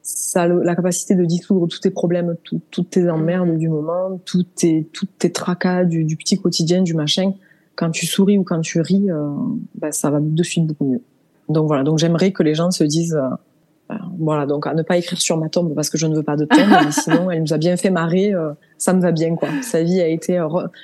ça 0.02 0.46
la 0.48 0.74
capacité 0.74 1.14
de 1.14 1.24
dissoudre 1.24 1.68
tous 1.68 1.80
tes 1.80 1.90
problèmes, 1.90 2.36
toutes 2.70 2.90
tes 2.90 3.08
emmerdes 3.10 3.50
mm. 3.50 3.58
du 3.58 3.68
moment, 3.68 4.20
toutes 4.24 4.54
tes 4.54 4.88
toutes 4.92 5.18
tes 5.18 5.32
tracas 5.32 5.84
du, 5.84 6.04
du, 6.04 6.16
petit 6.16 6.38
quotidien, 6.38 6.82
du 6.82 6.94
machin. 6.94 7.32
Quand 7.76 7.90
tu 7.90 8.06
souris 8.06 8.36
ou 8.36 8.44
quand 8.44 8.60
tu 8.60 8.80
ris, 8.80 9.10
euh, 9.10 9.30
bah, 9.74 9.92
ça 9.92 10.10
va 10.10 10.18
de 10.20 10.42
suite 10.42 10.66
beaucoup 10.66 10.84
mieux. 10.84 11.02
Donc 11.50 11.66
voilà, 11.66 11.82
donc 11.82 11.98
j'aimerais 11.98 12.30
que 12.30 12.42
les 12.42 12.54
gens 12.54 12.70
se 12.70 12.84
disent, 12.84 13.16
euh, 13.16 13.94
euh, 13.94 13.98
voilà, 14.18 14.46
donc 14.46 14.66
à 14.66 14.74
ne 14.74 14.82
pas 14.82 14.96
écrire 14.96 15.20
sur 15.20 15.36
ma 15.36 15.48
tombe 15.48 15.74
parce 15.74 15.90
que 15.90 15.98
je 15.98 16.06
ne 16.06 16.14
veux 16.14 16.22
pas 16.22 16.36
de 16.36 16.44
tombe, 16.44 16.68
mais 16.84 16.90
sinon 16.92 17.30
elle 17.30 17.42
nous 17.42 17.52
a 17.52 17.58
bien 17.58 17.76
fait 17.76 17.90
marrer, 17.90 18.32
euh, 18.32 18.52
ça 18.78 18.92
me 18.92 19.00
va 19.00 19.10
bien 19.10 19.34
quoi. 19.34 19.48
Sa 19.62 19.82
vie 19.82 20.00
a 20.00 20.06
été 20.06 20.42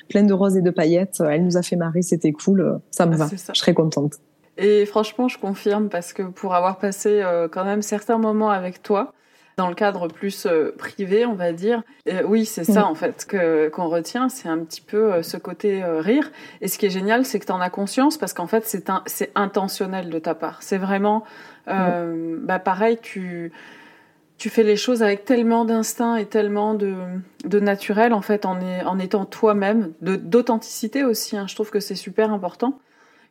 pleine 0.09 0.27
de 0.27 0.33
roses 0.33 0.57
et 0.57 0.63
de 0.63 0.71
paillettes, 0.71 1.23
elle 1.27 1.45
nous 1.45 1.57
a 1.57 1.63
fait 1.63 1.77
marrer, 1.77 2.03
c'était 2.03 2.33
cool, 2.33 2.81
ça 2.91 3.07
me 3.07 3.15
ah, 3.15 3.17
va, 3.17 3.29
je 3.31 3.59
serais 3.59 3.75
contente. 3.75 4.15
Et 4.59 4.87
franchement, 4.87 5.29
je 5.29 5.39
confirme 5.39 5.89
parce 5.89 6.13
que 6.13 6.23
pour 6.23 6.55
avoir 6.55 6.79
passé 6.79 7.23
quand 7.53 7.65
même 7.65 7.83
certains 7.83 8.19
moments 8.19 8.51
avec 8.51 8.83
toi, 8.83 9.13
dans 9.57 9.69
le 9.69 9.75
cadre 9.75 10.09
plus 10.09 10.45
euh, 10.45 10.75
privé, 10.77 11.25
on 11.25 11.35
va 11.35 11.53
dire, 11.53 11.83
euh, 12.09 12.23
oui, 12.27 12.45
c'est 12.45 12.65
ça 12.65 12.83
mm. 12.83 12.91
en 12.91 12.95
fait 12.95 13.27
que 13.27 13.69
qu'on 13.69 13.89
retient, 13.89 14.29
c'est 14.29 14.49
un 14.49 14.59
petit 14.59 14.83
peu 14.83 15.15
euh, 15.15 15.23
ce 15.23 15.39
côté 15.39 15.83
rire. 15.83 16.31
Et 16.61 16.69
ce 16.69 16.79
qui 16.79 16.87
est 16.87 16.91
génial, 16.91 17.25
c'est 17.25 17.39
que 17.39 17.47
tu 17.47 17.53
en 17.53 17.61
as 17.61 17.71
conscience 17.71 18.19
parce 18.19 18.35
qu'en 18.35 18.47
fait, 18.47 18.67
c'est 18.67 18.91
c'est 19.07 19.33
intentionnel 19.35 20.11
de 20.11 20.19
ta 20.19 20.35
part. 20.35 20.63
C'est 20.63 20.77
vraiment, 20.77 21.25
mm. 21.67 22.37
bah 22.43 22.59
pareil, 22.59 22.99
tu 23.01 23.53
tu 24.39 24.51
fais 24.51 24.63
les 24.63 24.77
choses 24.77 25.03
avec 25.03 25.25
tellement 25.25 25.65
d'instinct 25.65 26.17
et 26.17 26.27
tellement 26.27 26.75
de, 26.75 26.95
de 27.47 27.59
naturel 27.59 28.13
en 28.13 28.21
fait 28.21 28.45
en, 28.45 28.61
en 28.61 28.99
étant 28.99 29.25
toi-même, 29.25 29.95
de, 30.03 30.17
d'authenticité 30.17 31.05
aussi. 31.05 31.39
Hein. 31.39 31.47
Je 31.49 31.55
trouve 31.55 31.71
que 31.71 31.81
c'est 31.81 31.95
super 31.95 32.31
important 32.31 32.79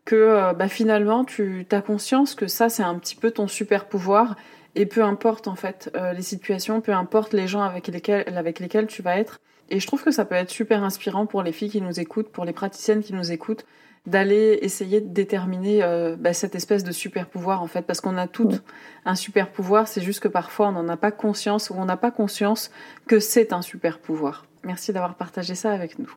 que 0.03 0.51
bah, 0.53 0.67
finalement 0.67 1.23
tu 1.23 1.67
as 1.71 1.81
conscience 1.81 2.33
que 2.33 2.47
ça 2.47 2.69
c'est 2.69 2.81
un 2.81 2.95
petit 2.95 3.15
peu 3.15 3.29
ton 3.29 3.47
super 3.47 3.85
pouvoir 3.85 4.35
et 4.75 4.85
peu 4.85 5.03
importe 5.03 5.47
en 5.47 5.55
fait 5.55 5.89
euh, 5.95 6.13
les 6.13 6.21
situations, 6.21 6.81
peu 6.81 6.93
importe 6.93 7.33
les 7.33 7.47
gens 7.47 7.61
avec 7.61 7.87
lesquels, 7.87 8.25
avec 8.37 8.59
lesquels 8.59 8.87
tu 8.87 9.01
vas 9.01 9.17
être. 9.17 9.39
Et 9.69 9.79
je 9.79 9.87
trouve 9.87 10.03
que 10.03 10.11
ça 10.11 10.25
peut 10.25 10.35
être 10.35 10.51
super 10.51 10.83
inspirant 10.83 11.25
pour 11.25 11.41
les 11.41 11.51
filles 11.51 11.69
qui 11.69 11.81
nous 11.81 11.99
écoutent, 11.99 12.29
pour 12.29 12.45
les 12.45 12.53
praticiennes 12.53 13.01
qui 13.01 13.13
nous 13.13 13.31
écoutent, 13.31 13.65
d'aller 14.05 14.59
essayer 14.61 15.01
de 15.01 15.11
déterminer 15.11 15.83
euh, 15.83 16.15
bah, 16.19 16.33
cette 16.33 16.53
espèce 16.53 16.83
de 16.83 16.91
super 16.91 17.27
pouvoir 17.27 17.63
en 17.63 17.67
fait, 17.67 17.81
parce 17.81 18.01
qu'on 18.01 18.17
a 18.17 18.27
toutes 18.27 18.61
un 19.05 19.15
super 19.15 19.51
pouvoir. 19.51 19.87
C'est 19.87 20.01
juste 20.01 20.19
que 20.19 20.27
parfois 20.27 20.67
on 20.67 20.73
n'en 20.73 20.89
a 20.89 20.97
pas 20.97 21.11
conscience 21.11 21.69
ou 21.69 21.75
on 21.77 21.85
n'a 21.85 21.97
pas 21.97 22.11
conscience 22.11 22.69
que 23.07 23.19
c'est 23.19 23.53
un 23.53 23.61
super 23.61 23.99
pouvoir. 23.99 24.45
Merci 24.63 24.93
d'avoir 24.93 25.15
partagé 25.15 25.55
ça 25.55 25.71
avec 25.71 25.97
nous. 25.97 26.13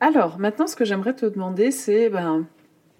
Alors 0.00 0.38
maintenant, 0.38 0.68
ce 0.68 0.76
que 0.76 0.84
j'aimerais 0.84 1.14
te 1.14 1.26
demander, 1.26 1.72
c'est 1.72 2.08
ben 2.10 2.46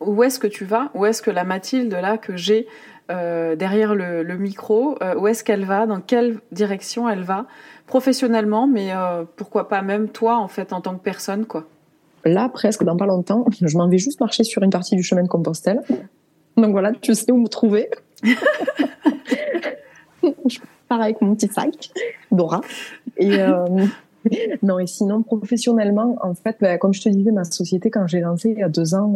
où 0.01 0.23
est-ce 0.23 0.39
que 0.39 0.47
tu 0.47 0.65
vas 0.65 0.91
Où 0.95 1.07
est-ce 1.07 1.23
que 1.23 1.31
la 1.31 1.45
Mathilde 1.45 1.93
là 1.93 2.19
que 2.19 2.37
j'ai 2.37 2.67
euh, 3.11 3.57
derrière 3.57 3.95
le, 3.95 4.37
micro, 4.37 5.03
euh, 5.03 5.15
où 5.17 5.27
est-ce 5.29 5.43
qu'elle 5.43 5.65
va, 5.65 5.87
dans 5.87 6.01
quelle 6.01 6.41
direction 6.53 7.09
elle 7.09 7.23
va, 7.23 7.47
professionnellement, 7.87 8.67
mais 8.67 8.93
euh, 8.93 9.25
pourquoi 9.37 9.67
pas 9.69 9.81
même 9.81 10.11
toi 10.11 10.37
en 10.37 10.49
fait 10.49 10.75
en 10.75 10.83
tant 10.83 10.95
que 10.95 11.03
personne 11.03 11.47
quoi. 11.47 11.65
Là, 12.27 12.51
presque 12.51 12.85
dans 12.85 12.99
pas 12.99 13.07
longtemps, 13.07 13.47
je 13.63 13.79
m'en 13.79 13.89
vais 13.89 13.97
juste 13.97 14.21
marcher 14.21 14.45
sur 14.45 14.63
une 14.63 14.69
partie 14.69 14.95
du 14.95 15.03
chemin 15.03 15.23
de 15.23 15.29
Compostelle. 15.29 15.81
Donc 16.59 16.73
voilà, 16.73 16.93
tu 17.01 17.15
sais 17.15 17.33
où 17.33 17.39
me 17.39 17.49
trouver. 17.49 17.89
je 20.23 20.59
pars 20.89 21.01
avec 21.01 21.23
mon 21.23 21.35
petit 21.35 21.49
sac, 21.49 21.91
Dora. 22.31 22.61
Et 23.17 23.39
non, 24.63 24.79
et 24.79 24.87
sinon 24.87 25.23
professionnellement, 25.23 26.19
en 26.21 26.35
fait, 26.35 26.59
bah, 26.61 26.77
comme 26.77 26.93
je 26.93 27.01
te 27.01 27.09
disais, 27.09 27.31
ma 27.31 27.45
société 27.45 27.89
quand 27.89 28.07
j'ai 28.07 28.21
lancé 28.21 28.51
il 28.51 28.59
y 28.59 28.63
a 28.63 28.69
deux 28.69 28.95
ans 28.95 29.15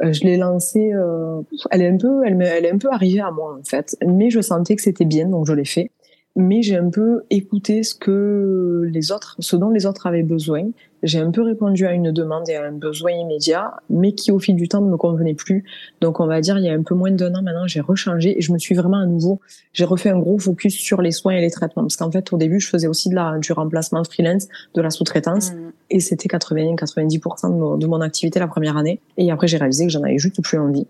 je 0.00 0.24
l'ai 0.24 0.36
lancée, 0.36 0.92
euh, 0.92 1.40
elle 1.70 1.82
est 1.82 1.88
un 1.88 1.96
peu, 1.96 2.22
elle, 2.26 2.40
elle 2.42 2.64
est 2.64 2.70
un 2.70 2.78
peu 2.78 2.88
arrivée 2.90 3.20
à 3.20 3.30
moi 3.30 3.56
en 3.58 3.62
fait, 3.62 3.96
mais 4.04 4.30
je 4.30 4.40
sentais 4.40 4.76
que 4.76 4.82
c'était 4.82 5.04
bien, 5.04 5.28
donc 5.28 5.46
je 5.46 5.52
l'ai 5.52 5.64
fait. 5.64 5.90
Mais 6.36 6.62
j'ai 6.62 6.76
un 6.76 6.90
peu 6.90 7.22
écouté 7.30 7.84
ce 7.84 7.94
que 7.94 8.88
les 8.90 9.12
autres, 9.12 9.36
ce 9.38 9.54
dont 9.54 9.70
les 9.70 9.86
autres 9.86 10.06
avaient 10.08 10.24
besoin. 10.24 10.70
J'ai 11.04 11.20
un 11.20 11.30
peu 11.30 11.42
répondu 11.42 11.86
à 11.86 11.92
une 11.92 12.10
demande 12.10 12.48
et 12.48 12.56
à 12.56 12.64
un 12.64 12.72
besoin 12.72 13.12
immédiat, 13.12 13.74
mais 13.90 14.12
qui 14.12 14.32
au 14.32 14.38
fil 14.38 14.56
du 14.56 14.68
temps 14.68 14.80
ne 14.80 14.90
me 14.90 14.96
convenait 14.96 15.34
plus. 15.34 15.62
Donc 16.00 16.18
on 16.18 16.26
va 16.26 16.40
dire 16.40 16.58
il 16.58 16.64
y 16.64 16.68
a 16.70 16.72
un 16.72 16.82
peu 16.82 16.94
moins 16.94 17.10
d'un 17.10 17.34
an 17.34 17.42
maintenant, 17.42 17.66
j'ai 17.66 17.80
rechangé 17.80 18.38
et 18.38 18.40
je 18.40 18.52
me 18.52 18.58
suis 18.58 18.74
vraiment 18.74 18.98
à 18.98 19.06
nouveau, 19.06 19.40
j'ai 19.74 19.84
refait 19.84 20.08
un 20.08 20.18
gros 20.18 20.38
focus 20.38 20.74
sur 20.74 21.02
les 21.02 21.12
soins 21.12 21.34
et 21.34 21.42
les 21.42 21.50
traitements 21.50 21.82
parce 21.82 21.96
qu'en 21.96 22.10
fait 22.10 22.32
au 22.32 22.38
début 22.38 22.58
je 22.58 22.68
faisais 22.68 22.88
aussi 22.88 23.10
de 23.10 23.14
la 23.14 23.38
du 23.38 23.52
remplacement 23.52 24.02
freelance, 24.04 24.48
de 24.74 24.80
la 24.80 24.88
sous-traitance 24.88 25.52
mmh. 25.52 25.56
et 25.90 26.00
c'était 26.00 26.28
80-90% 26.28 27.78
de, 27.78 27.86
mon 27.86 28.00
activité 28.00 28.40
la 28.40 28.48
première 28.48 28.78
année. 28.78 29.00
Et 29.18 29.30
après 29.30 29.46
j'ai 29.46 29.58
réalisé 29.58 29.84
que 29.84 29.92
j'en 29.92 30.02
avais 30.02 30.18
juste 30.18 30.42
plus 30.42 30.58
envie. 30.58 30.86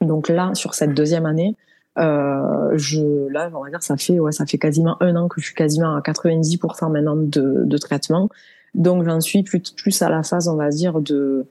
Donc 0.00 0.30
là 0.30 0.54
sur 0.54 0.72
cette 0.72 0.94
deuxième 0.94 1.26
année, 1.26 1.56
euh, 1.98 2.70
je, 2.76 3.28
là, 3.28 3.50
on 3.54 3.64
va 3.64 3.70
dire, 3.70 3.82
ça 3.82 3.96
fait, 3.96 4.20
ouais, 4.20 4.30
ça 4.30 4.46
fait 4.46 4.58
quasiment 4.58 4.96
un 5.02 5.16
an 5.16 5.26
que 5.26 5.40
je 5.40 5.46
suis 5.46 5.54
quasiment 5.54 5.96
à 5.96 6.00
90% 6.00 6.92
maintenant 6.92 7.16
de, 7.16 7.64
de 7.64 7.78
traitement. 7.78 8.28
Donc 8.78 9.04
j'en 9.04 9.20
suis 9.20 9.42
plus, 9.42 10.02
à 10.02 10.08
la 10.08 10.22
phase, 10.22 10.48
on 10.48 10.54
va 10.54 10.68
dire, 10.68 11.00
de, 11.00 11.46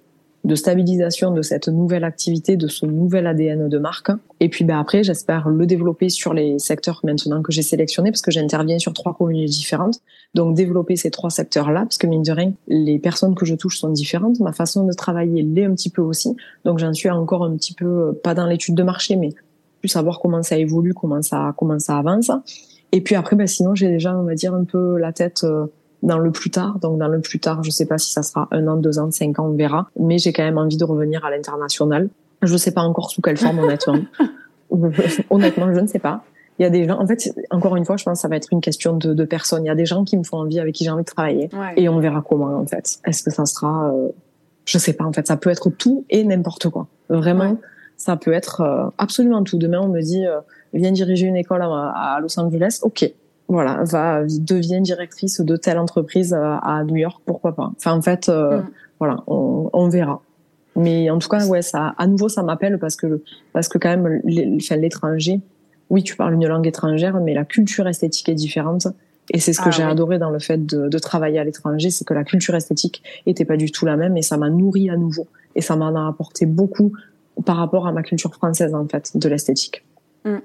de 0.46 0.56
stabilisation 0.56 1.32
de 1.32 1.42
cette 1.42 1.68
nouvelle 1.68 2.06
activité, 2.06 2.56
de 2.56 2.70
ce 2.70 2.86
nouvel 2.86 3.28
ADN 3.28 3.68
de 3.68 3.78
marque. 3.78 4.12
Et 4.40 4.48
puis 4.48 4.64
ben 4.64 4.80
après, 4.80 5.04
j'espère 5.04 5.50
le 5.50 5.66
développer 5.66 6.08
sur 6.08 6.34
les 6.34 6.58
secteurs 6.58 7.02
maintenant 7.04 7.42
que 7.42 7.52
j'ai 7.52 7.64
sélectionnés, 7.64 8.12
parce 8.12 8.22
que 8.22 8.32
j'interviens 8.32 8.80
sur 8.80 8.94
trois 8.94 9.14
communes 9.14 9.46
différentes. 9.46 10.00
Donc 10.36 10.56
développer 10.56 10.96
ces 10.96 11.12
trois 11.12 11.30
secteurs-là, 11.30 11.82
parce 11.82 11.98
que 11.98 12.08
mine 12.08 12.24
de 12.24 12.32
rien, 12.32 12.54
les 12.70 12.98
personnes 12.98 13.36
que 13.36 13.46
je 13.46 13.56
touche 13.56 13.78
sont 13.78 13.90
différentes. 13.90 14.40
Ma 14.40 14.54
façon 14.54 14.86
de 14.86 14.94
travailler 14.94 15.44
l'est 15.44 15.66
un 15.66 15.74
petit 15.74 15.90
peu 15.90 16.02
aussi. 16.02 16.34
Donc 16.64 16.80
j'en 16.80 16.94
suis 16.94 17.10
encore 17.10 17.44
un 17.44 17.58
petit 17.58 17.74
peu, 17.74 18.14
pas 18.24 18.36
dans 18.36 18.46
l'étude 18.46 18.76
de 18.76 18.84
marché, 18.84 19.18
mais 19.18 19.30
plus 19.82 19.90
savoir 19.90 20.22
comment 20.22 20.44
ça 20.44 20.58
évolue, 20.58 20.94
comment 20.94 21.22
ça, 21.22 21.54
comment 21.58 21.78
ça 21.78 21.98
avance. 21.98 22.32
Et 22.94 23.02
puis 23.02 23.16
après, 23.16 23.36
ben 23.36 23.48
sinon, 23.48 23.76
j'ai 23.76 23.90
déjà, 23.90 24.18
on 24.18 24.24
va 24.24 24.34
dire, 24.34 24.54
un 24.54 24.64
peu 24.64 24.98
la 24.98 25.12
tête 25.12 25.44
euh, 25.44 25.66
dans 26.04 26.18
le 26.18 26.32
plus 26.32 26.50
tard. 26.50 26.80
Donc 26.80 27.00
dans 27.00 27.08
le 27.08 27.22
plus 27.22 27.40
tard, 27.40 27.64
je 27.64 27.70
sais 27.70 27.86
pas 27.86 27.98
si 27.98 28.12
ça 28.12 28.24
sera 28.24 28.48
un 28.52 28.68
an, 28.68 28.78
deux 28.78 29.00
ans, 29.00 29.12
cinq 29.12 29.40
ans, 29.40 29.48
on 29.48 29.56
verra. 29.56 29.90
Mais 30.00 30.18
j'ai 30.18 30.34
quand 30.34 30.44
même 30.44 30.58
envie 30.58 30.78
de 30.78 30.84
revenir 30.84 31.26
à 31.26 31.32
l'international. 31.32 32.10
Je 32.42 32.56
sais 32.56 32.72
pas 32.72 32.82
encore 32.82 33.10
sous 33.10 33.22
quelle 33.22 33.38
forme, 33.38 33.60
honnêtement. 33.60 34.00
honnêtement, 35.30 35.74
je 35.74 35.80
ne 35.80 35.88
sais 35.88 36.00
pas. 36.00 36.24
Il 36.60 36.64
y 36.64 36.66
a 36.66 36.70
des 36.70 36.88
gens, 36.88 37.00
en 37.00 37.06
fait, 37.06 37.32
encore 37.52 37.76
une 37.76 37.86
fois, 37.86 37.98
je 37.98 38.04
pense 38.04 38.18
que 38.18 38.22
ça 38.22 38.28
va 38.28 38.36
être 38.36 38.50
une 38.52 38.62
question 38.62 38.98
de, 38.98 39.14
de 39.14 39.26
personnes. 39.26 39.64
Il 39.64 39.68
y 39.68 39.72
a 39.72 39.76
des 39.76 39.86
gens 39.86 40.04
qui 40.04 40.18
me 40.18 40.24
font 40.24 40.38
envie, 40.38 40.60
avec 40.60 40.74
qui 40.74 40.84
j'ai 40.84 40.90
envie 40.90 41.04
de 41.04 41.08
travailler. 41.10 41.50
Et 41.76 41.88
on 41.88 42.00
verra 42.00 42.24
comment, 42.28 42.58
en 42.58 42.66
fait. 42.66 43.00
Est-ce 43.06 43.24
que 43.24 43.32
ça 43.32 43.46
sera, 43.46 43.92
euh, 43.94 44.10
je 44.66 44.78
sais 44.78 44.94
pas, 44.94 45.06
en 45.06 45.14
fait, 45.14 45.28
ça 45.28 45.38
peut 45.38 45.52
être 45.52 45.70
tout 45.70 46.06
et 46.10 46.24
n'importe 46.24 46.70
quoi. 46.70 46.88
Vraiment, 47.10 47.58
ça 47.96 48.18
peut 48.18 48.34
être 48.34 48.62
euh, 48.62 48.90
absolument 48.98 49.44
tout. 49.44 49.58
Demain, 49.58 49.82
on 49.82 49.90
me 49.90 50.02
dit, 50.02 50.26
euh, 50.26 50.40
viens 50.74 50.92
diriger 50.92 51.28
une 51.28 51.38
école 51.38 51.62
à, 51.62 52.16
à 52.16 52.20
Los 52.22 52.40
Angeles. 52.40 52.80
Ok, 52.82 53.12
voilà, 53.48 53.84
va 53.84 54.24
devient 54.24 54.82
directrice 54.82 55.42
de 55.42 55.56
telle 55.56 55.78
entreprise 55.78 56.34
euh, 56.34 56.56
à 56.62 56.84
New 56.84 56.98
York, 56.98 57.22
pourquoi 57.26 57.56
pas. 57.56 57.72
Enfin, 57.78 57.94
en 57.94 58.02
fait, 58.02 58.30
euh, 58.30 58.60
mm. 58.60 58.70
voilà, 59.00 59.24
on, 59.28 59.70
on, 59.72 59.90
verra. 59.90 60.22
Mais 60.76 61.10
en 61.10 61.18
tout 61.18 61.30
cas, 61.30 61.46
ouais, 61.48 61.62
ça, 61.62 61.96
à 61.98 62.08
nouveau, 62.08 62.30
ça 62.30 62.44
m'appelle 62.44 62.78
parce 62.78 62.96
que 62.96 63.24
parce 63.54 63.68
que 63.68 63.78
quand 63.78 63.90
même, 63.90 64.22
l'étranger, 64.26 65.40
oui, 65.90 66.04
tu 66.04 66.16
parles 66.16 66.34
une 66.34 66.48
langue 66.48 66.68
étrangère, 66.68 67.20
mais 67.22 67.34
la 67.34 67.46
culture 67.46 67.88
esthétique 67.88 68.30
est 68.30 68.36
différente. 68.36 68.88
Et 69.32 69.40
c'est 69.40 69.54
ce 69.54 69.60
que 69.60 69.68
ah 69.68 69.72
j'ai 69.72 69.84
adoré 69.84 70.20
dans 70.20 70.30
le 70.30 70.40
fait 70.40 70.66
de, 70.66 70.88
de 70.88 71.00
travailler 71.00 71.40
à 71.40 71.44
l'étranger, 71.44 71.90
c'est 71.90 72.06
que 72.06 72.14
la 72.14 72.24
culture 72.24 72.56
esthétique 72.56 73.04
était 73.26 73.44
pas 73.44 73.58
du 73.58 73.72
tout 73.72 73.86
la 73.86 73.98
même, 73.98 74.16
et 74.16 74.22
ça 74.22 74.38
m'a 74.38 74.50
nourri 74.50 74.90
à 74.90 74.96
nouveau. 74.96 75.28
Et 75.56 75.62
ça 75.62 75.76
m'en 75.76 75.96
a 75.96 76.08
apporté 76.08 76.46
beaucoup 76.46 76.94
par 77.46 77.58
rapport 77.58 77.88
à 77.88 77.92
ma 77.92 78.04
culture 78.04 78.34
française, 78.34 78.74
en 78.74 78.88
fait, 78.88 79.18
de 79.18 79.30
l'esthétique. 79.30 79.84
Mm. 80.24 80.38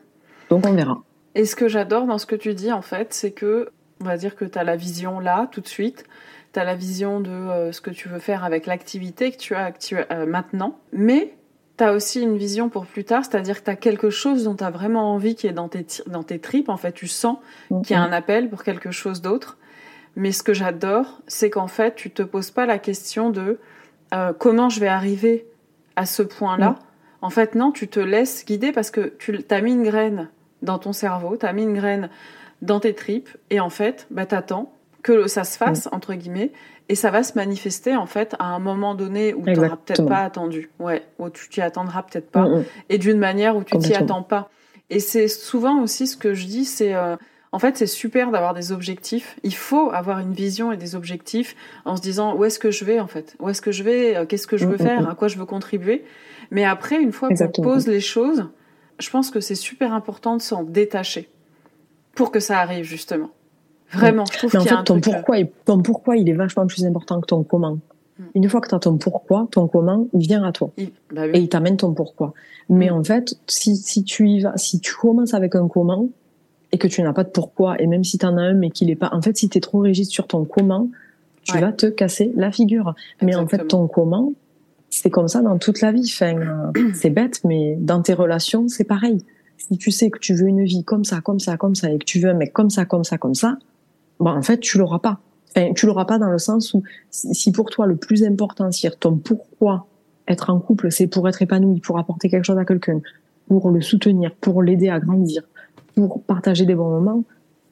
Donc 0.50 0.66
on 0.66 0.72
verra. 0.72 1.02
Et 1.34 1.44
ce 1.44 1.56
que 1.56 1.68
j'adore 1.68 2.06
dans 2.06 2.18
ce 2.18 2.26
que 2.26 2.36
tu 2.36 2.54
dis, 2.54 2.72
en 2.72 2.82
fait, 2.82 3.14
c'est 3.14 3.30
que, 3.30 3.70
on 4.00 4.04
va 4.04 4.16
dire 4.16 4.36
que 4.36 4.44
tu 4.44 4.58
as 4.58 4.64
la 4.64 4.76
vision 4.76 5.20
là, 5.20 5.48
tout 5.50 5.60
de 5.60 5.68
suite. 5.68 6.04
Tu 6.52 6.60
as 6.60 6.64
la 6.64 6.74
vision 6.74 7.20
de 7.20 7.30
euh, 7.30 7.72
ce 7.72 7.80
que 7.80 7.90
tu 7.90 8.08
veux 8.08 8.18
faire 8.18 8.44
avec 8.44 8.66
l'activité 8.66 9.32
que 9.32 9.38
tu 9.38 9.54
as 9.54 9.72
euh, 10.10 10.26
maintenant. 10.26 10.78
Mais 10.92 11.34
tu 11.78 11.84
as 11.84 11.92
aussi 11.92 12.20
une 12.20 12.36
vision 12.36 12.68
pour 12.68 12.84
plus 12.84 13.04
tard, 13.04 13.24
c'est-à-dire 13.24 13.60
que 13.60 13.64
tu 13.64 13.70
as 13.70 13.76
quelque 13.76 14.10
chose 14.10 14.44
dont 14.44 14.54
tu 14.54 14.64
as 14.64 14.70
vraiment 14.70 15.14
envie 15.14 15.34
qui 15.34 15.46
est 15.46 15.52
dans 15.52 15.68
tes, 15.68 15.86
dans 16.06 16.22
tes 16.22 16.38
tripes, 16.38 16.68
en 16.68 16.76
fait, 16.76 16.92
tu 16.92 17.08
sens 17.08 17.38
qu'il 17.68 17.96
y 17.96 17.98
a 17.98 18.02
un 18.02 18.12
appel 18.12 18.50
pour 18.50 18.62
quelque 18.62 18.90
chose 18.90 19.22
d'autre. 19.22 19.56
Mais 20.14 20.32
ce 20.32 20.42
que 20.42 20.52
j'adore, 20.52 21.22
c'est 21.26 21.48
qu'en 21.48 21.68
fait, 21.68 21.94
tu 21.94 22.10
te 22.10 22.22
poses 22.22 22.50
pas 22.50 22.66
la 22.66 22.78
question 22.78 23.30
de 23.30 23.58
euh, 24.12 24.34
comment 24.38 24.68
je 24.68 24.78
vais 24.80 24.88
arriver 24.88 25.46
à 25.96 26.04
ce 26.04 26.22
point-là. 26.22 26.74
En 27.22 27.30
fait, 27.30 27.54
non, 27.54 27.72
tu 27.72 27.88
te 27.88 28.00
laisses 28.00 28.44
guider 28.44 28.72
parce 28.72 28.90
que 28.90 29.14
tu 29.18 29.42
as 29.48 29.60
mis 29.62 29.72
une 29.72 29.84
graine 29.84 30.28
dans 30.62 30.78
ton 30.78 30.92
cerveau, 30.92 31.36
tu 31.36 31.46
as 31.46 31.52
mis 31.52 31.62
une 31.62 31.74
graine 31.74 32.08
dans 32.62 32.80
tes 32.80 32.94
tripes, 32.94 33.28
et 33.50 33.60
en 33.60 33.70
fait, 33.70 34.06
bah, 34.10 34.24
tu 34.26 34.34
attends 34.34 34.72
que 35.02 35.26
ça 35.26 35.44
se 35.44 35.58
fasse, 35.58 35.88
entre 35.90 36.14
guillemets, 36.14 36.52
et 36.88 36.94
ça 36.94 37.10
va 37.10 37.22
se 37.22 37.34
manifester 37.34 37.96
en 37.96 38.06
fait 38.06 38.34
à 38.38 38.44
un 38.44 38.58
moment 38.58 38.94
donné 38.94 39.34
où 39.34 39.44
tu 39.44 39.52
n'auras 39.52 39.76
peut-être 39.76 40.06
pas 40.06 40.18
attendu, 40.18 40.70
ouais, 40.78 41.02
où 41.18 41.30
tu 41.30 41.48
t'y 41.48 41.60
attendras 41.60 42.02
peut-être 42.02 42.30
pas, 42.30 42.46
mm, 42.46 42.58
mm. 42.58 42.64
et 42.90 42.98
d'une 42.98 43.18
manière 43.18 43.56
où 43.56 43.64
tu 43.64 43.78
t'y 43.78 43.94
attends 43.94 44.22
pas. 44.22 44.50
Et 44.90 45.00
c'est 45.00 45.28
souvent 45.28 45.80
aussi 45.82 46.06
ce 46.06 46.16
que 46.16 46.34
je 46.34 46.46
dis, 46.46 46.64
c'est 46.64 46.94
euh, 46.94 47.16
en 47.50 47.58
fait 47.58 47.76
c'est 47.78 47.86
super 47.86 48.30
d'avoir 48.30 48.52
des 48.52 48.72
objectifs. 48.72 49.36
Il 49.42 49.54
faut 49.54 49.90
avoir 49.90 50.18
une 50.18 50.34
vision 50.34 50.70
et 50.70 50.76
des 50.76 50.94
objectifs 50.94 51.56
en 51.84 51.96
se 51.96 52.02
disant 52.02 52.36
où 52.36 52.44
est-ce 52.44 52.58
que 52.58 52.70
je 52.70 52.84
vais 52.84 53.00
en 53.00 53.06
fait, 53.06 53.36
où 53.40 53.48
est-ce 53.48 53.62
que 53.62 53.72
je 53.72 53.82
vais, 53.82 54.16
euh, 54.16 54.26
qu'est-ce 54.26 54.46
que 54.46 54.56
je 54.56 54.66
veux 54.66 54.74
mm, 54.74 54.86
faire, 54.86 55.08
à 55.08 55.14
quoi 55.14 55.28
je 55.28 55.38
veux 55.38 55.46
contribuer? 55.46 56.04
Mais 56.50 56.64
après, 56.64 57.00
une 57.00 57.12
fois 57.12 57.30
qu'on 57.30 57.62
pose 57.62 57.86
les 57.86 58.00
choses, 58.00 58.48
je 59.02 59.10
pense 59.10 59.30
que 59.30 59.40
c'est 59.40 59.54
super 59.54 59.92
important 59.92 60.36
de 60.36 60.42
s'en 60.42 60.62
détacher 60.62 61.28
pour 62.14 62.30
que 62.30 62.40
ça 62.40 62.58
arrive 62.58 62.84
justement. 62.84 63.30
Vraiment, 63.92 64.24
je 64.32 64.38
trouve 64.38 64.50
qu'il 64.50 64.62
y 64.62 64.68
a 64.68 64.78
un 64.78 64.84
ton 64.84 65.00
pourquoi, 65.00 65.36
ton 65.64 65.82
pourquoi, 65.82 66.16
il 66.16 66.28
est 66.28 66.34
vachement 66.34 66.66
plus 66.66 66.84
important 66.86 67.20
que 67.20 67.26
ton 67.26 67.42
comment. 67.42 67.78
Mm. 68.18 68.24
Une 68.34 68.48
fois 68.48 68.60
que 68.60 68.68
tu 68.68 68.74
as 68.74 68.78
ton 68.78 68.96
pourquoi, 68.96 69.48
ton 69.50 69.68
comment, 69.68 70.06
il 70.14 70.26
vient 70.26 70.44
à 70.44 70.52
toi. 70.52 70.70
Bah 71.12 71.26
et 71.26 71.38
il 71.38 71.48
t'amène 71.48 71.76
ton 71.76 71.92
pourquoi. 71.92 72.32
Mais 72.68 72.90
mm. 72.90 72.94
en 72.94 73.04
fait, 73.04 73.34
si, 73.46 73.76
si 73.76 74.04
tu 74.04 74.28
y 74.28 74.40
vas, 74.40 74.56
si 74.56 74.80
tu 74.80 74.94
commences 74.94 75.34
avec 75.34 75.54
un 75.54 75.68
comment 75.68 76.08
et 76.70 76.78
que 76.78 76.88
tu 76.88 77.02
n'as 77.02 77.12
pas 77.12 77.24
de 77.24 77.28
pourquoi, 77.28 77.80
et 77.82 77.86
même 77.86 78.04
si 78.04 78.16
tu 78.16 78.24
en 78.24 78.38
as 78.38 78.42
un 78.42 78.54
mais 78.54 78.70
qu'il 78.70 78.88
est 78.88 78.96
pas, 78.96 79.10
en 79.12 79.20
fait, 79.20 79.36
si 79.36 79.50
tu 79.50 79.58
es 79.58 79.60
trop 79.60 79.80
rigide 79.80 80.08
sur 80.08 80.26
ton 80.26 80.44
comment, 80.44 80.88
tu 81.42 81.58
vas 81.58 81.72
te 81.72 81.86
casser 81.86 82.32
la 82.36 82.52
figure. 82.52 82.94
Mais 83.20 83.34
en 83.34 83.46
fait, 83.46 83.66
ton 83.66 83.88
comment, 83.88 84.32
c'est 84.94 85.10
comme 85.10 85.28
ça 85.28 85.40
dans 85.40 85.58
toute 85.58 85.80
la 85.80 85.92
vie. 85.92 86.10
Enfin, 86.12 86.36
euh, 86.36 86.90
c'est 86.94 87.10
bête, 87.10 87.40
mais 87.44 87.76
dans 87.78 88.02
tes 88.02 88.14
relations, 88.14 88.68
c'est 88.68 88.84
pareil. 88.84 89.24
Si 89.56 89.76
tu 89.78 89.90
sais 89.90 90.10
que 90.10 90.18
tu 90.18 90.34
veux 90.34 90.46
une 90.46 90.64
vie 90.64 90.84
comme 90.84 91.04
ça, 91.04 91.20
comme 91.20 91.38
ça, 91.38 91.56
comme 91.56 91.74
ça, 91.74 91.90
et 91.90 91.98
que 91.98 92.04
tu 92.04 92.20
veux 92.20 92.30
un 92.30 92.34
mec 92.34 92.52
comme 92.52 92.70
ça, 92.70 92.84
comme 92.84 93.04
ça, 93.04 93.18
comme 93.18 93.34
ça, 93.34 93.56
bah, 94.20 94.32
en 94.32 94.42
fait, 94.42 94.58
tu 94.60 94.78
l'auras 94.78 94.98
pas. 94.98 95.20
Enfin, 95.54 95.72
tu 95.74 95.86
l'auras 95.86 96.04
pas 96.04 96.18
dans 96.18 96.30
le 96.30 96.38
sens 96.38 96.74
où 96.74 96.82
si 97.10 97.52
pour 97.52 97.70
toi 97.70 97.86
le 97.86 97.96
plus 97.96 98.24
important, 98.24 98.70
si 98.72 98.88
ton 98.98 99.16
pourquoi 99.16 99.86
être 100.28 100.50
en 100.50 100.58
couple, 100.60 100.90
c'est 100.90 101.06
pour 101.06 101.28
être 101.28 101.42
épanoui, 101.42 101.80
pour 101.80 101.98
apporter 101.98 102.28
quelque 102.28 102.44
chose 102.44 102.58
à 102.58 102.64
quelqu'un, 102.64 103.00
pour 103.48 103.70
le 103.70 103.80
soutenir, 103.80 104.34
pour 104.40 104.62
l'aider 104.62 104.88
à 104.88 104.98
grandir, 104.98 105.42
pour 105.94 106.22
partager 106.22 106.64
des 106.64 106.74
bons 106.74 106.90
moments, 106.90 107.24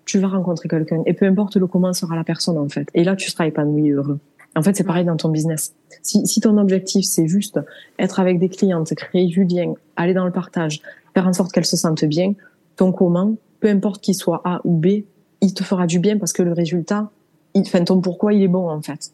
tu 0.05 0.19
vas 0.19 0.29
rencontrer 0.29 0.69
quelqu'un. 0.69 1.03
Et 1.07 1.15
peu 1.15 1.27
importe 1.27 1.57
le 1.57 1.67
comment 1.67 1.93
sera 1.93 2.17
la 2.17 2.25
personne, 2.25 2.59
en 2.59 2.69
fait. 2.69 2.89
Et 2.95 3.05
là, 3.05 3.17
tu 3.17 3.31
seras 3.31 3.47
épanoui 3.47 3.89
et 3.89 3.91
heureux. 3.93 4.19
En 4.57 4.63
fait, 4.63 4.77
c'est 4.77 4.85
pareil 4.85 5.05
dans 5.05 5.17
ton 5.17 5.29
business. 5.29 5.75
Si, 6.03 6.27
si 6.27 6.41
ton 6.41 6.59
objectif, 6.59 7.05
c'est 7.05 7.29
juste 7.29 7.61
être 7.99 8.19
avec 8.19 8.39
des 8.39 8.49
clientes, 8.49 8.93
créer 8.95 9.27
du 9.27 9.45
lien, 9.45 9.75
aller 9.97 10.15
dans 10.15 10.25
le 10.25 10.33
partage, 10.33 10.81
faire 11.15 11.27
en 11.27 11.33
sorte 11.33 11.53
qu'elles 11.53 11.65
se 11.65 11.77
sentent 11.77 12.05
bien, 12.05 12.35
ton 12.77 12.93
comment, 12.93 13.35
peu 13.61 13.69
importe 13.69 14.01
qu'il 14.01 14.15
soit 14.15 14.41
A 14.45 14.61
ou 14.65 14.77
B, 14.77 15.05
il 15.41 15.55
te 15.55 15.63
fera 15.63 15.87
du 15.87 15.99
bien 15.99 16.19
parce 16.19 16.33
que 16.33 16.43
le 16.43 16.53
résultat, 16.53 17.11
il, 17.55 17.63
enfin, 17.63 17.85
ton 17.85 18.01
pourquoi, 18.01 18.33
il 18.33 18.43
est 18.43 18.49
bon, 18.49 18.69
en 18.69 18.83
fait. 18.83 19.13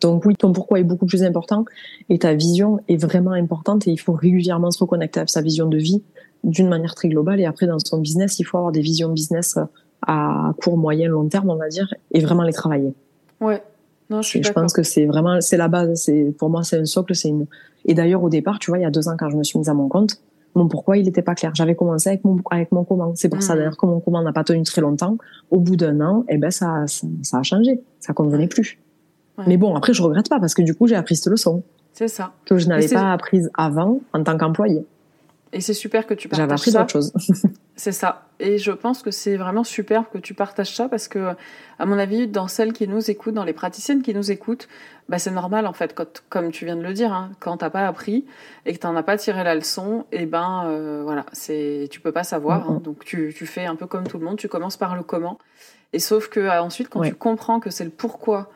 Donc 0.00 0.24
oui, 0.24 0.36
ton 0.36 0.52
pourquoi 0.52 0.78
est 0.78 0.84
beaucoup 0.84 1.06
plus 1.06 1.22
important 1.22 1.64
et 2.08 2.18
ta 2.18 2.34
vision 2.34 2.80
est 2.88 2.96
vraiment 2.96 3.32
importante 3.32 3.88
et 3.88 3.90
il 3.90 3.96
faut 3.96 4.12
régulièrement 4.12 4.70
se 4.70 4.78
reconnecter 4.78 5.20
à 5.20 5.26
sa 5.26 5.40
vision 5.40 5.66
de 5.66 5.78
vie 5.78 6.02
d'une 6.44 6.68
manière 6.68 6.94
très 6.94 7.08
globale 7.08 7.40
et 7.40 7.46
après 7.46 7.66
dans 7.66 7.78
son 7.78 7.98
business, 7.98 8.38
il 8.38 8.44
faut 8.44 8.58
avoir 8.58 8.72
des 8.72 8.82
visions 8.82 9.08
business 9.08 9.58
à 10.06 10.52
court, 10.62 10.76
moyen, 10.76 11.08
long 11.08 11.26
terme, 11.28 11.50
on 11.50 11.56
va 11.56 11.68
dire, 11.68 11.92
et 12.12 12.20
vraiment 12.20 12.42
les 12.42 12.52
travailler. 12.52 12.92
Ouais. 13.40 13.62
Non, 14.08 14.22
je 14.22 14.28
suis 14.28 14.42
Je 14.42 14.52
pense 14.52 14.72
que 14.72 14.82
c'est 14.82 15.06
vraiment, 15.06 15.40
c'est 15.40 15.56
la 15.56 15.68
base, 15.68 16.02
c'est, 16.02 16.32
pour 16.38 16.48
moi, 16.48 16.62
c'est 16.62 16.78
un 16.78 16.84
socle, 16.84 17.14
c'est 17.14 17.28
une, 17.28 17.46
et 17.86 17.94
d'ailleurs, 17.94 18.22
au 18.22 18.28
départ, 18.28 18.58
tu 18.58 18.70
vois, 18.70 18.78
il 18.78 18.82
y 18.82 18.84
a 18.84 18.90
deux 18.90 19.08
ans, 19.08 19.16
quand 19.18 19.30
je 19.30 19.36
me 19.36 19.44
suis 19.44 19.58
mise 19.58 19.68
à 19.68 19.74
mon 19.74 19.88
compte, 19.88 20.20
mon 20.56 20.68
pourquoi 20.68 20.96
il 20.96 21.04
n'était 21.04 21.22
pas 21.22 21.34
clair. 21.34 21.52
J'avais 21.54 21.74
commencé 21.74 22.08
avec 22.08 22.24
mon 22.24 22.38
avec 22.50 22.72
mon 22.72 22.84
comment. 22.84 23.12
C'est 23.14 23.28
pour 23.28 23.42
ça 23.42 23.54
mm. 23.54 23.58
d'ailleurs 23.58 23.76
que 23.76 23.86
mon 23.86 24.00
comment 24.00 24.22
n'a 24.22 24.32
pas 24.32 24.42
tenu 24.42 24.62
très 24.62 24.80
longtemps. 24.80 25.18
Au 25.50 25.60
bout 25.60 25.76
d'un 25.76 26.00
an, 26.00 26.24
eh 26.28 26.38
ben 26.38 26.50
ça, 26.50 26.86
ça, 26.86 27.38
a 27.38 27.42
changé. 27.42 27.80
Ça 28.00 28.14
convenait 28.14 28.48
plus. 28.48 28.78
Mais 29.46 29.58
bon, 29.58 29.76
après 29.76 29.92
je 29.92 30.02
regrette 30.02 30.30
pas 30.30 30.40
parce 30.40 30.54
que 30.54 30.62
du 30.62 30.74
coup 30.74 30.86
j'ai 30.86 30.96
appris 30.96 31.16
cette 31.16 31.26
leçon. 31.26 31.62
C'est 31.92 32.08
ça. 32.08 32.32
Que 32.46 32.56
je 32.56 32.68
n'avais 32.68 32.88
pas 32.88 33.12
apprise 33.12 33.50
avant 33.54 34.00
en 34.14 34.22
tant 34.22 34.38
qu'employé. 34.38 34.86
Et 35.52 35.60
c'est 35.60 35.74
super 35.74 36.06
que 36.06 36.14
tu 36.14 36.28
partages 36.28 36.48
J'avais 36.48 36.60
appris 36.60 36.72
d'autres 36.72 36.90
choses. 36.90 37.12
c'est 37.76 37.92
ça. 37.92 38.28
Et 38.40 38.58
je 38.58 38.72
pense 38.72 39.02
que 39.02 39.10
c'est 39.10 39.36
vraiment 39.36 39.64
superbe 39.64 40.06
que 40.12 40.18
tu 40.18 40.34
partages 40.34 40.74
ça 40.74 40.88
parce 40.88 41.08
que, 41.08 41.34
à 41.78 41.86
mon 41.86 41.98
avis, 41.98 42.26
dans 42.26 42.48
celles 42.48 42.72
qui 42.72 42.88
nous 42.88 43.10
écoutent, 43.10 43.34
dans 43.34 43.44
les 43.44 43.52
praticiennes 43.52 44.02
qui 44.02 44.12
nous 44.12 44.30
écoutent, 44.30 44.68
bah, 45.08 45.18
c'est 45.18 45.30
normal 45.30 45.66
en 45.66 45.72
fait, 45.72 45.94
quand, 45.94 46.24
comme 46.28 46.50
tu 46.50 46.64
viens 46.64 46.76
de 46.76 46.82
le 46.82 46.92
dire, 46.92 47.12
hein, 47.12 47.30
quand 47.38 47.58
t'as 47.58 47.70
pas 47.70 47.86
appris 47.86 48.26
et 48.64 48.74
que 48.74 48.78
t'en 48.78 48.96
as 48.96 49.02
pas 49.02 49.16
tiré 49.16 49.44
la 49.44 49.54
leçon, 49.54 50.04
et 50.10 50.22
eh 50.22 50.26
ben 50.26 50.64
euh, 50.66 51.02
voilà, 51.04 51.26
c'est 51.32 51.88
tu 51.90 52.00
peux 52.00 52.12
pas 52.12 52.24
savoir. 52.24 52.68
Hein. 52.68 52.80
donc 52.82 53.04
tu, 53.04 53.32
tu 53.36 53.46
fais 53.46 53.66
un 53.66 53.76
peu 53.76 53.86
comme 53.86 54.06
tout 54.06 54.18
le 54.18 54.24
monde, 54.24 54.36
tu 54.36 54.48
commences 54.48 54.76
par 54.76 54.96
le 54.96 55.02
comment. 55.02 55.38
Et 55.92 56.00
sauf 56.00 56.28
que 56.28 56.40
euh, 56.40 56.60
ensuite, 56.60 56.88
quand 56.88 57.02
tu 57.02 57.14
comprends 57.14 57.60
que 57.60 57.70
c'est 57.70 57.84
le 57.84 57.90
pourquoi 57.90 58.50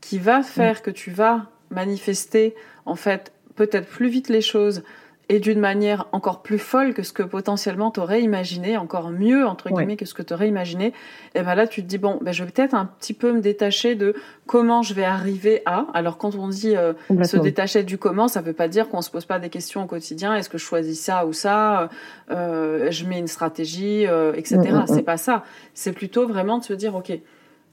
qui 0.00 0.18
va 0.18 0.42
faire 0.42 0.82
que 0.82 0.90
tu 0.90 1.10
vas 1.10 1.46
manifester 1.70 2.54
en 2.84 2.94
fait 2.96 3.32
peut-être 3.56 3.88
plus 3.88 4.08
vite 4.08 4.28
les 4.28 4.42
choses, 4.42 4.82
et 5.28 5.40
d'une 5.40 5.60
manière 5.60 6.06
encore 6.12 6.42
plus 6.42 6.58
folle 6.58 6.92
que 6.94 7.02
ce 7.02 7.12
que 7.12 7.22
potentiellement 7.22 7.90
tu 7.90 8.00
aurais 8.00 8.22
imaginé, 8.22 8.76
encore 8.76 9.10
mieux 9.10 9.46
entre 9.46 9.70
guillemets 9.70 9.96
que 9.96 10.04
ce 10.04 10.14
que 10.14 10.22
tu 10.22 10.34
aurais 10.34 10.48
imaginé, 10.48 10.92
et 11.34 11.42
ben 11.42 11.54
là 11.54 11.66
tu 11.66 11.82
te 11.82 11.86
dis 11.86 11.98
bon, 11.98 12.18
ben 12.20 12.32
je 12.32 12.44
vais 12.44 12.50
peut-être 12.50 12.74
un 12.74 12.86
petit 12.86 13.14
peu 13.14 13.32
me 13.32 13.40
détacher 13.40 13.94
de 13.94 14.14
comment 14.46 14.82
je 14.82 14.94
vais 14.94 15.04
arriver 15.04 15.62
à. 15.66 15.86
Alors 15.94 16.18
quand 16.18 16.34
on 16.34 16.48
dit 16.48 16.76
euh, 16.76 16.92
se 17.24 17.36
détacher 17.36 17.82
du 17.82 17.98
comment, 17.98 18.28
ça 18.28 18.40
veut 18.40 18.52
pas 18.52 18.68
dire 18.68 18.88
qu'on 18.88 19.00
se 19.00 19.10
pose 19.10 19.24
pas 19.24 19.38
des 19.38 19.48
questions 19.48 19.84
au 19.84 19.86
quotidien. 19.86 20.34
Est-ce 20.34 20.50
que 20.50 20.58
je 20.58 20.64
choisis 20.64 21.00
ça 21.00 21.26
ou 21.26 21.32
ça? 21.32 21.88
Euh, 22.30 22.90
Je 22.90 23.04
mets 23.06 23.18
une 23.18 23.26
stratégie, 23.26 24.06
euh, 24.06 24.32
etc. 24.34 24.56
Mm, 24.56 24.60
mm, 24.60 24.82
mm. 24.82 24.86
C'est 24.88 25.02
pas 25.02 25.16
ça. 25.16 25.44
C'est 25.72 25.92
plutôt 25.92 26.26
vraiment 26.28 26.58
de 26.58 26.64
se 26.64 26.74
dire 26.74 26.94
ok 26.94 27.18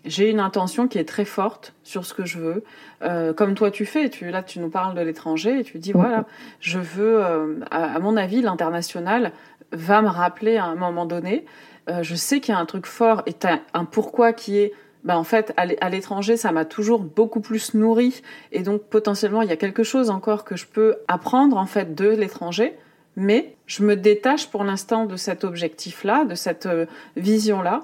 j'ai 0.06 0.30
une 0.30 0.40
intention 0.40 0.88
qui 0.88 0.98
est 0.98 1.08
très 1.08 1.26
forte 1.26 1.74
sur 1.84 2.06
ce 2.06 2.14
que 2.14 2.26
je 2.26 2.40
veux, 2.40 2.64
euh, 3.04 3.34
comme 3.34 3.54
toi 3.54 3.72
tu 3.72 3.86
fais. 3.86 4.10
Tu, 4.10 4.30
là, 4.32 4.42
tu 4.44 4.60
nous 4.60 4.70
parles 4.70 4.96
de 4.96 5.02
l'étranger 5.02 5.60
et 5.60 5.64
tu 5.64 5.78
dis 5.78 5.92
voilà, 5.92 6.26
je 6.60 6.80
veux, 6.80 7.24
euh, 7.24 7.60
à, 7.70 8.00
mon 8.00 8.18
avis, 8.18 8.42
l'international 8.42 9.32
va 9.72 10.02
me 10.02 10.08
rappeler 10.08 10.58
à 10.58 10.66
un 10.66 10.76
moment 10.76 11.06
donné. 11.06 11.46
Euh, 11.90 12.04
je 12.04 12.16
sais 12.16 12.40
qu'il 12.40 12.54
y 12.54 12.58
a 12.58 12.60
un 12.60 12.66
truc 12.66 12.86
fort 12.86 13.24
et 13.26 13.36
as 13.46 13.60
un 13.74 13.86
pourquoi 13.86 14.34
qui 14.34 14.58
est 14.58 14.74
bah 15.04 15.18
en 15.18 15.24
fait, 15.24 15.52
à 15.58 15.90
l'étranger, 15.90 16.38
ça 16.38 16.52
m'a 16.52 16.64
toujours 16.64 17.00
beaucoup 17.00 17.40
plus 17.40 17.74
nourri. 17.74 18.22
Et 18.52 18.62
donc, 18.62 18.84
potentiellement, 18.84 19.42
il 19.42 19.50
y 19.50 19.52
a 19.52 19.58
quelque 19.58 19.82
chose 19.82 20.12
encore 20.12 20.44
que 20.44 20.56
je 20.56 20.68
peux 20.68 20.98
apprendre, 21.08 21.58
en 21.58 21.66
fait, 21.66 21.96
de 21.96 22.08
l'étranger. 22.08 22.76
Mais 23.16 23.56
je 23.66 23.84
me 23.84 23.96
détache 23.96 24.52
pour 24.52 24.64
l'instant 24.64 25.06
de 25.06 25.16
cet 25.16 25.44
objectif-là, 25.44 26.24
de 26.24 26.36
cette 26.36 26.70
vision-là 27.18 27.82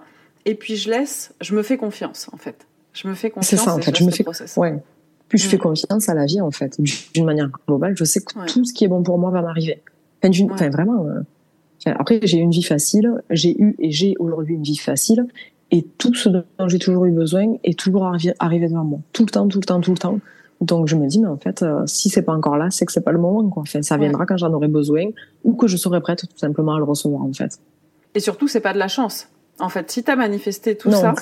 et 0.48 0.56
puis 0.56 0.78
je 0.78 0.90
laisse, 0.90 1.34
je 1.42 1.54
me 1.54 1.62
fais 1.62 1.78
confiance 1.78 2.30
en 2.32 2.38
fait. 2.38 2.66
Je 2.94 3.08
me 3.08 3.14
fais 3.14 3.30
confiance. 3.30 3.50
C'est 3.50 3.58
ça 3.58 3.76
en 3.76 3.82
fait. 3.82 3.96
Je 3.96 4.04
me 4.06 4.12
fais 4.12 4.26
ouais. 4.58 4.82
Puis 5.28 5.38
je 5.38 5.48
fais 5.48 5.58
mm. 5.58 5.60
confiance 5.60 6.08
à 6.08 6.14
la 6.14 6.26
vie 6.26 6.40
en 6.40 6.52
fait, 6.52 6.80
d'une 7.14 7.26
manière 7.26 7.50
globale. 7.68 7.96
Je 7.98 8.06
sais 8.06 8.22
que 8.22 8.46
tout 8.48 8.64
ce 8.64 8.74
qui 8.74 8.86
est 8.86 8.88
bon 8.88 9.04
pour 9.04 9.20
moi 9.20 9.30
va 9.30 9.42
m'arriver. 9.42 9.84
Enfin, 10.24 10.70
vraiment. 10.70 11.06
Euh, 11.06 11.92
après, 12.00 12.22
j'ai 12.24 12.38
eu 12.38 12.42
une 12.42 12.52
vie 12.52 12.64
facile. 12.64 13.22
J'ai 13.30 13.62
eu 13.62 13.76
et 13.78 13.92
j'ai 13.92 14.16
aujourd'hui 14.20 14.56
une 14.56 14.64
vie 14.64 14.78
facile. 14.78 15.28
Et 15.70 15.84
tout 15.84 16.14
ce 16.14 16.30
dont 16.30 16.44
j'ai 16.68 16.80
toujours 16.80 17.06
eu 17.06 17.12
besoin 17.12 17.56
est 17.66 17.78
toujours 17.78 18.10
arrivé 18.40 18.70
devant 18.70 18.86
moi. 18.86 19.00
Tout 19.12 19.26
le 19.26 19.30
temps, 19.30 19.50
tout 19.50 19.60
le 19.60 19.66
temps, 19.66 19.82
tout 19.82 19.92
le 19.92 19.98
temps. 19.98 20.20
Donc 20.62 20.88
je 20.88 20.96
me 20.96 21.08
dis 21.08 21.20
mais 21.20 21.28
en 21.28 21.38
fait 21.38 21.62
euh, 21.62 21.86
si 21.86 22.10
c'est 22.10 22.24
pas 22.24 22.34
encore 22.34 22.58
là, 22.58 22.72
c'est 22.72 22.86
que 22.86 22.92
c'est 22.92 23.02
pas 23.02 23.12
le 23.12 23.20
moment 23.20 23.48
quoi. 23.50 23.62
Enfin, 23.62 23.82
ça 23.84 23.98
viendra 23.98 24.26
quand 24.26 24.38
j'en 24.38 24.52
aurai 24.54 24.70
besoin 24.70 25.04
ou 25.44 25.54
que 25.54 25.68
je 25.68 25.78
serai 25.78 26.02
prête 26.02 26.22
tout 26.22 26.38
simplement 26.38 26.74
à 26.74 26.78
le 26.80 26.84
recevoir 26.84 27.22
en 27.22 27.34
fait. 27.34 27.60
Et 28.16 28.20
surtout 28.20 28.48
c'est 28.48 28.62
pas 28.62 28.74
de 28.74 28.80
la 28.80 28.88
chance. 28.88 29.28
En 29.60 29.70
fait, 29.70 29.90
si 29.92 30.04
tu 30.04 30.12
as 30.12 30.16
manifesté 30.16 30.76
tout 30.76 30.92
ça, 30.92 31.14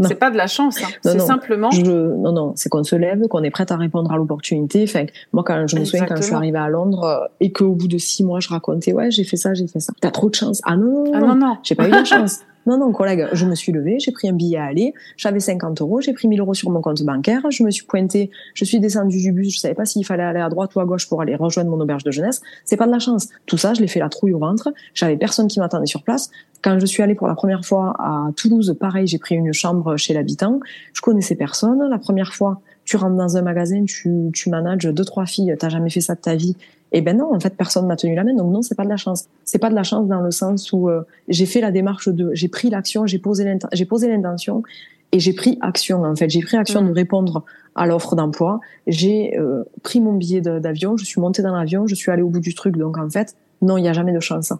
c'est 0.00 0.14
pas 0.16 0.30
de 0.30 0.36
la 0.36 0.46
chance, 0.46 0.82
hein. 0.82 0.88
c'est 1.02 1.20
simplement. 1.20 1.70
non, 1.72 2.32
non, 2.32 2.52
c'est 2.56 2.68
qu'on 2.68 2.84
se 2.84 2.96
lève, 2.96 3.26
qu'on 3.28 3.42
est 3.42 3.50
prête 3.50 3.70
à 3.70 3.76
répondre 3.76 4.10
à 4.12 4.16
l'opportunité. 4.16 4.84
Enfin, 4.84 5.06
moi, 5.32 5.44
quand 5.44 5.66
je 5.66 5.78
me 5.78 5.84
souviens 5.84 6.06
quand 6.06 6.16
je 6.16 6.22
suis 6.22 6.34
arrivée 6.34 6.58
à 6.58 6.68
Londres 6.68 7.04
euh, 7.04 7.26
et 7.40 7.52
qu'au 7.52 7.72
bout 7.72 7.88
de 7.88 7.98
six 7.98 8.24
mois, 8.24 8.40
je 8.40 8.48
racontais, 8.48 8.92
ouais, 8.92 9.10
j'ai 9.10 9.24
fait 9.24 9.36
ça, 9.36 9.54
j'ai 9.54 9.66
fait 9.66 9.80
ça. 9.80 9.92
T'as 10.00 10.10
trop 10.10 10.30
de 10.30 10.34
chance. 10.34 10.60
Ah 10.64 10.76
non, 10.76 11.12
ah, 11.14 11.20
non, 11.20 11.34
non. 11.34 11.58
j'ai 11.62 11.74
pas 11.74 11.88
eu 11.88 11.92
de 11.92 12.04
chance. 12.04 12.40
Non, 12.66 12.78
non, 12.78 12.92
collègue, 12.92 13.28
je 13.32 13.44
me 13.44 13.54
suis 13.54 13.72
levée, 13.72 13.98
j'ai 13.98 14.12
pris 14.12 14.28
un 14.28 14.32
billet 14.32 14.56
à 14.56 14.64
aller, 14.64 14.94
j'avais 15.16 15.40
50 15.40 15.80
euros, 15.82 16.00
j'ai 16.00 16.12
pris 16.14 16.28
1000 16.28 16.40
euros 16.40 16.54
sur 16.54 16.70
mon 16.70 16.80
compte 16.80 17.02
bancaire, 17.02 17.42
je 17.50 17.62
me 17.62 17.70
suis 17.70 17.84
pointée, 17.84 18.30
je 18.54 18.64
suis 18.64 18.80
descendue 18.80 19.20
du 19.20 19.32
bus, 19.32 19.54
je 19.54 19.60
savais 19.60 19.74
pas 19.74 19.84
s'il 19.84 20.04
fallait 20.04 20.22
aller 20.22 20.40
à 20.40 20.48
droite 20.48 20.74
ou 20.74 20.80
à 20.80 20.84
gauche 20.84 21.08
pour 21.08 21.20
aller 21.20 21.36
rejoindre 21.36 21.70
mon 21.70 21.80
auberge 21.80 22.04
de 22.04 22.10
jeunesse. 22.10 22.40
C'est 22.64 22.76
pas 22.76 22.86
de 22.86 22.92
la 22.92 22.98
chance. 22.98 23.28
Tout 23.46 23.58
ça, 23.58 23.74
je 23.74 23.80
l'ai 23.80 23.88
fait 23.88 24.00
la 24.00 24.08
trouille 24.08 24.32
au 24.32 24.38
ventre. 24.38 24.72
J'avais 24.94 25.16
personne 25.16 25.46
qui 25.46 25.60
m'attendait 25.60 25.86
sur 25.86 26.02
place. 26.02 26.30
Quand 26.62 26.78
je 26.78 26.86
suis 26.86 27.02
allée 27.02 27.14
pour 27.14 27.28
la 27.28 27.34
première 27.34 27.64
fois 27.64 27.94
à 27.98 28.30
Toulouse, 28.36 28.74
pareil, 28.80 29.06
j'ai 29.06 29.18
pris 29.18 29.34
une 29.34 29.52
chambre 29.52 29.96
chez 29.96 30.14
l'habitant. 30.14 30.60
Je 30.94 31.02
connaissais 31.02 31.36
personne. 31.36 31.86
La 31.90 31.98
première 31.98 32.34
fois, 32.34 32.62
tu 32.84 32.96
rentres 32.96 33.16
dans 33.16 33.36
un 33.36 33.42
magasin, 33.42 33.84
tu, 33.84 34.30
tu 34.32 34.50
manages 34.50 34.84
deux, 34.84 35.04
trois 35.04 35.26
filles, 35.26 35.54
t'as 35.58 35.68
jamais 35.68 35.90
fait 35.90 36.00
ça 36.00 36.14
de 36.14 36.20
ta 36.20 36.34
vie 36.34 36.56
Et 36.94 37.00
ben 37.00 37.16
non, 37.16 37.34
en 37.34 37.40
fait, 37.40 37.56
personne 37.56 37.88
m'a 37.88 37.96
tenu 37.96 38.14
la 38.14 38.22
main. 38.22 38.34
Donc 38.34 38.52
non, 38.52 38.62
c'est 38.62 38.76
pas 38.76 38.84
de 38.84 38.88
la 38.88 38.96
chance. 38.96 39.26
C'est 39.44 39.58
pas 39.58 39.68
de 39.68 39.74
la 39.74 39.82
chance 39.82 40.06
dans 40.06 40.20
le 40.20 40.30
sens 40.30 40.72
où 40.72 40.88
euh, 40.88 41.02
j'ai 41.26 41.44
fait 41.44 41.60
la 41.60 41.72
démarche 41.72 42.08
de, 42.08 42.30
j'ai 42.34 42.46
pris 42.46 42.70
l'action, 42.70 43.04
j'ai 43.04 43.18
posé 43.18 43.44
j'ai 43.72 43.84
posé 43.84 44.08
l'intention 44.08 44.62
et 45.10 45.18
j'ai 45.18 45.32
pris 45.32 45.58
action. 45.60 46.04
En 46.04 46.14
fait, 46.14 46.30
j'ai 46.30 46.40
pris 46.40 46.56
action 46.56 46.82
de 46.82 46.90
mm. 46.90 46.92
répondre 46.92 47.44
à 47.74 47.86
l'offre 47.86 48.14
d'emploi. 48.14 48.60
J'ai 48.86 49.36
euh, 49.36 49.64
pris 49.82 50.00
mon 50.00 50.12
billet 50.12 50.40
d'avion, 50.40 50.96
je 50.96 51.04
suis 51.04 51.20
montée 51.20 51.42
dans 51.42 51.56
l'avion, 51.56 51.88
je 51.88 51.96
suis 51.96 52.12
allée 52.12 52.22
au 52.22 52.28
bout 52.28 52.38
du 52.38 52.54
truc. 52.54 52.76
Donc 52.76 52.96
en 52.96 53.10
fait, 53.10 53.34
non, 53.60 53.76
il 53.76 53.82
n'y 53.82 53.88
a 53.88 53.92
jamais 53.92 54.12
de 54.12 54.20
chance. 54.20 54.52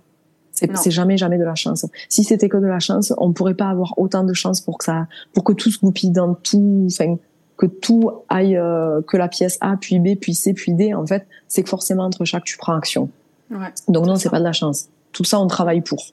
C'est 0.51 0.91
jamais 0.91 1.17
jamais 1.17 1.39
de 1.39 1.45
la 1.45 1.55
chance. 1.55 1.87
Si 2.09 2.25
c'était 2.25 2.49
que 2.49 2.57
de 2.57 2.67
la 2.67 2.81
chance, 2.81 3.13
on 3.19 3.33
pourrait 3.33 3.55
pas 3.55 3.69
avoir 3.69 3.97
autant 3.97 4.25
de 4.25 4.33
chance 4.35 4.61
pour 4.61 4.79
que 4.79 4.85
ça, 4.85 5.07
pour 5.33 5.45
que 5.45 5.53
tout 5.53 5.71
se 5.71 5.79
goupille 5.79 6.11
dans 6.11 6.35
tout, 6.35 6.87
enfin 6.87 7.17
que 7.57 7.67
tout 7.67 8.11
aille, 8.29 8.57
euh, 8.57 9.01
que 9.03 9.17
la 9.17 9.29
pièce 9.29 9.59
A 9.61 9.77
puis 9.81 9.99
B 9.99 10.19
puis 10.21 10.35
C 10.35 10.55
puis 10.55 10.73
D. 10.73 10.95
En 10.95 11.07
fait, 11.07 11.27
c'est 11.49 11.63
que 11.63 11.69
forcément 11.69 12.05
entre 12.05 12.25
chaque 12.25 12.45
tu 12.45 12.57
prends 12.57 12.75
action. 12.75 13.09
Ouais, 13.51 13.73
Donc 13.89 14.07
non, 14.07 14.17
c'est 14.17 14.31
pas 14.31 14.39
de 14.39 14.45
la 14.45 14.53
chance. 14.53 14.89
Tout 15.13 15.25
ça, 15.25 15.39
on 15.39 15.47
travaille 15.47 15.81
pour. 15.81 16.05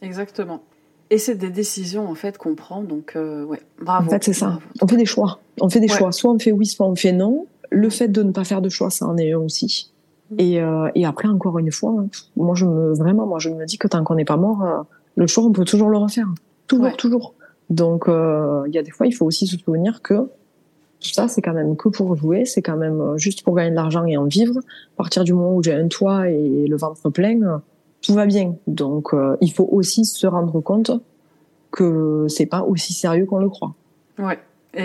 Exactement. 0.00 0.62
Et 1.10 1.18
c'est 1.18 1.34
des 1.34 1.50
décisions 1.50 2.08
en 2.08 2.14
fait 2.14 2.38
qu'on 2.38 2.54
prend. 2.54 2.82
Donc 2.82 3.12
euh, 3.16 3.44
ouais, 3.44 3.60
bravo. 3.82 4.06
En 4.06 4.10
fait, 4.10 4.24
c'est 4.24 4.32
ça. 4.32 4.58
On 4.80 4.86
fait 4.86 4.96
des 4.96 5.06
choix. 5.06 5.40
On 5.60 5.68
fait 5.68 5.80
des 5.80 5.88
choix. 5.88 6.12
Soit 6.12 6.30
on 6.30 6.38
fait 6.38 6.52
oui, 6.52 6.66
soit 6.66 6.86
on 6.86 6.96
fait 6.96 7.12
non. 7.12 7.46
Le 7.70 7.90
fait 7.90 8.08
de 8.08 8.22
ne 8.22 8.32
pas 8.32 8.44
faire 8.44 8.62
de 8.62 8.68
choix, 8.68 8.90
ça 8.90 9.06
en 9.06 9.16
est 9.18 9.32
un 9.32 9.38
aussi. 9.38 9.92
Et, 10.36 10.60
euh, 10.60 10.90
et 10.94 11.06
après, 11.06 11.28
encore 11.28 11.58
une 11.58 11.72
fois, 11.72 11.94
moi, 12.36 12.54
je 12.54 12.66
me, 12.66 12.92
vraiment, 12.92 13.26
moi, 13.26 13.38
je 13.38 13.48
me 13.48 13.64
dis 13.64 13.78
que 13.78 13.88
tant 13.88 14.04
qu'on 14.04 14.14
n'est 14.14 14.26
pas 14.26 14.36
mort, 14.36 14.62
euh, 14.62 14.82
le 15.16 15.26
choix, 15.26 15.44
on 15.44 15.52
peut 15.52 15.64
toujours 15.64 15.88
le 15.88 15.96
refaire. 15.96 16.26
Toujours, 16.66 16.96
toujours. 16.96 17.34
Donc, 17.70 18.08
euh, 18.08 18.64
il 18.66 18.74
y 18.74 18.78
a 18.78 18.82
des 18.82 18.90
fois, 18.90 19.06
il 19.06 19.12
faut 19.12 19.24
aussi 19.24 19.46
se 19.46 19.56
souvenir 19.56 20.02
que 20.02 20.28
ça, 21.00 21.28
c'est 21.28 21.42
quand 21.42 21.52
même 21.52 21.76
que 21.76 21.88
pour 21.88 22.16
jouer, 22.16 22.44
c'est 22.44 22.62
quand 22.62 22.76
même 22.76 23.00
euh, 23.00 23.18
juste 23.18 23.42
pour 23.42 23.54
gagner 23.54 23.70
de 23.70 23.76
l'argent 23.76 24.04
et 24.04 24.16
en 24.16 24.24
vivre. 24.24 24.58
À 24.58 24.96
partir 24.96 25.24
du 25.24 25.32
moment 25.32 25.54
où 25.54 25.62
j'ai 25.62 25.74
un 25.74 25.88
toit 25.88 26.28
et 26.28 26.66
le 26.66 26.76
ventre 26.76 27.08
plein, 27.10 27.60
tout 28.02 28.14
va 28.14 28.26
bien. 28.26 28.56
Donc, 28.66 29.14
euh, 29.14 29.36
il 29.40 29.52
faut 29.52 29.68
aussi 29.70 30.04
se 30.04 30.26
rendre 30.26 30.60
compte 30.60 30.90
que 31.70 32.26
c'est 32.28 32.46
pas 32.46 32.62
aussi 32.62 32.92
sérieux 32.92 33.26
qu'on 33.26 33.38
le 33.38 33.48
croit. 33.48 33.74
Ouais. 34.18 34.38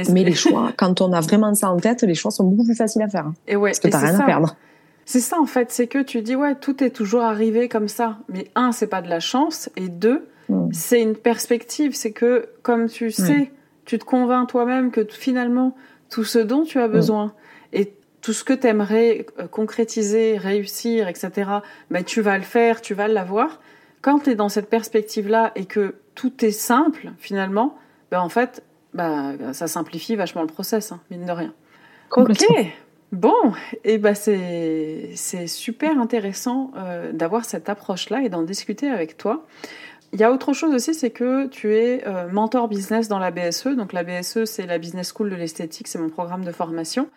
Mais 0.09 0.23
les 0.23 0.33
choix, 0.35 0.71
quand 0.77 1.01
on 1.01 1.11
a 1.13 1.21
vraiment 1.21 1.53
ça 1.53 1.71
en 1.71 1.77
tête, 1.77 2.03
les 2.03 2.15
choix 2.15 2.31
sont 2.31 2.43
beaucoup 2.43 2.65
plus 2.65 2.75
faciles 2.75 3.01
à 3.01 3.09
faire. 3.09 3.31
Et 3.47 3.55
ouais. 3.55 3.71
Parce 3.71 3.79
que 3.79 3.87
t'as 3.87 3.99
rien 3.99 4.19
à 4.19 4.23
perdre. 4.23 4.55
C'est 5.05 5.19
ça 5.19 5.37
en 5.39 5.45
fait, 5.45 5.69
c'est 5.69 5.87
que 5.87 6.01
tu 6.01 6.21
dis 6.21 6.35
ouais, 6.35 6.55
tout 6.55 6.81
est 6.81 6.91
toujours 6.91 7.23
arrivé 7.23 7.67
comme 7.67 7.89
ça. 7.89 8.17
Mais 8.29 8.49
un, 8.55 8.71
c'est 8.71 8.87
pas 8.87 9.01
de 9.01 9.09
la 9.09 9.19
chance, 9.19 9.69
et 9.75 9.89
deux, 9.89 10.25
mm. 10.47 10.69
c'est 10.71 11.01
une 11.01 11.15
perspective. 11.15 11.93
C'est 11.93 12.11
que 12.11 12.47
comme 12.61 12.87
tu 12.87 13.11
sais, 13.11 13.51
tu 13.85 13.99
te 13.99 14.05
convaincs 14.05 14.47
toi-même 14.47 14.91
que 14.91 15.05
finalement 15.09 15.75
tout 16.13 16.23
ce 16.23 16.37
dont 16.37 16.63
tu 16.63 16.79
as 16.79 16.87
mm. 16.87 16.91
besoin 16.91 17.33
et 17.73 17.93
tout 18.21 18.33
ce 18.33 18.43
que 18.43 18.53
tu 18.53 18.67
aimerais 18.67 19.25
euh, 19.39 19.47
concrétiser, 19.47 20.37
réussir, 20.37 21.07
etc. 21.07 21.31
Ben 21.89 22.03
tu 22.03 22.21
vas 22.21 22.37
le 22.37 22.43
faire, 22.43 22.81
tu 22.81 22.93
vas 22.93 23.07
l'avoir. 23.07 23.59
Quand 24.01 24.19
tu 24.19 24.29
es 24.29 24.35
dans 24.35 24.49
cette 24.49 24.69
perspective-là 24.69 25.51
et 25.55 25.65
que 25.65 25.95
tout 26.13 26.45
est 26.45 26.51
simple 26.51 27.13
finalement, 27.17 27.75
ben 28.11 28.19
en 28.19 28.29
fait, 28.29 28.61
bah, 28.93 29.31
ça 29.53 29.65
simplifie 29.65 30.15
vachement 30.15 30.41
le 30.41 30.47
process, 30.47 30.91
hein, 30.91 30.99
mine 31.09 31.25
de 31.25 31.31
rien. 31.31 31.53
Ok, 32.11 32.45
Bon, 33.11 33.53
et 33.83 33.93
eh 33.93 33.97
ben 33.99 34.15
c'est 34.15 35.11
c'est 35.13 35.45
super 35.45 35.99
intéressant 35.99 36.71
euh, 36.75 37.11
d'avoir 37.11 37.45
cette 37.45 37.69
approche-là 37.69 38.23
et 38.23 38.29
d'en 38.29 38.41
discuter 38.41 38.89
avec 38.89 39.17
toi. 39.17 39.45
Il 40.13 40.19
y 40.19 40.23
a 40.23 40.31
autre 40.31 40.53
chose 40.53 40.75
aussi, 40.75 40.93
c'est 40.93 41.09
que 41.09 41.47
tu 41.47 41.75
es 41.75 42.07
euh, 42.07 42.29
mentor 42.29 42.67
business 42.67 43.07
dans 43.07 43.17
la 43.17 43.31
BSE. 43.31 43.69
Donc 43.69 43.93
la 43.93 44.03
BSE, 44.03 44.45
c'est 44.45 44.67
la 44.67 44.77
Business 44.77 45.11
School 45.11 45.31
de 45.31 45.35
l'esthétique, 45.35 45.87
c'est 45.87 45.97
mon 45.97 46.09
programme 46.09 46.45
de 46.45 46.51
formation. 46.51 47.09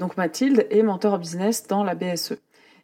Donc 0.00 0.16
Mathilde 0.16 0.66
est 0.70 0.82
mentor 0.82 1.20
business 1.20 1.68
dans 1.68 1.84
la 1.84 1.94
BSE. 1.94 2.34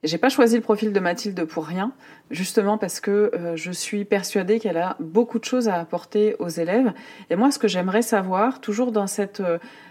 J'ai 0.04 0.18
pas 0.18 0.28
choisi 0.28 0.54
le 0.54 0.62
profil 0.62 0.92
de 0.92 1.00
Mathilde 1.00 1.44
pour 1.44 1.66
rien, 1.66 1.90
justement 2.30 2.78
parce 2.78 3.00
que 3.00 3.32
euh, 3.34 3.56
je 3.56 3.72
suis 3.72 4.04
persuadée 4.04 4.60
qu'elle 4.60 4.76
a 4.76 4.96
beaucoup 5.00 5.40
de 5.40 5.44
choses 5.44 5.68
à 5.68 5.74
apporter 5.74 6.36
aux 6.38 6.48
élèves. 6.48 6.92
Et 7.28 7.34
moi, 7.34 7.50
ce 7.50 7.58
que 7.58 7.66
j'aimerais 7.66 8.02
savoir, 8.02 8.60
toujours 8.60 8.92
dans 8.92 9.08
cette 9.08 9.42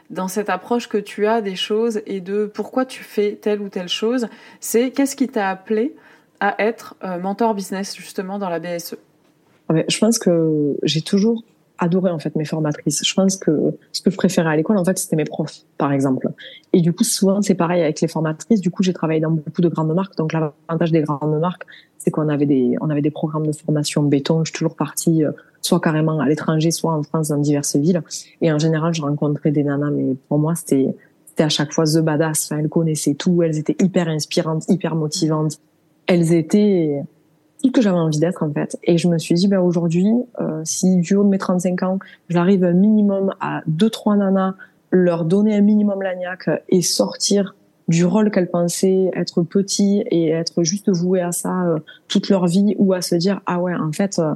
dans 0.10 0.30
cette 0.30 0.50
approche 0.50 0.88
que 0.88 0.98
tu 0.98 1.28
as 1.28 1.42
des 1.42 1.58
choses 1.58 2.02
et 2.06 2.22
de 2.22 2.46
pourquoi 2.46 2.86
tu 2.86 3.04
fais 3.04 3.36
telle 3.36 3.60
ou 3.60 3.68
telle 3.68 3.90
chose, 3.90 4.30
c'est 4.62 4.92
qu'est-ce 4.92 5.18
qui 5.18 5.28
t'a 5.28 5.50
appelé 5.50 5.94
à 6.40 6.56
être 6.60 6.96
euh, 7.04 7.20
mentor 7.20 7.54
business 7.54 7.98
justement 7.98 8.40
dans 8.40 8.48
la 8.48 8.60
BSE 8.60 8.96
ah 9.70 9.74
Je 9.88 9.98
pense 9.98 10.20
que 10.20 10.78
j'ai 10.84 11.02
toujours 11.02 11.44
adoré 11.78 12.12
en 12.12 12.20
fait 12.20 12.36
mes 12.36 12.46
formatrices. 12.46 13.06
Je 13.06 13.14
pense 13.14 13.36
que 13.36 13.52
ce 13.92 14.02
que 14.02 14.10
je 14.10 14.18
préférais 14.18 14.50
à 14.50 14.56
l'école 14.56 14.78
en 14.78 14.86
fait 14.86 14.98
c'était 14.98 15.16
mes 15.16 15.26
profs 15.26 15.64
par 15.78 15.92
exemple. 15.92 16.30
Et 16.74 16.82
du 16.82 16.94
coup 16.94 17.04
souvent 17.04 17.42
c'est 17.42 17.56
pareil 17.56 17.82
avec 17.82 18.02
les 18.02 18.08
formatrices. 18.08 18.62
Du 18.62 18.72
coup 18.72 18.84
j'ai 18.84 18.94
travaillé 18.94 19.20
dans 19.20 19.32
beaucoup 19.32 19.62
de 19.62 19.70
grandes 19.70 19.94
marques. 19.94 20.16
Donc 20.18 20.34
l'avantage 20.34 20.92
des 20.92 21.02
grandes 21.02 21.40
marques 21.40 21.66
c'est 21.98 22.12
qu'on 22.12 22.30
avait 22.30 22.46
des 22.46 22.76
on 22.82 22.90
avait 22.90 23.02
des 23.02 23.12
programmes 23.12 23.46
de 23.46 23.52
formation 23.52 24.04
béton. 24.04 24.44
Je 24.44 24.52
suis 24.52 24.58
toujours 24.58 24.76
partie 24.76 25.24
euh, 25.24 25.32
soit 25.62 25.80
carrément 25.80 26.20
à 26.20 26.28
l'étranger, 26.28 26.72
soit 26.72 26.94
en 26.94 27.04
France 27.04 27.30
dans 27.30 27.38
diverses 27.38 27.76
villes. 27.76 28.02
Et 28.42 28.52
en 28.52 28.60
général 28.60 28.94
je 28.94 29.02
rencontrais 29.02 29.52
des 29.52 29.64
nanas 29.64 29.92
mais 29.92 30.16
pour 30.28 30.40
moi 30.40 30.56
c'était 30.56 30.96
c'était 31.26 31.44
à 31.44 31.50
chaque 31.50 31.74
fois 31.74 31.86
the 31.86 32.00
badass. 32.00 32.52
Elles 32.52 32.70
connaissaient 32.70 33.14
tout. 33.14 33.44
Elles 33.44 33.58
étaient 33.60 33.76
hyper 33.84 34.08
inspirantes, 34.08 34.66
hyper 34.70 34.96
motivantes. 34.96 35.60
Elles 36.08 36.34
étaient 36.34 37.04
que 37.72 37.82
j'avais 37.82 37.98
envie 37.98 38.20
d'être 38.20 38.44
en 38.44 38.52
fait. 38.52 38.78
Et 38.84 38.98
je 38.98 39.08
me 39.08 39.18
suis 39.18 39.36
dit, 39.36 39.48
ben 39.48 39.60
aujourd'hui, 39.60 40.12
euh, 40.40 40.62
si 40.64 40.98
du 40.98 41.16
haut 41.16 41.24
de 41.24 41.30
mes 41.30 41.38
35 41.38 41.84
ans, 41.84 42.00
j'arrive 42.30 42.64
un 42.64 42.74
minimum 42.74 43.34
à 43.40 43.62
deux 43.68 43.90
trois 43.90 44.16
nanas, 44.16 44.56
leur 44.92 45.26
donner 45.26 45.56
un 45.56 45.62
minimum 45.62 46.02
l'agnac 46.02 46.50
et 46.70 46.82
sortir 46.82 47.56
du 47.88 48.06
rôle 48.06 48.32
qu'elles 48.32 48.50
pensaient 48.50 49.12
être 49.14 49.44
petit 49.44 50.04
et 50.12 50.30
être 50.30 50.64
juste 50.64 50.90
vouées 50.90 51.22
à 51.22 51.32
ça 51.32 51.64
euh, 51.66 51.80
toute 52.08 52.30
leur 52.30 52.48
vie 52.48 52.76
ou 52.78 52.94
à 52.94 53.02
se 53.02 53.16
dire 53.16 53.42
ah 53.46 53.62
ouais 53.62 53.74
en 53.74 53.92
fait 53.92 54.20
euh, 54.20 54.34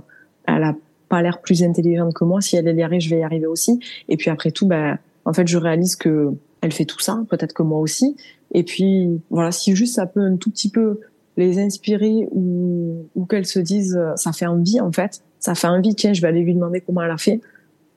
elle 0.47 0.63
a 0.63 0.75
pas 1.09 1.21
l'air 1.21 1.41
plus 1.41 1.63
intelligente 1.63 2.13
que 2.13 2.23
moi. 2.23 2.41
Si 2.41 2.55
elle 2.55 2.73
y 2.77 2.83
arrive 2.83 3.01
je 3.01 3.09
vais 3.09 3.19
y 3.19 3.23
arriver 3.23 3.47
aussi. 3.47 3.79
Et 4.07 4.17
puis 4.17 4.29
après 4.29 4.51
tout 4.51 4.67
ben 4.67 4.97
en 5.25 5.33
fait 5.33 5.47
je 5.47 5.57
réalise 5.57 5.95
que 5.95 6.33
elle 6.61 6.71
fait 6.71 6.85
tout 6.85 6.99
ça 6.99 7.21
peut-être 7.29 7.53
que 7.53 7.63
moi 7.63 7.79
aussi. 7.79 8.15
Et 8.53 8.63
puis 8.63 9.21
voilà 9.29 9.51
si 9.51 9.75
juste 9.75 9.95
ça 9.95 10.05
peut 10.05 10.21
un 10.21 10.37
tout 10.37 10.49
petit 10.49 10.69
peu 10.69 11.01
les 11.37 11.59
inspirer 11.59 12.27
ou, 12.31 13.05
ou 13.15 13.25
qu'elles 13.25 13.45
se 13.45 13.59
disent 13.59 13.97
euh, 13.97 14.15
ça 14.15 14.31
fait 14.33 14.45
envie 14.45 14.79
en 14.79 14.91
fait 14.91 15.21
ça 15.39 15.55
fait 15.55 15.67
envie 15.67 15.95
tiens 15.95 16.13
je 16.13 16.21
vais 16.21 16.27
aller 16.27 16.41
lui 16.41 16.53
demander 16.53 16.81
comment 16.81 17.01
elle 17.01 17.11
a 17.11 17.17
fait 17.17 17.41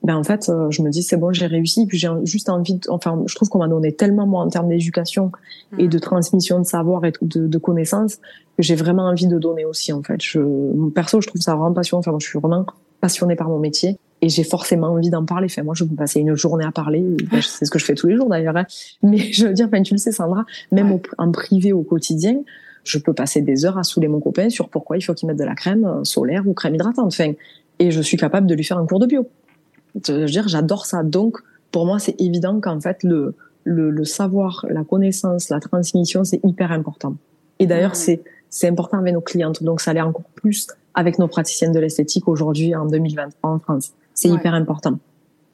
ben 0.03 0.15
en 0.15 0.23
fait 0.23 0.49
euh, 0.49 0.69
je 0.71 0.81
me 0.81 0.89
dis 0.89 1.03
c'est 1.03 1.17
bon 1.17 1.33
j'ai 1.33 1.47
réussi 1.47 1.85
puis 1.85 1.97
j'ai 1.97 2.09
juste 2.23 2.49
envie 2.49 2.75
de, 2.75 2.89
enfin 2.89 3.21
je 3.25 3.35
trouve 3.35 3.49
qu'on 3.49 3.59
m'a 3.59 3.67
donné 3.67 3.91
tellement 3.91 4.25
moi 4.25 4.43
en 4.43 4.49
termes 4.49 4.69
d'éducation 4.69 5.31
et 5.77 5.87
de 5.87 5.99
transmission 5.99 6.59
de 6.59 6.65
savoir 6.65 7.03
et 7.05 7.13
de, 7.21 7.47
de 7.47 7.57
connaissances 7.57 8.15
que 8.15 8.63
j'ai 8.63 8.75
vraiment 8.75 9.03
envie 9.03 9.27
de 9.27 9.37
donner 9.37 9.65
aussi 9.65 9.91
en 9.91 10.01
fait 10.01 10.21
je 10.21 10.39
perso 10.89 11.19
je 11.21 11.27
trouve 11.27 11.41
ça 11.41 11.55
vraiment 11.55 11.73
passionnant 11.73 11.99
enfin 11.99 12.15
je 12.19 12.27
suis 12.27 12.39
vraiment 12.39 12.65
passionnée 13.01 13.35
par 13.35 13.49
mon 13.49 13.59
métier 13.59 13.97
et 14.21 14.29
j'ai 14.29 14.43
forcément 14.43 14.87
envie 14.87 15.09
d'en 15.09 15.25
parler. 15.25 15.47
Enfin, 15.49 15.63
moi, 15.63 15.75
je 15.75 15.83
peux 15.83 15.95
passer 15.95 16.19
une 16.19 16.35
journée 16.35 16.65
à 16.65 16.71
parler. 16.71 17.03
c'est 17.41 17.65
ce 17.65 17.69
que 17.69 17.77
je 17.77 17.85
fais 17.85 17.95
tous 17.95 18.07
les 18.07 18.15
jours 18.15 18.29
d'ailleurs. 18.29 18.57
Hein. 18.57 18.65
Mais 19.03 19.17
je 19.31 19.47
veux 19.47 19.53
dire, 19.53 19.67
enfin, 19.67 19.81
tu 19.83 19.93
le 19.93 19.97
sais, 19.97 20.11
Sandra, 20.11 20.45
même 20.71 20.99
en 21.17 21.31
privé 21.31 21.73
au 21.73 21.83
quotidien, 21.83 22.41
je 22.85 22.97
peux 22.97 23.13
passer 23.13 23.41
des 23.41 23.65
heures 23.65 23.77
à 23.77 23.83
saouler 23.83 24.07
mon 24.07 24.21
copain 24.21 24.49
sur 24.49 24.69
pourquoi 24.69 24.97
il 24.97 25.01
faut 25.01 25.13
qu'il 25.13 25.27
mette 25.27 25.37
de 25.37 25.43
la 25.43 25.55
crème 25.55 25.85
euh, 25.85 26.03
solaire 26.03 26.47
ou 26.47 26.53
crème 26.53 26.75
hydratante. 26.75 27.07
Enfin, 27.07 27.33
et 27.79 27.91
je 27.91 28.01
suis 28.01 28.15
capable 28.15 28.47
de 28.47 28.55
lui 28.55 28.63
faire 28.63 28.77
un 28.77 28.85
cours 28.85 28.99
de 28.99 29.07
bio. 29.07 29.27
Je 30.07 30.13
veux 30.13 30.25
dire, 30.25 30.47
j'adore 30.47 30.85
ça. 30.85 31.03
Donc, 31.03 31.39
pour 31.71 31.85
moi, 31.85 31.99
c'est 31.99 32.19
évident 32.21 32.61
qu'en 32.61 32.79
fait, 32.79 33.03
le, 33.03 33.35
le, 33.63 33.89
le, 33.89 34.05
savoir, 34.05 34.65
la 34.69 34.83
connaissance, 34.83 35.49
la 35.49 35.59
transmission, 35.59 36.23
c'est 36.23 36.39
hyper 36.45 36.71
important. 36.71 37.15
Et 37.59 37.65
d'ailleurs, 37.65 37.91
mmh. 37.91 37.95
c'est 37.95 38.23
c'est 38.49 38.69
important 38.69 38.99
avec 38.99 39.13
nos 39.13 39.21
clientes. 39.21 39.63
Donc, 39.63 39.81
ça 39.81 39.91
l'est 39.91 40.01
encore 40.01 40.29
plus 40.35 40.67
avec 40.93 41.19
nos 41.19 41.27
praticiennes 41.27 41.73
de 41.73 41.79
l'esthétique 41.79 42.27
aujourd'hui 42.27 42.73
en 42.73 42.85
2023 42.85 43.49
en 43.49 43.59
France. 43.59 43.91
C'est 44.13 44.29
hyper 44.29 44.53
important. 44.53 44.97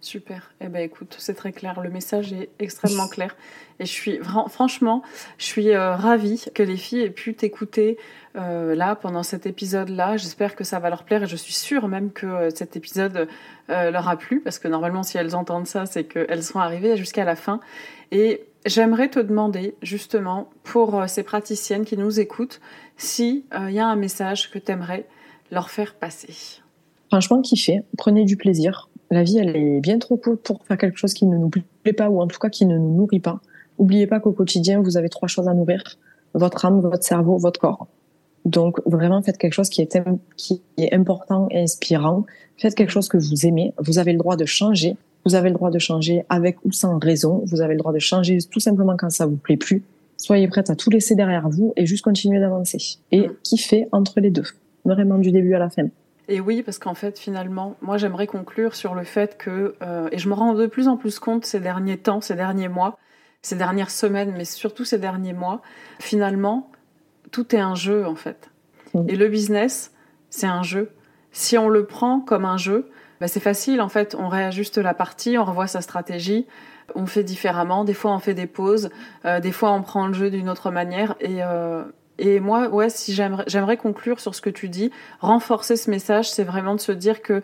Super. 0.01 0.51
Eh 0.59 0.67
ben 0.67 0.81
écoute, 0.81 1.15
c'est 1.19 1.35
très 1.35 1.51
clair. 1.51 1.79
Le 1.79 1.91
message 1.91 2.33
est 2.33 2.49
extrêmement 2.57 3.07
clair. 3.11 3.35
Et 3.79 3.85
je 3.85 3.91
suis 3.91 4.17
franchement, 4.17 5.03
je 5.37 5.45
suis 5.45 5.69
euh, 5.69 5.95
ravie 5.95 6.45
que 6.55 6.63
les 6.63 6.75
filles 6.75 7.01
aient 7.01 7.11
pu 7.11 7.35
t'écouter 7.35 7.99
euh, 8.35 8.73
là 8.73 8.95
pendant 8.95 9.21
cet 9.21 9.45
épisode-là. 9.45 10.17
J'espère 10.17 10.55
que 10.55 10.63
ça 10.63 10.79
va 10.79 10.89
leur 10.89 11.03
plaire 11.03 11.21
et 11.21 11.27
je 11.27 11.35
suis 11.35 11.53
sûre 11.53 11.87
même 11.87 12.11
que 12.11 12.25
euh, 12.25 12.49
cet 12.49 12.75
épisode 12.75 13.27
leur 13.69 14.09
a 14.09 14.17
plu 14.17 14.41
parce 14.41 14.59
que 14.59 14.67
normalement, 14.67 15.01
si 15.01 15.17
elles 15.17 15.33
entendent 15.33 15.67
ça, 15.67 15.85
c'est 15.85 16.03
qu'elles 16.03 16.43
seront 16.43 16.59
arrivées 16.59 16.97
jusqu'à 16.97 17.23
la 17.23 17.37
fin. 17.37 17.61
Et 18.11 18.43
j'aimerais 18.65 19.07
te 19.07 19.19
demander 19.19 19.75
justement 19.81 20.49
pour 20.63 21.07
ces 21.07 21.23
praticiennes 21.23 21.85
qui 21.85 21.95
nous 21.95 22.19
écoutent, 22.19 22.59
si 22.97 23.45
il 23.55 23.71
y 23.71 23.79
a 23.79 23.87
un 23.87 23.95
message 23.95 24.51
que 24.51 24.59
tu 24.59 24.73
aimerais 24.73 25.07
leur 25.51 25.69
faire 25.69 25.93
passer. 25.93 26.59
Franchement, 27.07 27.41
kiffez, 27.41 27.83
prenez 27.97 28.25
du 28.25 28.35
plaisir 28.35 28.89
la 29.11 29.23
vie, 29.23 29.37
elle 29.37 29.55
est 29.55 29.81
bien 29.81 29.99
trop 29.99 30.15
courte 30.15 30.41
pour 30.41 30.65
faire 30.65 30.77
quelque 30.77 30.97
chose 30.97 31.13
qui 31.13 31.25
ne 31.25 31.37
nous 31.37 31.49
plaît 31.49 31.93
pas 31.93 32.09
ou 32.09 32.21
en 32.21 32.27
tout 32.27 32.39
cas 32.39 32.49
qui 32.49 32.65
ne 32.65 32.77
nous 32.77 32.95
nourrit 32.95 33.19
pas. 33.19 33.41
Oubliez 33.77 34.07
pas 34.07 34.21
qu'au 34.21 34.31
quotidien, 34.31 34.81
vous 34.81 34.97
avez 34.97 35.09
trois 35.09 35.27
choses 35.27 35.49
à 35.49 35.53
nourrir. 35.53 35.83
Votre 36.33 36.65
âme, 36.65 36.79
votre 36.79 37.03
cerveau, 37.03 37.37
votre 37.37 37.59
corps. 37.59 37.87
Donc 38.45 38.79
vraiment, 38.85 39.21
faites 39.21 39.37
quelque 39.37 39.53
chose 39.53 39.69
qui 39.69 39.81
est, 39.81 39.99
qui 40.37 40.61
est 40.77 40.93
important 40.93 41.47
et 41.51 41.61
inspirant. 41.61 42.25
Faites 42.57 42.73
quelque 42.73 42.89
chose 42.89 43.09
que 43.09 43.17
vous 43.17 43.45
aimez. 43.45 43.73
Vous 43.79 43.99
avez 43.99 44.13
le 44.13 44.17
droit 44.17 44.37
de 44.37 44.45
changer. 44.45 44.95
Vous 45.25 45.35
avez 45.35 45.49
le 45.49 45.55
droit 45.55 45.71
de 45.71 45.79
changer 45.79 46.23
avec 46.29 46.63
ou 46.63 46.71
sans 46.71 46.97
raison. 46.97 47.43
Vous 47.45 47.61
avez 47.61 47.73
le 47.73 47.79
droit 47.79 47.93
de 47.93 47.99
changer 47.99 48.37
tout 48.49 48.61
simplement 48.61 48.95
quand 48.97 49.09
ça 49.09 49.25
vous 49.25 49.35
plaît 49.35 49.57
plus. 49.57 49.83
soyez 50.17 50.47
prête 50.47 50.69
à 50.69 50.75
tout 50.75 50.89
laisser 50.89 51.15
derrière 51.15 51.49
vous 51.49 51.73
et 51.75 51.85
juste 51.85 52.03
continuer 52.03 52.39
d'avancer. 52.39 52.97
Et 53.11 53.27
mm. 53.27 53.35
kiffer 53.43 53.87
entre 53.91 54.21
les 54.21 54.31
deux, 54.31 54.47
vraiment 54.85 55.17
du 55.17 55.31
début 55.31 55.53
à 55.53 55.59
la 55.59 55.69
fin. 55.69 55.87
Et 56.31 56.39
oui, 56.39 56.63
parce 56.63 56.79
qu'en 56.79 56.93
fait, 56.93 57.19
finalement, 57.19 57.75
moi, 57.81 57.97
j'aimerais 57.97 58.25
conclure 58.25 58.73
sur 58.73 58.95
le 58.95 59.03
fait 59.03 59.37
que, 59.37 59.75
euh, 59.83 60.07
et 60.13 60.17
je 60.17 60.29
me 60.29 60.33
rends 60.33 60.53
de 60.53 60.65
plus 60.65 60.87
en 60.87 60.95
plus 60.95 61.19
compte 61.19 61.45
ces 61.45 61.59
derniers 61.59 61.97
temps, 61.97 62.21
ces 62.21 62.35
derniers 62.35 62.69
mois, 62.69 62.97
ces 63.41 63.57
dernières 63.57 63.91
semaines, 63.91 64.33
mais 64.37 64.45
surtout 64.45 64.85
ces 64.85 64.97
derniers 64.97 65.33
mois, 65.33 65.61
finalement, 65.99 66.71
tout 67.31 67.53
est 67.53 67.59
un 67.59 67.75
jeu, 67.75 68.07
en 68.07 68.15
fait. 68.15 68.49
Mm. 68.93 69.09
Et 69.09 69.17
le 69.17 69.27
business, 69.27 69.91
c'est 70.29 70.47
un 70.47 70.63
jeu. 70.63 70.91
Si 71.33 71.57
on 71.57 71.67
le 71.67 71.85
prend 71.85 72.21
comme 72.21 72.45
un 72.45 72.55
jeu, 72.55 72.89
bah, 73.19 73.27
c'est 73.27 73.41
facile, 73.41 73.81
en 73.81 73.89
fait, 73.89 74.15
on 74.17 74.29
réajuste 74.29 74.77
la 74.77 74.93
partie, 74.93 75.37
on 75.37 75.43
revoit 75.43 75.67
sa 75.67 75.81
stratégie, 75.81 76.47
on 76.95 77.07
fait 77.07 77.25
différemment, 77.25 77.83
des 77.83 77.93
fois 77.93 78.11
on 78.13 78.19
fait 78.19 78.33
des 78.33 78.47
pauses, 78.47 78.89
euh, 79.25 79.41
des 79.41 79.51
fois 79.51 79.73
on 79.73 79.81
prend 79.81 80.07
le 80.07 80.13
jeu 80.13 80.29
d'une 80.29 80.49
autre 80.49 80.71
manière, 80.71 81.15
et, 81.19 81.43
euh, 81.43 81.83
et 82.21 82.39
moi, 82.39 82.67
ouais, 82.69 82.91
si 82.91 83.15
j'aimerais 83.15 83.77
conclure 83.77 84.19
sur 84.19 84.35
ce 84.35 84.41
que 84.41 84.51
tu 84.51 84.69
dis, 84.69 84.91
renforcer 85.21 85.75
ce 85.75 85.89
message, 85.89 86.29
c'est 86.29 86.43
vraiment 86.43 86.75
de 86.75 86.79
se 86.79 86.91
dire 86.91 87.23
que 87.23 87.41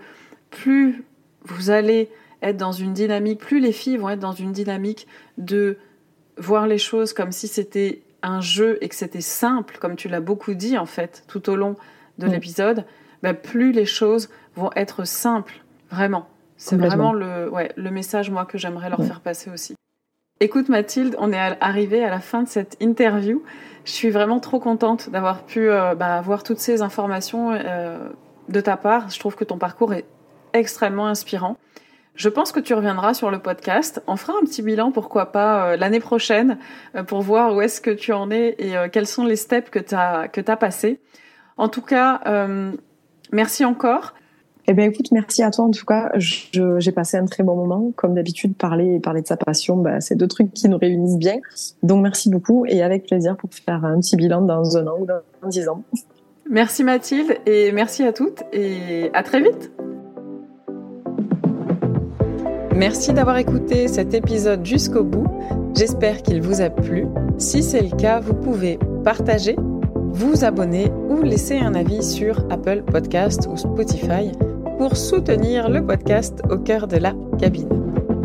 plus 0.51 1.03
vous 1.41 1.71
allez 1.71 2.11
être 2.43 2.57
dans 2.57 2.71
une 2.71 2.93
dynamique, 2.93 3.39
plus 3.39 3.59
les 3.59 3.71
filles 3.71 3.97
vont 3.97 4.09
être 4.09 4.19
dans 4.19 4.33
une 4.33 4.51
dynamique 4.51 5.07
de 5.39 5.79
voir 6.37 6.67
les 6.67 6.77
choses 6.77 7.13
comme 7.13 7.31
si 7.31 7.47
c'était 7.47 8.03
un 8.21 8.39
jeu 8.39 8.77
et 8.81 8.89
que 8.89 8.93
c'était 8.93 9.19
simple, 9.19 9.79
comme 9.79 9.95
tu 9.95 10.09
l'as 10.09 10.19
beaucoup 10.19 10.53
dit 10.53 10.77
en 10.77 10.85
fait 10.85 11.23
tout 11.27 11.49
au 11.49 11.55
long 11.55 11.75
de 12.19 12.27
l'épisode, 12.27 12.85
ben, 13.23 13.33
plus 13.33 13.71
les 13.71 13.85
choses 13.85 14.29
vont 14.55 14.69
être 14.75 15.05
simples, 15.05 15.63
vraiment. 15.89 16.29
C'est 16.55 16.77
vraiment 16.77 17.13
le, 17.13 17.49
ouais, 17.49 17.71
le 17.75 17.89
message 17.89 18.29
moi 18.29 18.45
que 18.45 18.59
j'aimerais 18.59 18.91
leur 18.91 19.03
faire 19.03 19.21
passer 19.21 19.49
aussi. 19.49 19.75
Écoute 20.39 20.69
Mathilde, 20.69 21.15
on 21.17 21.33
est 21.33 21.57
arrivé 21.61 22.03
à 22.03 22.11
la 22.11 22.19
fin 22.19 22.43
de 22.43 22.47
cette 22.47 22.77
interview. 22.79 23.41
Je 23.85 23.91
suis 23.91 24.11
vraiment 24.11 24.39
trop 24.39 24.59
contente 24.59 25.09
d'avoir 25.09 25.43
pu 25.43 25.67
euh, 25.67 25.95
bah, 25.95 26.15
avoir 26.15 26.43
toutes 26.43 26.59
ces 26.59 26.83
informations 26.83 27.53
euh, 27.53 27.97
de 28.47 28.61
ta 28.61 28.77
part. 28.77 29.09
Je 29.09 29.17
trouve 29.17 29.35
que 29.35 29.43
ton 29.43 29.57
parcours 29.57 29.95
est 29.95 30.05
extrêmement 30.53 31.07
inspirant. 31.07 31.57
Je 32.13 32.29
pense 32.29 32.51
que 32.51 32.59
tu 32.59 32.75
reviendras 32.75 33.15
sur 33.15 33.31
le 33.31 33.39
podcast. 33.39 34.03
On 34.05 34.15
fera 34.15 34.37
un 34.39 34.45
petit 34.45 34.61
bilan, 34.61 34.91
pourquoi 34.91 35.31
pas, 35.31 35.69
euh, 35.69 35.75
l'année 35.75 35.99
prochaine, 35.99 36.59
pour 37.07 37.21
voir 37.21 37.55
où 37.55 37.61
est-ce 37.61 37.81
que 37.81 37.89
tu 37.89 38.13
en 38.13 38.29
es 38.29 38.55
et 38.59 38.75
quels 38.91 39.07
sont 39.07 39.25
les 39.25 39.37
steps 39.37 39.71
que 39.71 39.79
tu 39.79 39.95
as, 39.95 40.29
as 40.35 40.57
passés. 40.57 40.99
En 41.57 41.67
tout 41.67 41.81
cas, 41.81 42.21
merci 43.31 43.65
encore. 43.65 44.13
Eh 44.69 44.73
bien, 44.73 44.83
écoute, 44.83 45.13
merci 45.13 45.43
à 45.43 45.49
toi. 45.49 45.63
En 45.63 45.71
tout 45.71 45.85
cas, 45.85 46.11
j'ai 46.17 46.91
passé 46.91 47.15
un 47.15 47.25
très 47.25 47.41
bon 47.41 47.55
moment. 47.55 47.93
Comme 47.95 48.15
d'habitude, 48.15 48.53
parler 48.53 48.95
et 48.95 48.99
parler 48.99 49.21
de 49.21 49.27
sa 49.27 49.37
passion, 49.37 49.77
bah, 49.77 50.01
c'est 50.01 50.15
deux 50.15 50.27
trucs 50.27 50.53
qui 50.53 50.67
nous 50.67 50.77
réunissent 50.77 51.17
bien. 51.17 51.37
Donc, 51.83 52.03
merci 52.03 52.29
beaucoup 52.29 52.65
et 52.65 52.83
avec 52.83 53.07
plaisir 53.07 53.37
pour 53.37 53.49
faire 53.53 53.85
un 53.85 54.01
petit 54.01 54.17
bilan 54.17 54.41
dans 54.41 54.75
un 54.75 54.87
an 54.87 54.97
ou 54.99 55.05
dans 55.05 55.21
dix 55.47 55.69
ans. 55.69 55.83
Merci 56.49 56.83
Mathilde 56.83 57.37
et 57.45 57.71
merci 57.71 58.03
à 58.03 58.11
toutes 58.11 58.43
et 58.51 59.09
à 59.13 59.23
très 59.23 59.41
vite. 59.41 59.71
Merci 62.75 63.13
d'avoir 63.13 63.37
écouté 63.37 63.87
cet 63.87 64.13
épisode 64.13 64.65
jusqu'au 64.65 65.03
bout. 65.03 65.27
J'espère 65.75 66.21
qu'il 66.21 66.41
vous 66.41 66.59
a 66.59 66.69
plu. 66.69 67.07
Si 67.37 67.63
c'est 67.63 67.81
le 67.81 67.95
cas, 67.95 68.19
vous 68.19 68.33
pouvez 68.33 68.79
partager, 69.05 69.55
vous 70.11 70.43
abonner 70.43 70.91
ou 71.09 71.21
laisser 71.21 71.57
un 71.57 71.73
avis 71.73 72.03
sur 72.03 72.45
Apple 72.49 72.83
Podcast 72.83 73.47
ou 73.49 73.55
Spotify 73.55 74.31
pour 74.77 74.95
soutenir 74.95 75.69
le 75.69 75.85
podcast 75.85 76.41
au 76.49 76.57
cœur 76.57 76.87
de 76.87 76.97
la 76.97 77.13
cabine. 77.39 77.69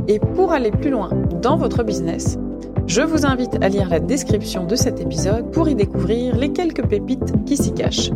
Et 0.08 0.18
pour 0.18 0.52
aller 0.52 0.70
plus 0.70 0.90
loin 0.90 1.10
dans 1.40 1.56
votre 1.56 1.82
business, 1.82 2.38
je 2.86 3.00
vous 3.00 3.24
invite 3.24 3.62
à 3.62 3.68
lire 3.68 3.88
la 3.88 4.00
description 4.00 4.64
de 4.64 4.76
cet 4.76 5.00
épisode 5.00 5.50
pour 5.50 5.68
y 5.68 5.74
découvrir 5.74 6.36
les 6.36 6.52
quelques 6.52 6.86
pépites 6.86 7.44
qui 7.46 7.56
s'y 7.56 7.72
cachent. 7.72 8.10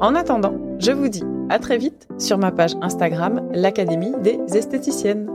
En 0.00 0.14
attendant, 0.14 0.54
je 0.78 0.92
vous 0.92 1.08
dis 1.08 1.24
à 1.48 1.58
très 1.58 1.78
vite 1.78 2.08
sur 2.18 2.38
ma 2.38 2.50
page 2.50 2.74
Instagram, 2.82 3.48
l'Académie 3.52 4.14
des 4.22 4.38
esthéticiennes. 4.54 5.28